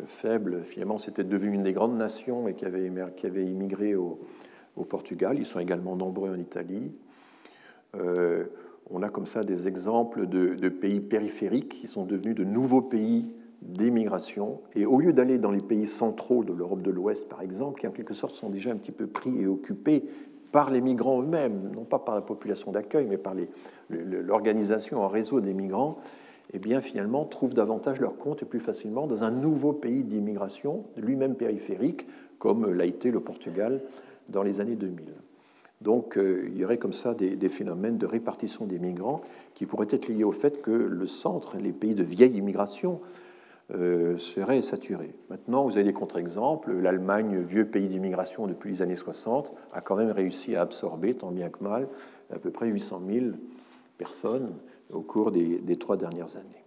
[0.06, 4.19] faibles, finalement, c'était devenu une des grandes nations et qui avait, qui avait immigré au,
[4.80, 6.91] au Portugal, ils sont également nombreux en Italie.
[7.95, 8.45] Euh,
[8.89, 13.27] on a comme ça des exemples de, pays périphériques qui sont devenus de nouveaux pays
[13.61, 14.61] d'émigration.
[14.76, 17.88] Et au lieu d'aller dans les pays centraux de l'Europe de l'Ouest, par exemple, qui
[17.88, 20.06] en quelque sorte sont déjà un petit peu pris et occupés
[20.51, 23.35] par les migrants eux-mêmes, non pas par la population d'accueil, mais par
[23.89, 25.99] l'organisation en réseau des migrants,
[26.53, 30.85] eh bien finalement trouvent davantage leur compte et plus facilement dans un nouveau pays d'immigration,
[30.97, 32.07] lui-même périphérique,
[32.39, 33.81] comme l'a été le Portugal
[34.30, 35.14] dans les années 2000.
[35.81, 39.22] Donc euh, il y aurait comme ça des, phénomènes de répartition des migrants
[39.53, 42.99] qui pourraient être liés au fait que le centre, les pays de vieille immigration,
[43.72, 45.14] euh, seraient saturés.
[45.30, 46.72] Maintenant, vous avez des contre-exemples.
[46.73, 51.31] L'Allemagne, vieux pays d'immigration depuis les années 60, a quand même réussi à absorber, tant
[51.31, 51.88] bien que mal,
[52.34, 53.26] à peu près 800 000
[53.99, 54.49] personnes
[54.91, 56.60] au cours des trois dernières années.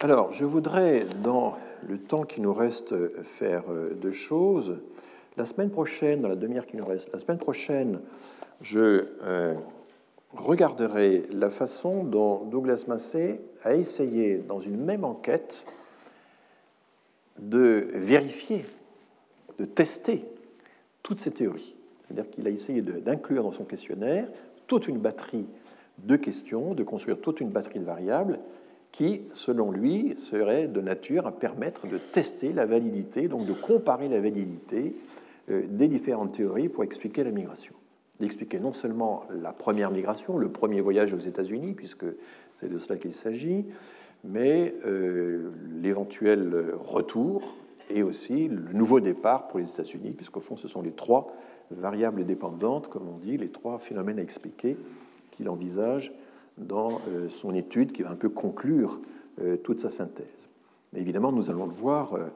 [0.00, 1.56] Alors, je voudrais, dans
[1.86, 4.78] le temps qui nous reste faire euh, deux choses.
[5.36, 8.00] La semaine prochaine, dans la demi-heure qui nous reste, la semaine prochaine,
[8.60, 9.54] je euh,
[10.36, 15.66] regarderai la façon dont Douglas Massey a essayé, dans une même enquête,
[17.38, 18.64] de vérifier,
[19.58, 20.24] de tester
[21.02, 21.76] toutes ces théories.
[22.06, 24.28] C'est-à-dire qu'il a essayé d'inclure dans son questionnaire
[24.66, 25.46] toute une batterie
[25.98, 28.38] de questions, de construire toute une batterie de variables,
[28.92, 34.08] qui, selon lui, serait de nature à permettre de tester la validité, donc de comparer
[34.08, 34.96] la validité
[35.50, 37.74] euh, des différentes théories pour expliquer la migration.
[38.20, 42.06] D'expliquer non seulement la première migration, le premier voyage aux États-Unis, puisque
[42.60, 43.66] c'est de cela qu'il s'agit,
[44.24, 47.54] mais euh, l'éventuel retour
[47.90, 51.28] et aussi le nouveau départ pour les États-Unis, puisqu'au fond, ce sont les trois
[51.70, 54.76] variables dépendantes, comme on dit, les trois phénomènes à expliquer
[55.30, 56.12] qu'il envisage
[56.58, 59.00] dans euh, son étude qui va un peu conclure
[59.40, 60.48] euh, toute sa synthèse.
[60.92, 62.26] Mais évidemment, nous allons le voir, euh,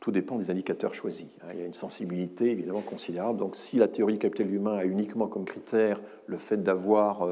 [0.00, 1.28] tout dépend des indicateurs choisis.
[1.42, 1.48] Hein.
[1.54, 3.38] Il y a une sensibilité évidemment considérable.
[3.38, 7.28] Donc si la théorie du capital humain a uniquement comme critère le fait d'avoir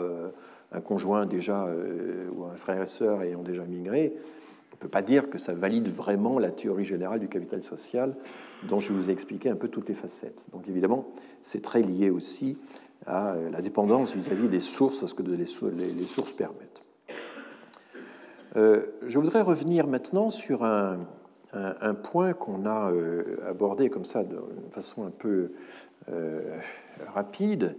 [0.70, 1.68] un conjoint déjà
[2.32, 4.14] ou un frère et sœur ayant déjà migré,
[4.72, 8.14] on ne peut pas dire que ça valide vraiment la théorie générale du capital social
[8.68, 10.44] dont je vous ai expliqué un peu toutes les facettes.
[10.52, 11.08] Donc évidemment,
[11.42, 12.56] c'est très lié aussi
[13.06, 16.82] à euh, la dépendance vis-à-vis des sources, à ce que les sources permettent.
[18.56, 20.98] Euh, je voudrais revenir maintenant sur un,
[22.02, 24.38] point qu'on a euh, abordé comme ça de
[24.70, 25.52] façon un peu
[27.14, 27.76] rapide.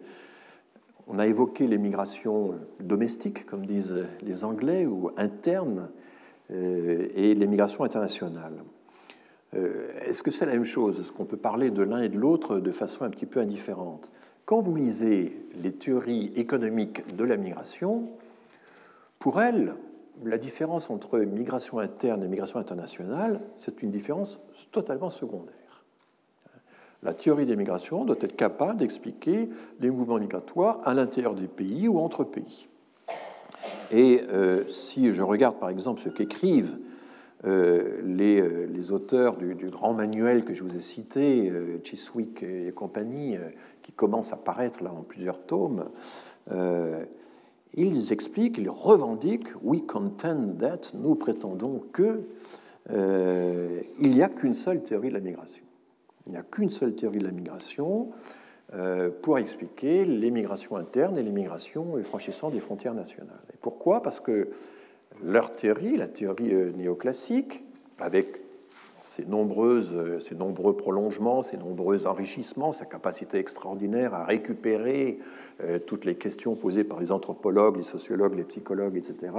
[1.07, 5.89] On a évoqué les migrations domestiques, comme disent les Anglais, ou internes,
[6.49, 8.63] et les migrations internationales.
[9.53, 10.99] Est-ce que c'est la même chose?
[11.01, 14.11] Est-ce qu'on peut parler de l'un et de l'autre de façon un petit peu indifférente?
[14.51, 15.31] Quand vous lisez
[15.63, 18.09] les théories économiques de la migration,
[19.17, 19.75] pour elles,
[20.25, 24.41] la différence entre migration interne et migration internationale, c'est une différence
[24.73, 25.85] totalement secondaire.
[27.01, 29.47] La théorie des migrations doit être capable d'expliquer
[29.79, 32.67] les mouvements migratoires à l'intérieur des pays ou entre pays.
[33.89, 36.75] Et euh, si je regarde par exemple ce qu'écrivent
[37.45, 41.51] euh, euh, les, auteurs du, grand manuel que je vous ai cité,
[41.83, 43.37] Chiswick et compagnie,
[43.81, 45.89] qui commence à paraître là en plusieurs tomes,
[47.73, 52.23] ils expliquent, ils revendiquent, we contend that, nous prétendons que
[52.89, 55.63] il n'y a qu'une seule théorie de la migration.
[56.27, 58.09] Il n'y a qu'une seule théorie de la migration
[58.73, 63.43] euh, pour expliquer les migrations internes et les migrations franchissant des frontières nationales.
[63.53, 64.01] Et pourquoi?
[64.01, 64.47] Parce que
[65.23, 67.63] leur théorie, la théorie euh, néoclassique,
[67.99, 68.41] avec
[69.01, 75.19] ses, nombreuses, euh, ses nombreux prolongements, ses nombreux enrichissements, sa capacité extraordinaire à récupérer
[75.85, 79.31] toutes les questions posées par les anthropologues, les sociologues, les psychologues, etc.,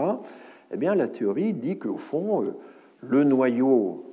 [0.70, 2.54] eh bien, la théorie dit qu'au fond,
[3.00, 4.04] le noyau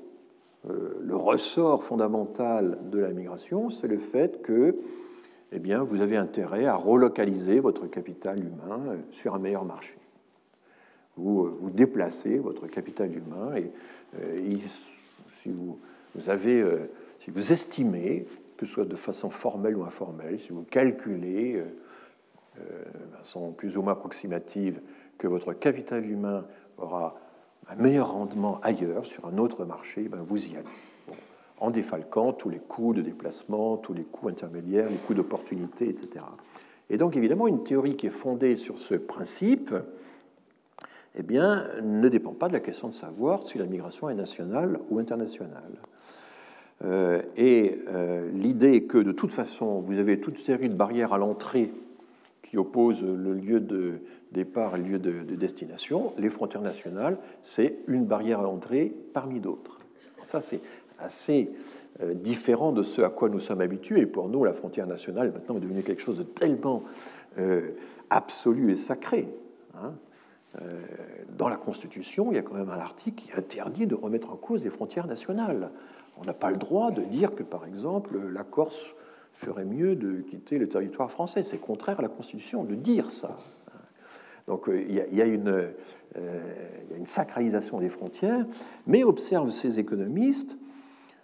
[0.67, 4.75] le ressort fondamental de la migration, c'est le fait que
[5.51, 9.97] eh bien, vous avez intérêt à relocaliser votre capital humain euh, sur un meilleur marché.
[11.19, 13.71] Vous, euh, vous déplacez votre capital humain et,
[14.19, 14.57] euh,
[15.33, 15.79] si, vous,
[16.27, 16.65] avez,
[17.19, 18.25] si vous estimez,
[18.57, 21.63] que ce soit de façon formelle ou informelle, si vous calculez
[22.57, 24.81] de façon plus ou moins approximative
[25.17, 26.45] que votre capital humain
[26.77, 27.15] aura
[27.69, 30.65] un meilleur rendement ailleurs, sur un autre marché, ben vous y allez
[31.59, 36.25] en défalquant tous les coûts de déplacement, tous les coûts intermédiaires, les coûts d'opportunité, etc.
[36.89, 39.73] Et donc, évidemment, une théorie qui est fondée sur ce principe
[41.15, 44.79] eh bien, ne dépend pas de la question de savoir si la migration est nationale
[44.89, 45.73] ou internationale.
[46.85, 51.17] Euh, et euh, l'idée que, de toute façon, vous avez toute série de barrières à
[51.17, 51.73] l'entrée
[52.43, 53.99] qui opposent le lieu de
[54.31, 58.93] départ et le lieu de, de destination, les frontières nationales, c'est une barrière à l'entrée
[59.13, 59.79] parmi d'autres.
[60.23, 60.61] Ça, c'est
[60.99, 61.51] assez
[62.01, 64.01] euh, différent de ce à quoi nous sommes habitués.
[64.01, 66.83] Et pour nous, la frontière nationale maintenant est devenue quelque chose de tellement
[68.09, 69.29] absolu et sacré.
[69.75, 69.93] Hein.
[70.61, 70.81] Euh,
[71.37, 74.35] dans la Constitution, il y a quand même un article qui interdit de remettre en
[74.35, 75.71] cause les frontières nationales.
[76.17, 78.95] On n'a pas le droit de dire que, par exemple, la Corse
[79.31, 81.43] ferait mieux de quitter le territoire français.
[81.43, 83.37] C'est contraire à la Constitution de dire ça.
[84.47, 88.47] Donc a, une, il y a une sacralisation des frontières,
[88.87, 90.57] mais observent ces économistes,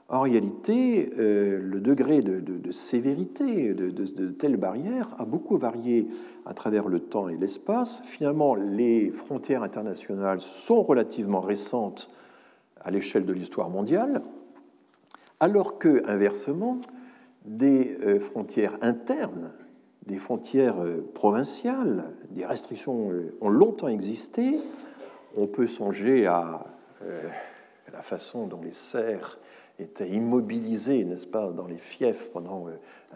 [0.08, 6.08] en réalité, euh, le degré de, sévérité de, telles barrières a beaucoup varié
[6.46, 8.02] à travers le temps et l'espace.
[8.04, 12.12] Finalement, les frontières internationales sont relativement récentes
[12.82, 14.22] à l'échelle de l'histoire mondiale,
[15.40, 16.80] alors que, inversement,
[17.46, 19.54] des euh, frontières internes,
[20.06, 23.12] des frontières euh, provinciales, des restrictions
[23.42, 24.60] ont longtemps existé.
[25.36, 26.64] On peut songer à
[27.92, 29.40] la façon dont les serfs
[29.80, 32.72] étaient immobilisés, n'est-ce pas, dans les fiefs pendant euh,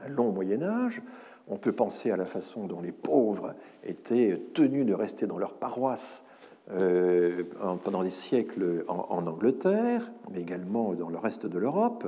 [0.06, 1.02] un long Moyen Âge.
[1.48, 5.53] On peut penser à la façon dont les pauvres étaient tenus de rester dans leur
[5.53, 6.26] paroisse
[6.72, 7.44] euh,
[7.84, 12.07] pendant des siècles en, Angleterre, mais également dans le reste de l'Europe.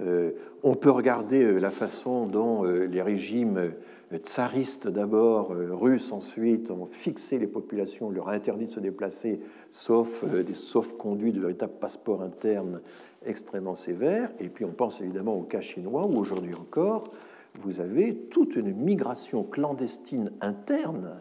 [0.00, 0.32] Euh,
[0.62, 3.72] on peut regarder la façon dont les régimes
[4.16, 9.40] tsaristes d'abord, russes ensuite, ont fixé les populations, leur interdit de se déplacer,
[9.70, 12.80] sauf des sauf-conduits de véritables passeports internes
[13.26, 14.30] extrêmement sévère.
[14.40, 17.04] Et puis on pense évidemment au cas chinois, où aujourd'hui encore,
[17.60, 21.20] vous avez toute une migration clandestine interne.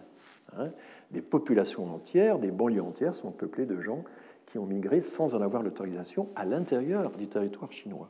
[0.57, 0.69] Hein,
[1.11, 4.03] des populations entières, des banlieues entières sont peuplées de gens
[4.45, 8.09] qui ont migré sans en avoir l'autorisation à l'intérieur du territoire chinois.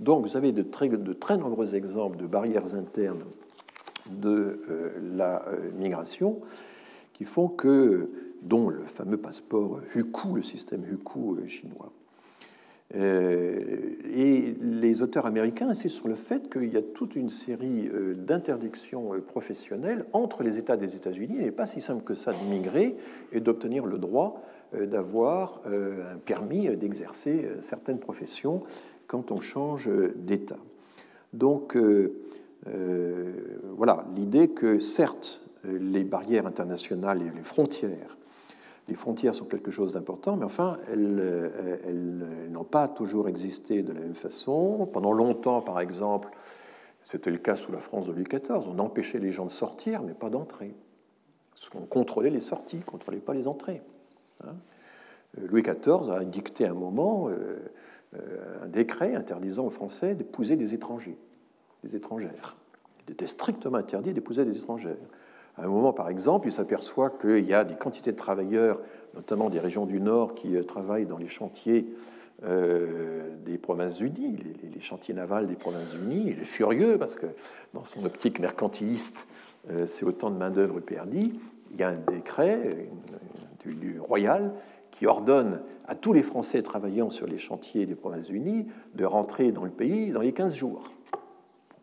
[0.00, 3.24] Donc vous avez de très, de très nombreux exemples de barrières internes
[4.10, 6.40] de euh, la euh, migration
[7.12, 8.10] qui font que,
[8.42, 11.92] dont le fameux passeport Hukou, le système Hukou euh, chinois.
[12.94, 19.10] Et les auteurs américains insistent sur le fait qu'il y a toute une série d'interdictions
[19.26, 21.34] professionnelles entre les États des États-Unis.
[21.36, 22.96] Il n'est pas si simple que ça de migrer
[23.32, 24.40] et d'obtenir le droit
[24.72, 28.62] d'avoir un permis d'exercer certaines professions
[29.08, 30.58] quand on change d'État.
[31.32, 31.76] Donc
[33.76, 38.16] voilà, l'idée que certes, les barrières internationales et les frontières
[38.88, 43.92] les frontières sont quelque chose d'important, mais enfin, euh, elles, n'ont pas toujours existé de
[43.92, 44.88] la même façon.
[44.92, 46.28] Pendant longtemps, par exemple,
[47.02, 50.02] c'était le cas sous la France de Louis XIV, on empêchait les gens de sortir,
[50.02, 50.74] mais pas d'entrer.
[51.74, 53.82] On contrôlait les sorties, on ne contrôlait pas les entrées.
[54.44, 54.54] Hein.
[55.36, 57.58] Louis XIV a dicté un moment euh,
[58.62, 61.18] un décret interdisant aux Français d'épouser des étrangers,
[61.94, 62.56] étrangères.
[63.06, 64.96] Il était strictement interdit d'épouser des étrangères.
[65.56, 68.80] À un moment, par exemple, il s'aperçoit qu'il y a des quantités de travailleurs,
[69.14, 71.86] notamment des régions du Nord, qui travaillent dans les chantiers
[72.42, 74.36] des Provinces-Unies,
[74.74, 76.24] les, chantiers navals des Provinces-Unies.
[76.26, 77.26] Il est furieux parce que
[77.72, 79.28] dans son optique mercantiliste,
[79.86, 81.32] c'est autant de main-d'œuvre perdue
[81.76, 82.88] il y a un décret
[83.64, 84.52] du, royal
[84.90, 89.64] qui ordonne à tous les Français travaillant sur les chantiers des Provinces-Unies de rentrer dans
[89.64, 90.92] le pays dans les 15 jours.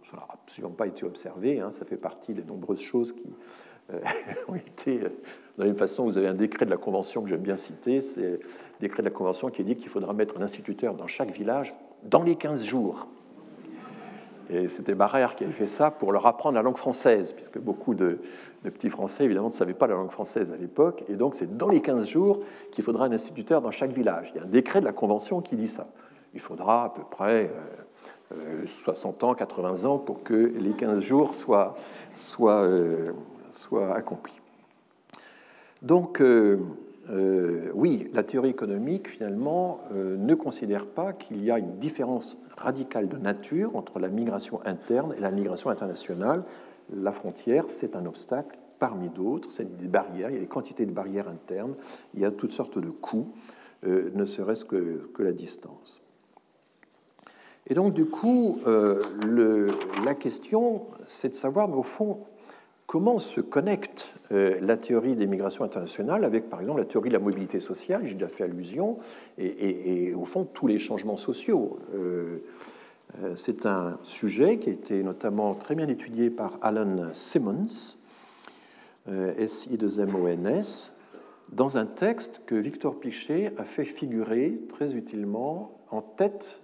[0.04, 3.34] Ça n'a absolument pas été observé, hein, ça fait partie des nombreuses choses qui
[3.92, 4.00] euh,
[4.48, 5.00] ont été.
[5.00, 5.10] Euh,
[5.58, 8.02] de la même façon, vous avez un décret de la Convention que j'aime bien citer,
[8.02, 8.40] c'est le
[8.80, 11.74] décret de la Convention qui dit qu'il faudra mettre un instituteur dans chaque village
[12.04, 13.08] dans les 15 jours.
[14.50, 17.96] Et c'était Barrère qui avait fait ça pour leur apprendre la langue française, puisque beaucoup
[17.96, 18.20] de,
[18.64, 21.04] petits Français, évidemment, ne savaient pas la langue française à l'époque.
[21.08, 22.40] Et donc, c'est dans les 15 jours
[22.72, 24.32] qu'il faudra un instituteur dans chaque village.
[24.36, 25.88] Il y a un décret de la Convention qui dit ça.
[26.34, 27.83] Il faudra à peu près 60 euh,
[28.38, 31.76] euh, ans, 80 ans pour que les 15 jours soient,
[32.14, 33.12] soient, euh,
[33.52, 34.40] soient accomplis.
[35.82, 36.58] Donc, euh,
[37.74, 43.18] oui, la théorie économique, finalement, ne considère pas qu'il y a une différence radicale de
[43.18, 46.44] nature entre la migration interne et la migration internationale.
[46.96, 50.86] La frontière, c'est un obstacle parmi d'autres, c'est des barrières, il y a des quantités
[50.86, 51.76] de barrières internes,
[52.14, 53.34] il y a toutes sortes de coûts,
[53.84, 56.03] ne serait-ce que, la distance.
[57.68, 59.72] Et donc, du coup, le,
[60.04, 62.20] la question, c'est de savoir, mais au fond,
[62.94, 67.14] comment se connecte euh, la théorie des migrations internationales avec, par exemple, la théorie de
[67.14, 68.98] la mobilité sociale, j'ai déjà fait allusion,
[69.38, 71.80] et, au fond, tous les changements sociaux.
[71.96, 72.44] Euh,
[73.24, 77.98] euh, c'est un sujet qui a été notamment très bien étudié par Alan Simmons,
[79.08, 80.94] S-I-2-M-O-N-S,
[81.52, 86.62] dans un texte que Victor Pichet a fait figurer très utilement en tête,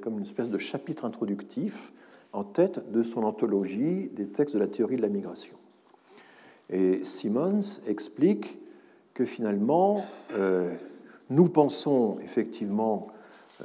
[0.00, 1.92] comme une espèce de chapitre introductif,
[2.32, 5.54] en tête de son anthologie des textes de la théorie de la migration.
[6.70, 8.58] Et Simmons explique
[9.14, 10.74] que finalement, euh,
[11.28, 13.08] nous pensons effectivement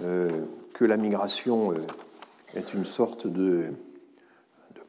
[0.02, 1.77] euh, que la migration euh,
[2.56, 3.68] est une sorte de,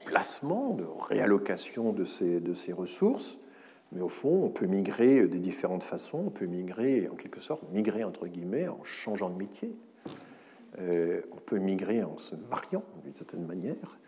[0.05, 3.39] placement, de réallocation de ces, de ces ressources,
[3.93, 6.25] mais au fond, on peut migrer de différentes façons.
[6.27, 9.75] On peut migrer, en quelque sorte, migrer entre guillemets en changeant de métier.
[10.81, 13.99] Euh, on peut migrer en se mariant d'une certaine manière.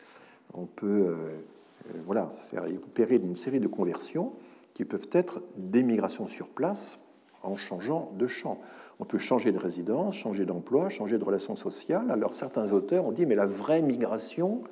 [0.55, 4.33] On peut euh, euh, voilà, faire opérer une série de conversions
[4.75, 6.99] qui peuvent être des migrations sur place
[7.43, 8.61] en changeant de champ.
[8.99, 12.11] On peut changer de résidence, changer d'emploi, changer de relations sociales.
[12.11, 14.63] Alors certains auteurs ont dit, mais la vraie migration,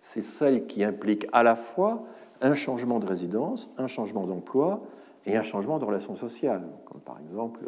[0.00, 2.04] c'est celle qui implique à la fois
[2.40, 4.82] un changement de résidence, un changement d'emploi
[5.26, 7.60] et un changement de relations sociales, comme par exemple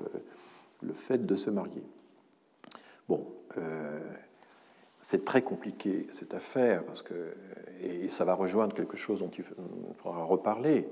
[0.83, 1.85] le fait de se marier.
[3.11, 3.27] Bon,
[3.59, 3.99] euh,
[5.01, 7.35] c'est très compliqué cette affaire, parce que,
[7.83, 9.43] et ça va rejoindre quelque chose dont il
[9.97, 10.89] faudra reparler.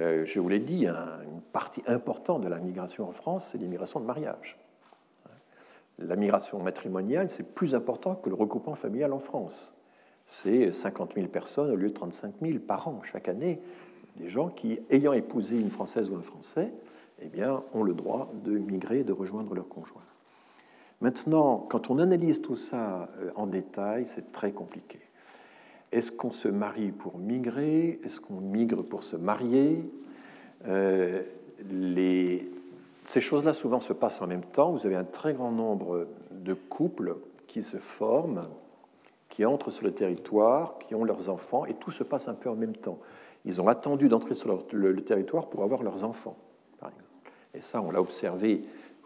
[0.00, 4.00] Euh, je vous l'ai dit, une partie importante de la migration en France, c'est l'immigration
[4.00, 4.58] de mariage.
[6.00, 9.74] La migration matrimoniale, c'est plus important que le regroupement familial en France.
[10.26, 13.60] C'est 50 000 personnes au lieu de 35 000 par an chaque année.
[14.16, 16.72] Des gens qui, ayant épousé une Française ou un Français,
[17.20, 20.02] eh bien, ont le droit de migrer, de rejoindre leur conjoint.
[21.00, 24.98] Maintenant, quand on analyse tout ça euh, en détail, c'est très compliqué.
[25.92, 28.00] Est-ce qu'on se marie pour migrer?
[28.04, 29.88] Est-ce qu'on migre pour se marier?
[30.66, 31.22] Euh,
[33.04, 34.72] Ces choses-là souvent se passent en même temps.
[34.72, 37.16] Vous avez un très grand nombre de couples
[37.46, 38.48] qui se forment,
[39.28, 42.50] qui entrent sur le territoire, qui ont leurs enfants, et tout se passe un peu
[42.50, 42.98] en même temps.
[43.44, 46.36] Ils ont attendu d'entrer sur le, territoire pour avoir leurs enfants,
[46.80, 47.08] par exemple.
[47.54, 48.62] Et ça, on l'a observé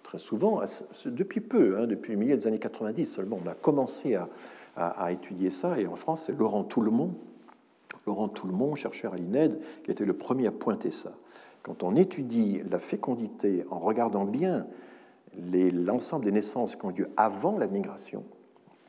[0.09, 0.63] très souvent,
[1.05, 4.15] depuis peu, hein, depuis le milieu des années 90 seulement, on a commencé
[4.75, 7.13] à, étudier ça, et en France, c'est Laurent Toulmont,
[8.07, 11.13] Laurent Toulmont, chercheur à l'INED, qui était le premier à pointer ça.
[11.63, 14.67] Quand on étudie la fécondité en regardant bien
[15.37, 18.25] l'ensemble des naissances qui ont lieu avant la migration,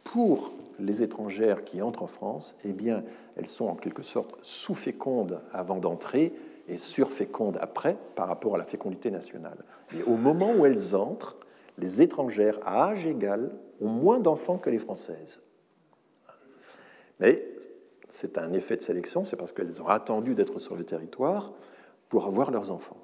[0.05, 3.03] pour les étrangères qui entrent en France, eh bien,
[3.35, 6.33] elles sont en quelque sorte sous-fécondes avant d'entrer
[6.69, 9.57] et surfécondes après par rapport à la fécondité nationale.
[9.97, 11.37] Et au moment où elles entrent,
[11.77, 13.51] les étrangères à âge égal
[13.81, 15.41] ont moins d'enfants que les françaises.
[17.19, 17.45] Mais
[18.09, 21.53] c'est un effet de sélection, c'est parce qu'elles ont attendu d'être sur le territoire
[22.09, 22.97] pour avoir leurs enfants.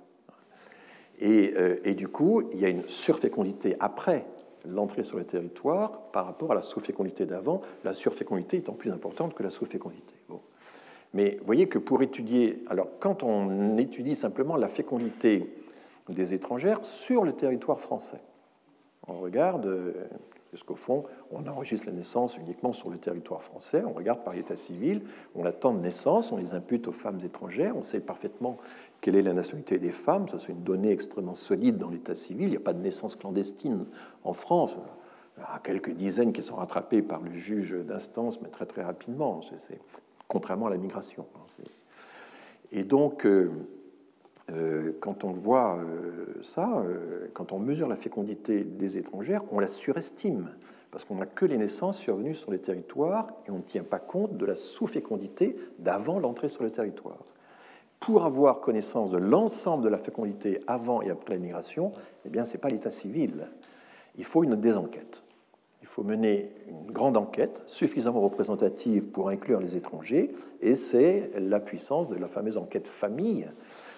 [1.19, 4.25] Et, euh, et, du coup, il y a une surfécondité après
[4.67, 9.33] l'entrée sur le territoire par rapport à la sous-fécondité d'avant, la surfécondité étant plus importante
[9.33, 10.14] que la sous-fécondité.
[11.15, 15.49] Mais vous voyez que pour étudier, alors quand on étudie simplement la fécondité
[16.09, 18.21] des étrangères sur le territoire français,
[19.07, 19.93] on regarde euh,
[20.55, 24.55] Puisqu'au fond, on enregistre la naissance uniquement sur le territoire français, on regarde par l'état
[24.55, 25.01] civil,
[25.35, 28.55] on attend de naissance, on les impute aux femmes étrangères, on sait parfaitement
[29.01, 32.45] quelle est la nationalité des femmes, ça c'est une donnée extrêmement solide dans l'état civil,
[32.45, 33.83] il n'y a pas de naissance clandestine
[34.23, 34.77] en France.
[35.37, 39.81] Il quelques dizaines qui sont rattrapées par le juge d'instance, mais très très rapidement, c'est,
[40.27, 41.25] contrairement à la migration.
[42.71, 43.51] Et donc, euh,
[44.51, 46.83] euh, quand on voit euh, ça,
[47.33, 50.51] quand on mesure la fécondité des étrangères, on la surestime,
[50.91, 53.99] parce qu'on n'a que les naissances survenues sur les territoires et on ne tient pas
[53.99, 57.17] compte de la sous-fécondité d'avant l'entrée sur le territoire.
[57.99, 61.91] Pour avoir connaissance de l'ensemble de la fécondité avant et après la migration,
[62.25, 63.49] eh bien, ce n'est pas l'état civil.
[64.17, 65.24] Il faut une désenquête.
[65.85, 71.59] Il faut mener une grande enquête suffisamment représentative pour inclure les étrangers, et c'est la
[71.59, 73.47] puissance de la fameuse enquête famille,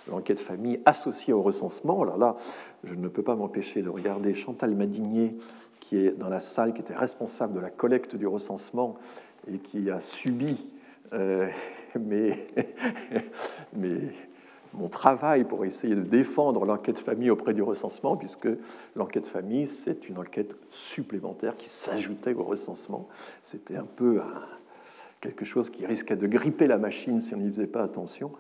[0.10, 2.02] l'enquête famille associée au recensement.
[2.02, 2.36] Alors là,
[2.84, 5.38] je ne peux pas m'empêcher de regarder Chantal Madinier,
[5.80, 8.96] qui est dans la salle, qui était responsable de la collecte du recensement
[9.50, 10.68] et qui a subi
[11.14, 11.48] euh,
[11.98, 12.34] mes,
[14.78, 18.48] mon travail pour essayer de défendre l'enquête famille auprès du recensement, puisque
[18.96, 23.08] l'enquête famille, c'est une enquête supplémentaire qui s'ajoutait au recensement.
[23.42, 24.22] C'était un peu
[25.22, 28.32] quelque chose qui risquait de gripper la machine si on n'y faisait pas attention.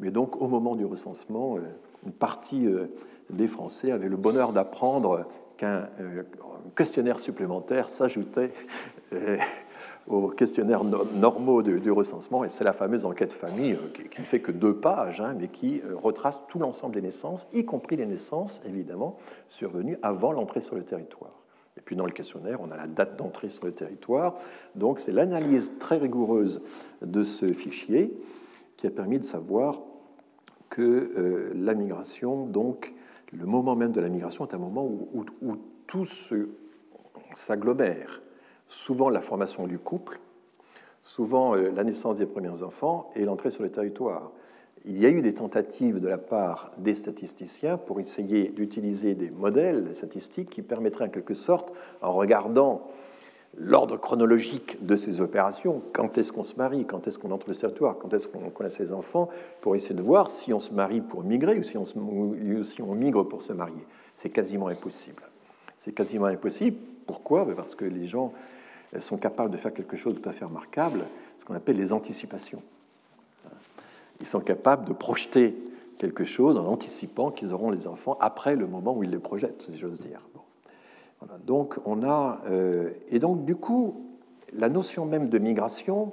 [0.00, 1.60] Mais donc, au moment du recensement, euh,
[2.04, 2.86] une partie euh,
[3.30, 6.22] des Français avait le bonheur d'apprendre qu'un euh,
[6.76, 8.52] questionnaire supplémentaire s'ajoutait
[10.08, 14.40] aux questionnaires normaux du, recensement, et c'est la fameuse enquête famille euh, qui, ne fait
[14.40, 18.06] que deux pages, hein, mais qui euh, retrace tout l'ensemble des naissances, y compris les
[18.06, 19.16] naissances, évidemment,
[19.48, 21.42] survenues avant l'entrée sur le territoire.
[21.76, 24.36] Et puis dans le questionnaire, on a la date d'entrée sur le territoire.
[24.74, 26.62] Donc c'est l'analyse très rigoureuse
[27.02, 28.16] de ce fichier
[28.76, 29.82] qui a permis de savoir
[30.70, 32.94] que euh, la migration, donc
[33.32, 35.56] le moment même de la migration, est un moment où, où, où
[35.86, 36.06] tout
[37.34, 38.22] s'agglomère
[38.68, 40.20] souvent la formation du couple,
[41.02, 44.32] souvent euh, la naissance des premiers enfants et l'entrée sur le territoire.
[44.84, 49.30] Il y a eu des tentatives de la part des statisticiens pour essayer d'utiliser des
[49.30, 51.72] modèles statistiques qui permettraient en quelque sorte,
[52.02, 52.86] en regardant
[53.56, 57.56] l'ordre chronologique de ces opérations, quand est-ce qu'on se marie, quand est-ce qu'on entre le
[57.56, 59.28] territoire, quand est-ce qu'on connaît ses enfants,
[59.60, 62.94] pour essayer de voir si on se marie pour migrer ou si on, si on
[62.94, 63.86] migre pour se marier.
[64.14, 65.22] C'est quasiment impossible.
[65.78, 66.76] C'est quasiment impossible.
[67.06, 67.44] Pourquoi?
[67.44, 68.32] Ben Parce que les gens
[68.98, 71.04] sont capables de faire quelque chose de tout à fait remarquable,
[71.36, 72.62] ce qu'on appelle les anticipations.
[74.20, 75.56] Ils sont capables de projeter
[75.98, 79.66] quelque chose en anticipant qu'ils auront les enfants après le moment où ils les projettent,
[79.68, 80.20] si j'ose dire.
[81.44, 84.04] Donc on a euh, et donc du coup
[84.52, 86.12] la notion même de migration,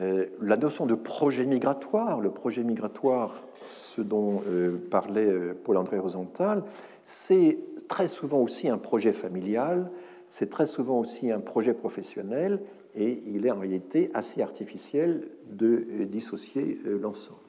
[0.00, 5.32] euh, la notion de projet migratoire, le projet migratoire, ce dont euh, parlait
[5.64, 6.62] Paul-André Rosenthal,
[7.02, 7.58] c'est
[7.88, 9.90] très souvent aussi un projet familial,
[10.28, 12.60] c'est très souvent aussi un projet professionnel
[12.94, 17.40] et il est en réalité assez artificiel de euh, dissocier euh, l'ensemble.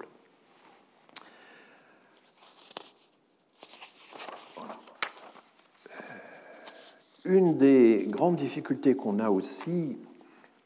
[7.25, 9.97] Une des grandes difficultés qu'on a aussi,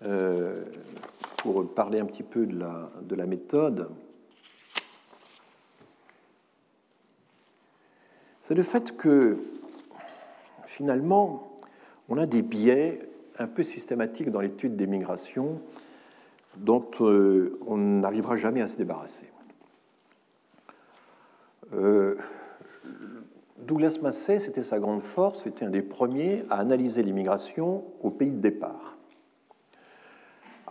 [0.03, 0.63] euh,
[1.37, 3.89] pour parler un petit peu de la méthode,
[8.43, 9.37] c'est le fait que
[10.65, 11.50] finalement,
[12.11, 12.99] on a des biais
[13.39, 15.61] un peu systématiques dans l'étude des migrations
[16.57, 19.31] dont euh, on n'arrivera jamais à se débarrasser.
[21.73, 22.17] Euh,
[23.59, 28.31] Douglas Massey, c'était sa grande force, c'était un des premiers à analyser l'immigration au pays
[28.31, 28.97] de départ.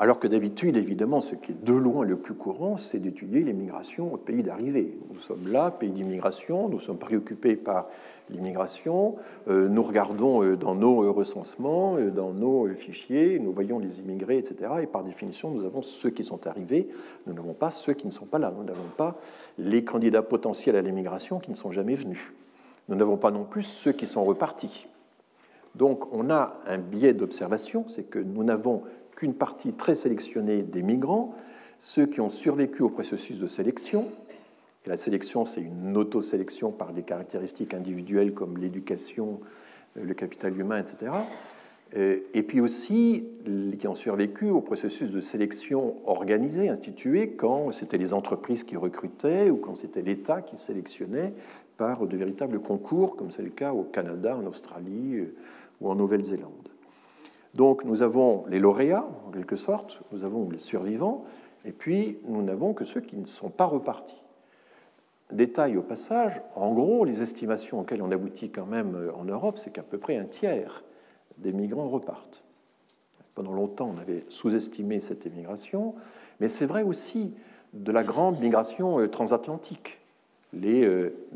[0.03, 4.15] Alors que d'habitude, évidemment, ce qui est de loin le plus courant, c'est d'étudier l'immigration
[4.15, 4.97] au pays d'arrivée.
[5.13, 7.87] Nous sommes là, pays d'immigration, nous sommes préoccupés par
[8.31, 9.17] l'immigration,
[9.49, 14.39] euh, nous regardons euh, dans nos recensements, euh, dans nos fichiers, nous voyons les immigrés,
[14.39, 14.73] etc.
[14.81, 16.89] Et par définition, nous avons ceux qui sont arrivés,
[17.27, 19.19] nous n'avons pas ceux qui ne sont pas là, nous n'avons pas
[19.59, 22.33] les candidats potentiels à l'immigration qui ne sont jamais venus.
[22.89, 24.87] Nous n'avons pas non plus ceux qui sont repartis.
[25.75, 28.83] Donc on a un biais d'observation, c'est que nous n'avons
[29.21, 31.35] qu'une partie très sélectionnée des migrants,
[31.79, 34.09] ceux qui ont survécu au processus de sélection,
[34.87, 39.41] et la sélection, c'est une auto-sélection par des caractéristiques individuelles comme l'éducation,
[39.99, 41.13] euh, le capital humain, etc.
[41.99, 43.27] Euh, et puis aussi,
[43.79, 49.51] qui ont survécu au processus de sélection organisé, institué, quand c'était les entreprises qui recrutaient
[49.51, 51.35] ou quand c'était l'État qui sélectionnait
[51.77, 55.35] par de véritables concours, comme c'est le cas au Canada, en Australie euh,
[55.83, 56.71] ou en Nouvelle-Zélande.
[57.55, 61.25] Donc nous avons les lauréats, en quelque sorte, nous avons les survivants,
[61.65, 64.23] et puis nous n'avons que ceux qui ne sont pas repartis.
[65.33, 69.59] Détail au passage, en gros, les estimations auxquelles on aboutit quand même euh, en Europe,
[69.59, 70.83] c'est qu'à peu près un tiers
[71.39, 72.43] des migrants repartent.
[73.35, 75.95] Pendant longtemps, on avait sous-estimé cette émigration,
[76.41, 77.33] mais c'est vrai aussi
[77.73, 80.01] de la grande migration transatlantique.
[80.53, 80.85] Les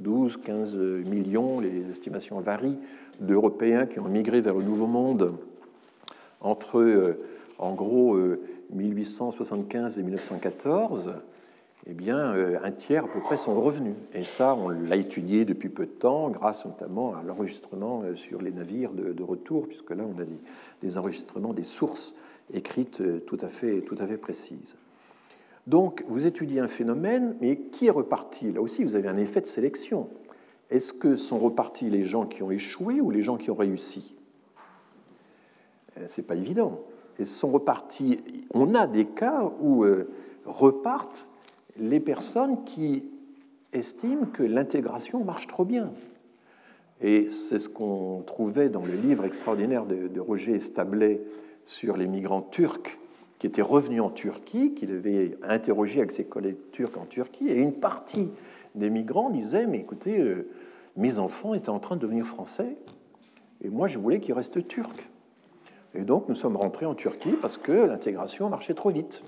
[0.02, 0.76] 12-15
[1.08, 2.78] millions, les estimations varient,
[3.20, 5.38] d'Européens qui ont migré vers le Nouveau Monde
[6.44, 7.16] entre,
[7.58, 8.16] en gros,
[8.70, 11.14] 1875 et 1914,
[11.86, 13.94] eh bien, euh, un tiers à peu près sont revenus.
[14.14, 18.40] Et ça, on l'a étudié depuis peu de temps, grâce notamment à l'enregistrement euh, sur
[18.40, 20.24] les navires de, retour, puisque là, on a
[20.82, 22.14] des, enregistrements, des sources
[22.54, 24.76] écrites euh, tout à fait, tout à fait précises.
[25.66, 28.52] Donc, vous étudiez un phénomène, mais qui est reparti?
[28.52, 30.08] Là aussi, vous avez un effet de sélection.
[30.70, 34.14] Est-ce que sont repartis les gens qui ont échoué ou les gens qui ont réussi?
[36.06, 36.80] C'est pas évident.
[37.18, 38.20] Ils sont repartis.
[38.52, 39.84] On a des cas où
[40.44, 41.28] repartent
[41.76, 43.04] les personnes qui
[43.72, 45.90] estiment que l'intégration marche trop bien.
[47.00, 51.20] Et c'est ce qu'on trouvait dans le livre extraordinaire de, Roger Stablet
[51.66, 52.98] sur les migrants turcs
[53.38, 57.60] qui étaient revenus en Turquie, qu'il avait interrogé avec ses collègues turcs en Turquie, et
[57.60, 58.30] une partie
[58.74, 60.48] des migrants disait, mais écoutez, euh,
[60.96, 62.76] mes enfants étaient en train de devenir français,
[63.62, 65.10] et moi je voulais qu'ils restent turcs.
[65.94, 69.22] Et donc nous sommes rentrés en Turquie parce que l'intégration marchait trop vite.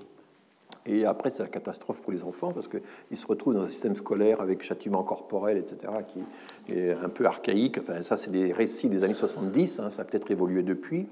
[0.87, 3.95] Et après, c'est la catastrophe pour les enfants parce qu'ils se retrouvent dans un système
[3.95, 7.77] scolaire avec châtiment corporel, etc., qui est un peu archaïque.
[7.79, 11.07] Enfin, ça, c'est des récits des années 70, hein, ça a peut-être évolué depuis.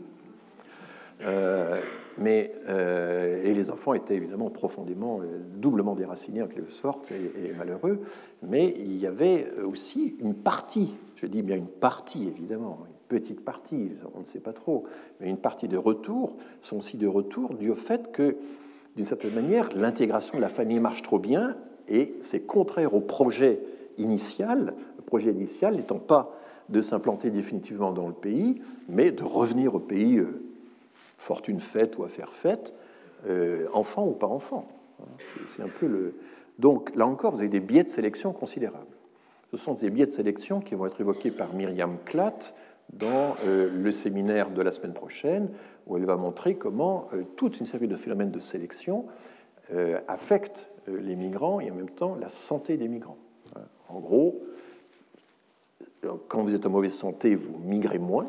[1.22, 1.82] Euh,
[2.18, 7.54] mais, euh, et les enfants étaient évidemment profondément, euh, doublement déracinés en quelque sorte et,
[7.58, 8.02] malheureux.
[8.44, 13.44] Mais il y avait aussi une partie, je dis bien une partie évidemment, une petite
[13.44, 14.84] partie, on ne sait pas trop,
[15.20, 18.38] mais une partie de retour sont aussi de retour dû au fait que
[18.96, 21.56] d'une certaine manière, l'intégration de la famille marche trop bien
[21.88, 23.60] et c'est contraire au projet
[23.98, 24.74] initial,
[25.06, 26.36] projet initial n'étant pas
[26.70, 30.42] de s'implanter définitivement dans le pays, mais de revenir au pays, euh,
[31.18, 32.74] fortune faite ou affaire faite,
[33.28, 34.68] euh, enfant ou pas enfant.
[35.48, 36.16] C'est un peu le.
[36.58, 38.86] Donc là encore, vous avez des biais de sélection considérables.
[39.52, 42.56] Ce sont des biais de sélection qui vont être évoqués par Myriam Klatt
[42.94, 45.50] dans euh, le séminaire de la semaine prochaine,
[45.88, 49.06] où elle va montrer comment euh, toute une série de phénomènes de sélection
[49.74, 53.18] euh, affectent les migrants et en même temps la santé des migrants.
[53.90, 54.44] En gros,
[56.28, 58.28] quand vous êtes en mauvaise santé, vous migrez moins.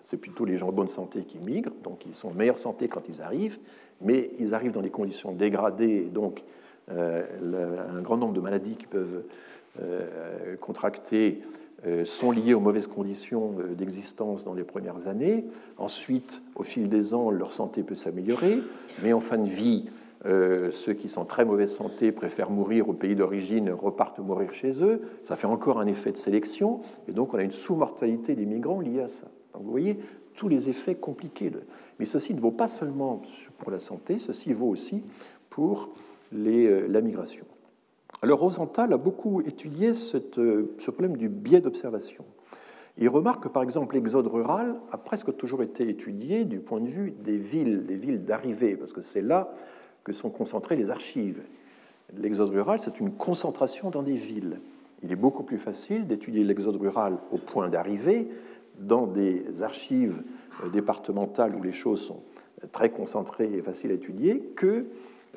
[0.00, 2.86] C'est plutôt les gens en bonne santé qui migrent, donc ils sont en meilleure santé
[2.88, 3.58] quand ils arrivent,
[4.00, 6.42] mais ils arrivent dans des conditions dégradées, donc
[6.88, 9.24] un grand nombre de maladies qui peuvent
[10.60, 11.40] contracter
[12.04, 15.46] sont liés aux mauvaises conditions d'existence dans les premières années.
[15.78, 18.58] Ensuite, au fil des ans, leur santé peut s'améliorer,
[19.02, 19.86] mais en fin de vie,
[20.26, 24.52] euh, ceux qui sont en très mauvaise santé préfèrent mourir au pays d'origine, repartent mourir
[24.52, 25.00] chez eux.
[25.22, 28.80] Ça fait encore un effet de sélection, et donc on a une sous-mortalité des migrants
[28.80, 29.28] liée à ça.
[29.54, 29.98] Donc vous voyez
[30.34, 31.50] tous les effets compliqués.
[31.98, 33.22] Mais ceci ne vaut pas seulement
[33.58, 35.02] pour la santé, ceci vaut aussi
[35.48, 35.90] pour
[36.34, 37.46] euh, la migration.
[38.22, 42.24] Alors Rosenthal a beaucoup étudié euh, ce problème du biais d'observation.
[42.98, 46.88] Il remarque que, par exemple, l'exode rural a presque toujours été étudié du point de
[46.88, 49.54] vue des villes, des villes d'arrivée, parce que c'est là
[50.04, 51.42] que sont concentrées les archives.
[52.14, 54.60] L'exode rural, c'est une concentration dans des villes.
[55.02, 58.28] Il est beaucoup plus facile d'étudier l'exode rural au point d'arrivée,
[58.78, 60.22] dans des archives
[60.64, 62.18] euh, départementales où les choses sont
[62.72, 64.84] très concentrées et faciles à étudier, que euh,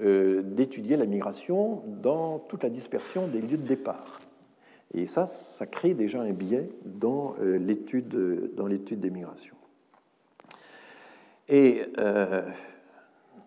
[0.02, 4.20] d'étudier la migration dans toute la dispersion des lieux de départ.
[4.94, 9.56] Et ça, ça crée déjà un biais dans euh, l'étude dans l'étude des migrations.
[11.50, 12.48] Et euh,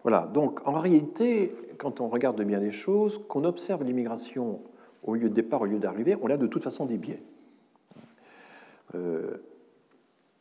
[0.03, 4.61] voilà, donc en réalité, quand on regarde bien les choses, qu'on observe l'immigration
[5.05, 7.23] au lieu de départ, au lieu d'arrivée, on a de toute façon des biais.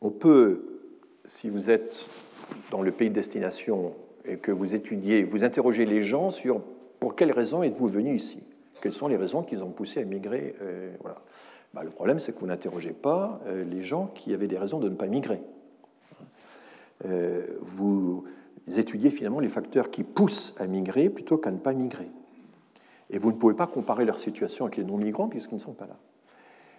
[0.00, 0.80] on peut,
[1.24, 2.06] si vous êtes
[2.70, 3.94] dans le pays de destination,
[4.28, 6.60] et que vous étudiez, vous interrogez les gens sur
[7.00, 8.42] pour quelles raisons êtes-vous venu ici?
[8.80, 11.20] Quelles sont les raisons qui ont poussé à migrer euh, voilà.
[11.74, 14.78] Bah, le problème, c'est que vous n'interrogez pas euh, les gens qui avaient des raisons
[14.78, 15.42] de ne pas migrer.
[17.04, 18.24] Euh, vous
[18.66, 22.08] étudiez finalement les facteurs qui poussent à migrer plutôt qu'à ne pas migrer.
[23.10, 25.86] Et vous ne pouvez pas comparer leur situation avec les non-migrants puisqu'ils ne sont pas
[25.86, 25.98] là.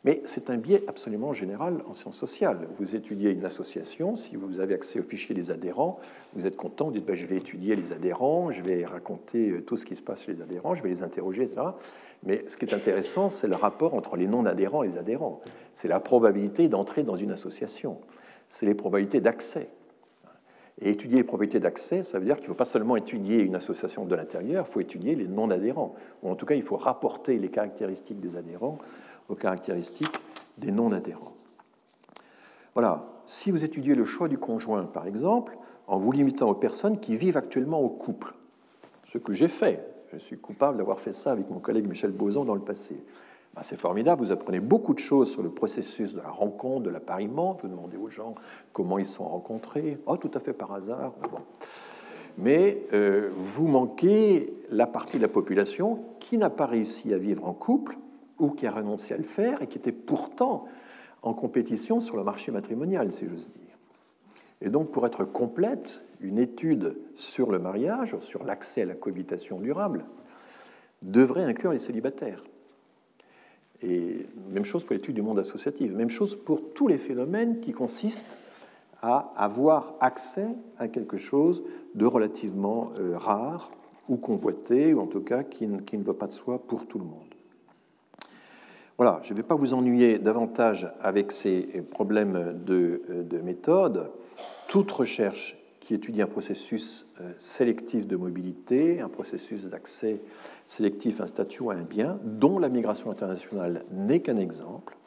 [0.07, 2.69] Mais c'est un biais absolument général en sciences sociales.
[2.75, 5.99] Vous étudiez une association, si vous avez accès au fichier des adhérents,
[6.33, 9.61] vous êtes content, vous dites ben, je vais étudier les adhérents, je vais raconter euh,
[9.61, 11.59] tout ce qui se passe chez les adhérents, je vais les interroger, etc.
[12.23, 15.41] Mais ce qui est intéressant, c'est le rapport entre les non-adhérents et les adhérents.
[15.73, 17.99] C'est la probabilité d'entrer dans une association.
[18.47, 19.67] C'est les probabilités d'accès.
[20.79, 23.55] Et étudier les probabilités d'accès, ça veut dire qu'il ne faut pas seulement étudier une
[23.55, 25.95] association de l'intérieur, il faut étudier les non-adhérents.
[26.23, 28.77] Ou en tout cas, il faut rapporter les caractéristiques des adhérents
[29.29, 30.19] aux caractéristiques
[30.57, 31.33] des non-adhérents.
[32.73, 33.05] Voilà.
[33.25, 37.17] si vous étudiez le choix du conjoint, par exemple, en vous limitant aux personnes qui
[37.17, 38.33] vivent actuellement au couple,
[39.05, 39.83] ce que j'ai fait,
[40.13, 43.03] je suis coupable d'avoir fait ça avec mon collègue Michel Boson dans le passé.
[43.55, 46.89] Ben, c'est formidable, vous apprenez beaucoup de choses sur le processus de la rencontre, de
[46.89, 47.57] l'appariement.
[47.61, 48.35] Vous demandez aux gens
[48.71, 49.97] comment ils sont rencontrés.
[50.05, 51.13] Oh, tout à fait par hasard.
[51.31, 51.39] Bon.
[52.37, 57.47] Mais euh, vous manquez la partie de la population qui n'a pas réussi à vivre
[57.47, 57.97] en couple
[58.39, 60.65] ou qui a renoncé à le faire et qui était pourtant
[61.21, 63.61] en compétition sur le marché matrimonial, si j'ose dire.
[64.61, 69.59] Et donc, pour être complète, une étude sur le mariage, sur l'accès à la cohabitation
[69.59, 70.05] durable,
[71.03, 72.43] devrait inclure les célibataires.
[73.83, 77.71] Et même chose pour l'étude du monde associatif, même chose pour tous les phénomènes qui
[77.71, 78.35] consistent
[79.03, 80.47] à avoir accès
[80.79, 83.71] à quelque chose de relativement euh, rare
[84.09, 86.97] ou convoité, ou en tout cas qui, qui ne va pas de soi pour tout
[86.97, 87.26] le monde.
[88.97, 91.61] Voilà, je ne vais pas vous ennuyer davantage avec ces
[91.91, 94.09] problèmes de, de méthode.
[94.67, 100.19] Toute recherche qui étudie un processus euh, sélectif de mobilité, un processus d'accès
[100.65, 104.97] sélectif à un statut ou à un bien, dont la migration internationale n'est qu'un exemple,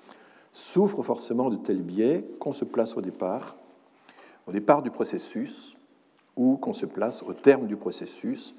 [0.53, 3.57] souffre forcément de tels biais qu'on se place au départ,
[4.47, 5.77] au départ du processus,
[6.37, 8.55] ou qu'on se place au terme du processus,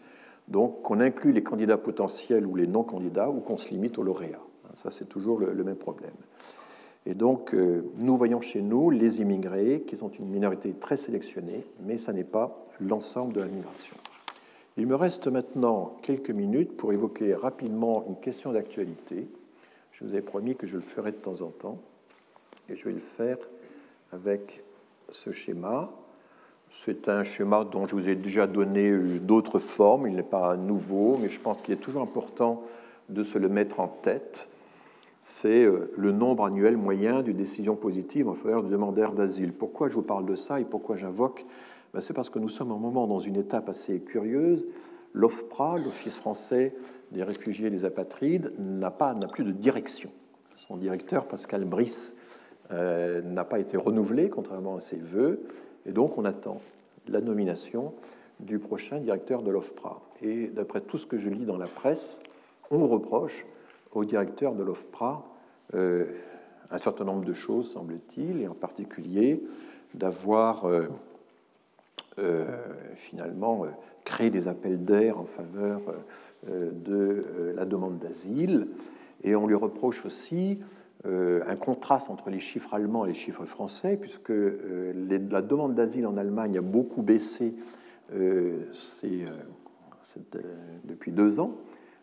[0.47, 4.43] donc qu'on inclut les candidats potentiels ou les non-candidats, ou qu'on se limite aux lauréats.
[4.75, 6.13] Ça, c'est toujours le, même problème.
[7.05, 11.65] Et donc, euh, nous voyons chez nous les immigrés, qui sont une minorité très sélectionnée,
[11.83, 13.95] mais ça n'est pas l'ensemble de la migration.
[14.77, 19.27] Il me reste maintenant quelques minutes pour évoquer rapidement une question d'actualité.
[19.91, 21.79] Je vous ai promis que je le ferai de temps en temps,
[22.69, 23.37] et je vais le faire
[24.11, 24.63] avec
[25.09, 25.91] ce schéma.
[26.69, 30.55] C'est un schéma dont je vous ai déjà donné euh, d'autres formes, il n'est pas
[30.55, 32.63] nouveau, mais je pense qu'il est toujours important
[33.09, 34.47] de se le mettre en tête
[35.21, 39.53] c'est euh, le nombre annuel moyen de décisions positives en faveur du demandeur d'asile.
[39.53, 41.45] Pourquoi je vous parle de ça et pourquoi j'invoque?
[41.93, 44.65] Ben, C'est parce que nous sommes un moment dans une étape assez curieuse.
[45.13, 46.73] L'OFPRA, l'Office français
[47.11, 50.09] des réfugiés et des apatrides, n'a plus de direction.
[50.55, 52.15] Son directeur, Pascal Brice,
[52.71, 55.43] euh, n'a pas été renouvelé, contrairement à ses voeux,
[55.85, 56.61] et donc on attend
[57.07, 57.93] la nomination
[58.39, 60.01] du prochain directeur de l'OFPRA.
[60.23, 62.21] Et d'après tout ce que je lis dans la presse,
[62.71, 63.45] on reproche
[63.93, 65.31] au directeur de l'OFPRA
[65.75, 66.05] euh,
[66.69, 69.43] un certain nombre de choses, semble-t-il, et en particulier
[69.93, 70.87] d'avoir euh,
[72.17, 72.45] euh,
[72.95, 73.65] finalement
[74.05, 75.81] créé des appels d'air en faveur
[76.47, 78.67] de la demande d'asile.
[79.23, 80.59] Et on lui reproche aussi
[81.05, 86.17] un contraste entre les chiffres allemands et les chiffres français, puisque la demande d'asile en
[86.17, 87.53] Allemagne a beaucoup baissé
[90.83, 91.57] depuis deux ans,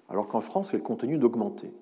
[0.08, 1.72] alors qu'en France, elle continue d'augmenter.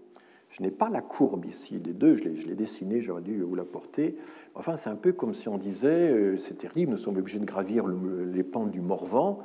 [0.48, 3.64] Je n'ai pas la courbe ici des deux, je l'ai dessinée, j'aurais dû vous la
[3.64, 4.16] porter.
[4.54, 7.44] Enfin, c'est un peu comme si on disait, euh, c'est terrible, nous sommes obligés de
[7.44, 9.40] gravir les pentes du Morvan,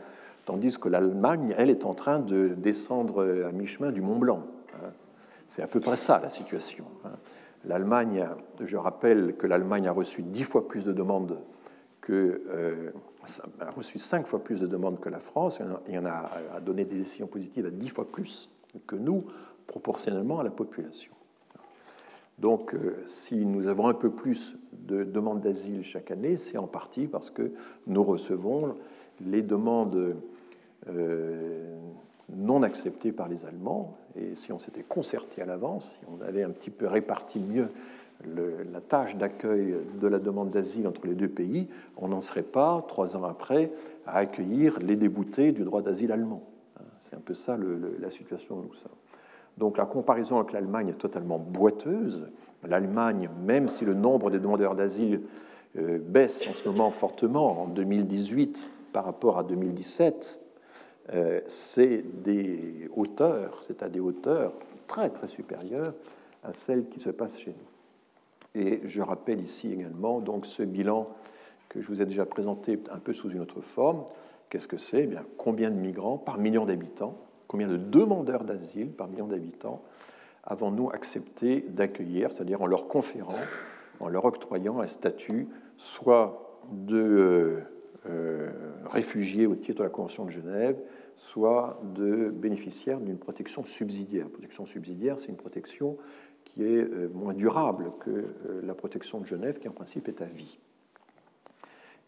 [0.46, 4.44] tandis que l'Allemagne, elle, est en train de descendre à mi-chemin du Mont Blanc.
[4.76, 4.92] Hein.
[5.48, 6.86] C'est à peu près ça la situation.
[7.04, 7.12] Hein.
[7.66, 8.28] L'Allemagne,
[8.60, 11.40] je rappelle que l'Allemagne a reçu dix fois plus de demandes
[12.00, 12.92] que, euh,
[13.60, 16.86] a reçu cinq fois plus de demandes que la France, et en a, a donné
[16.86, 18.50] des décisions positives à dix fois plus
[18.88, 19.26] que nous,
[19.68, 21.12] proportionnellement à la population.
[22.40, 26.68] Donc, euh, si nous avons un peu plus de demandes d'asile chaque année, c'est en
[26.68, 27.52] partie parce que
[27.88, 28.76] nous recevons
[29.26, 30.16] les demandes
[30.90, 31.80] euh,
[32.30, 33.96] non acceptées par les Allemands.
[34.16, 37.68] Et si on s'était concerté à l'avance, si on avait un petit peu réparti mieux
[38.26, 41.68] la tâche d'accueil de la demande d'asile entre les deux pays,
[41.98, 43.72] on n'en serait pas, trois ans après,
[44.06, 46.44] à accueillir les déboutés du droit d'asile allemand.
[47.12, 47.58] C'est un peu ça
[48.00, 48.92] la situation nous sommes.
[49.58, 52.30] Donc la comparaison avec l'Allemagne est totalement boiteuse.
[52.64, 55.22] L'Allemagne, même si le nombre des demandeurs d'asile
[55.78, 58.64] euh, baisse en ce moment fortement en 2018
[58.94, 60.40] par rapport à 2017,
[61.14, 64.54] euh, c'est des hauteurs, c'est à des hauteurs
[64.88, 65.94] très très supérieures
[66.44, 68.62] à celles qui se passent chez nous.
[68.62, 71.10] Et je rappelle ici également donc ce bilan
[71.68, 74.06] que je vous ai déjà présenté un peu sous une autre forme,
[74.52, 75.04] Qu'est-ce que c'est?
[75.04, 77.18] Eh bien, Combien de migrants par million d'habitants,
[77.48, 79.82] combien de demandeurs d'asile par million d'habitants
[80.44, 83.40] avons-nous accepté d'accueillir, c'est-à-dire en leur conférant,
[84.02, 85.48] en leur octroyant un statut
[85.78, 87.60] soit de euh,
[88.10, 88.52] euh,
[88.90, 90.82] réfugiés au titre de la Convention de Genève,
[91.16, 94.28] soit de bénéficiaires d'une protection subsidiaire.
[94.28, 95.98] protection subsidiaire, c'est une protection
[96.44, 98.26] qui est euh, moins durable que
[98.64, 100.60] la protection de Genève, qui en principe est à vie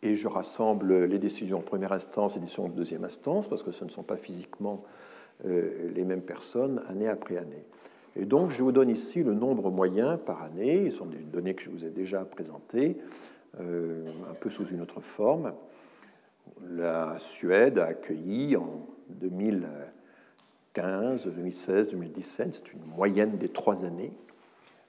[0.03, 3.63] et je rassemble les décisions en première instance et les décisions en deuxième instance, parce
[3.63, 4.83] que ce ne sont pas physiquement
[5.45, 7.65] euh, les mêmes personnes année après année.
[8.15, 11.55] Et donc, je vous donne ici le nombre moyen par année, ce sont des données
[11.55, 12.97] que je vous ai déjà présentées,
[13.59, 15.53] un peu sous une autre forme.
[16.69, 24.13] La Suède a accueilli en 2015, 2016, 2017, c'est une moyenne des trois années,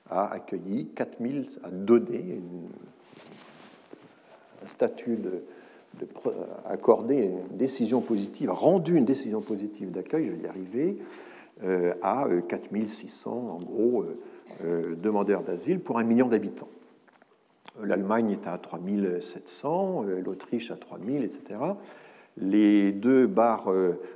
[0.09, 2.41] a accueilli 4000, a donné
[4.67, 5.43] statut de,
[6.01, 6.07] de,
[6.67, 10.99] accordé une décision positive, rendu une décision positive d'accueil, je vais y arriver,
[11.63, 14.05] euh, à 4600 euh, en gros
[14.65, 16.69] euh, demandeurs d'asile pour un million d'habitants.
[17.81, 21.61] L'Allemagne est à 3700, l'Autriche à 3000, etc.
[22.37, 23.73] Les deux barres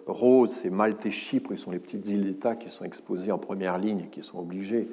[0.06, 3.38] roses, c'est Malte et Chypre, qui sont les petites îles d'État qui sont exposées en
[3.38, 4.88] première ligne et qui sont obligées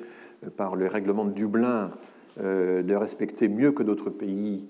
[0.58, 1.92] par le règlement de Dublin
[2.40, 4.68] de respecter mieux que d'autres pays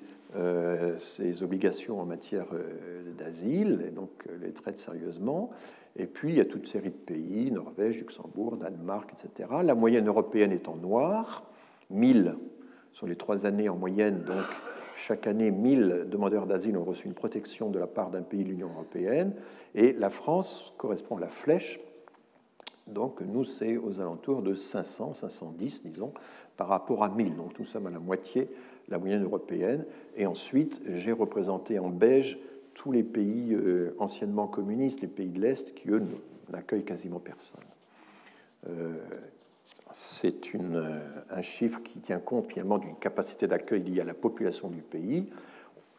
[1.00, 2.48] ses obligations en matière
[3.18, 4.10] d'asile, et donc
[4.42, 5.52] les traite sérieusement.
[5.98, 9.50] Et puis, il y a toute série de pays, Norvège, Luxembourg, Danemark, etc.
[9.64, 11.50] La moyenne européenne est en noir,
[11.90, 12.36] 1000
[12.92, 14.24] sur les trois années en moyenne.
[14.24, 14.44] Donc,
[14.96, 18.50] chaque année, 1000 demandeurs d'asile ont reçu une protection de la part d'un pays de
[18.50, 19.34] l'Union européenne.
[19.74, 21.80] Et la France correspond à la flèche.
[22.88, 26.14] Donc, nous, c'est aux alentours de 500, 510, disons,
[26.58, 27.36] par rapport à 1000.
[27.36, 28.50] Donc, nous sommes à la moitié
[28.90, 29.86] la moyenne européenne.
[30.16, 32.38] Et ensuite, j'ai représenté en beige
[32.74, 36.04] tous les pays euh, anciennement communistes, les pays de l'Est, qui, eux,
[36.52, 37.64] n'accueillent quasiment personne.
[38.70, 38.94] Euh,
[39.94, 41.00] c'est euh,
[41.30, 45.30] un chiffre qui tient compte finalement d'une capacité d'accueil liée à la population du pays.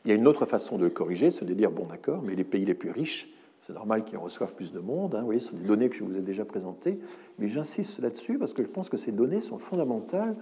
[0.04, 2.34] Il y a une autre façon de le corriger, c'est de dire, bon d'accord, mais
[2.34, 3.32] les pays les plus riches,
[3.62, 5.14] c'est normal qu'ils reçoivent plus de monde.
[5.14, 7.00] Hein, vous voyez, ce sont des données que je vous ai déjà présentées.
[7.38, 10.36] Mais j'insiste là-dessus parce que je pense que ces données sont fondamentales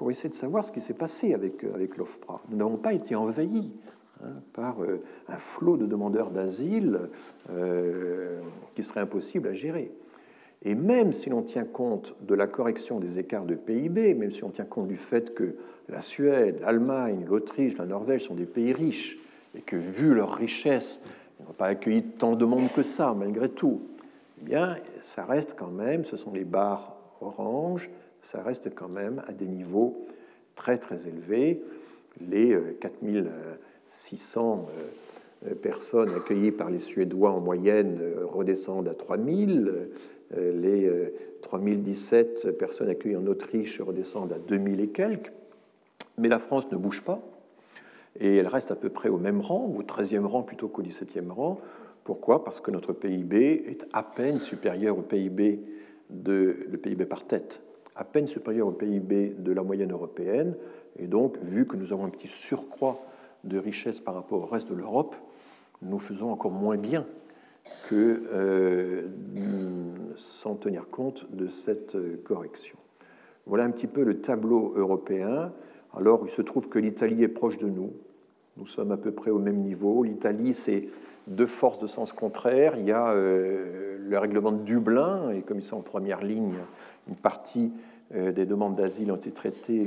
[0.00, 2.40] pour essayer de savoir ce qui s'est passé avec, avec l'OFPRA.
[2.48, 3.70] Nous n'avons pas été envahis
[4.22, 7.08] Hein, par euh, un flot de demandeurs d'asile
[7.50, 8.40] euh,
[8.74, 9.90] qui serait impossible à gérer.
[10.62, 14.44] Et même si l'on tient compte de la correction des écarts de PIB, même si
[14.44, 15.54] on tient compte du fait que
[15.88, 19.18] la Suède, l'Allemagne, l'Autriche, la Norvège sont des pays riches,
[19.54, 21.00] et que vu leur richesse,
[21.38, 23.80] ils n'ont pas accueilli tant de monde que ça, malgré tout,
[24.38, 27.88] eh bien, ça reste quand même, ce sont les barres orange,
[28.22, 30.06] ça reste quand même à des niveaux
[30.54, 31.62] très très élevés.
[32.20, 33.54] Les 4000 euh,
[33.86, 34.68] 600
[35.46, 39.72] euh, personnes accueillies par les Suédois en moyenne euh, redescendent à 3000.
[40.36, 45.32] Euh, les 3017 personnes accueillies en Autriche redescendent à 2000 et quelques.
[46.18, 47.20] Mais la France ne bouge pas
[48.18, 51.30] et elle reste à peu près au même rang, au 13e rang plutôt qu'au 17e
[51.30, 51.58] rang.
[52.04, 52.44] Pourquoi?
[52.44, 55.60] Parce que notre PIB est à peine supérieur au PIB,
[56.10, 57.60] de, le PIB par tête,
[58.00, 60.56] à peine supérieur au PIB de la moyenne européenne.
[60.98, 62.98] Et donc, vu que nous avons un petit surcroît
[63.44, 65.14] de richesse par rapport au reste de l'Europe,
[65.82, 67.06] nous faisons encore moins bien
[67.88, 69.02] que euh,
[70.16, 72.78] sans tenir compte de cette correction.
[73.44, 75.52] Voilà un petit peu le tableau européen.
[75.94, 77.92] Alors, il se trouve que l'Italie est proche de nous.
[78.56, 80.04] Nous sommes à peu près au même niveau.
[80.04, 80.88] L'Italie, c'est
[81.26, 82.74] deux forces de sens contraire.
[82.78, 86.56] Il y a euh, le règlement de Dublin, et comme ils sont en première ligne,
[87.08, 89.86] une partie euh, des demandes d'asile ont été traitées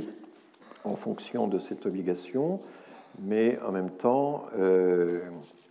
[0.84, 2.60] en fonction de cette obligation
[3.20, 5.20] mais en même temps, euh,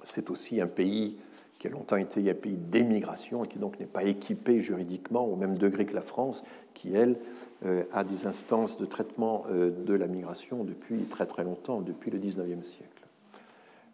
[0.04, 1.18] c'est aussi un pays
[1.60, 5.36] qui a longtemps été un pays d'émigration et qui donc n'est pas équipé juridiquement au
[5.36, 6.44] même degré que la France,
[6.74, 7.18] qui, elle,
[7.66, 12.12] euh, a des instances de traitement euh, de la migration depuis très très longtemps, depuis
[12.12, 12.90] le 19e siècle.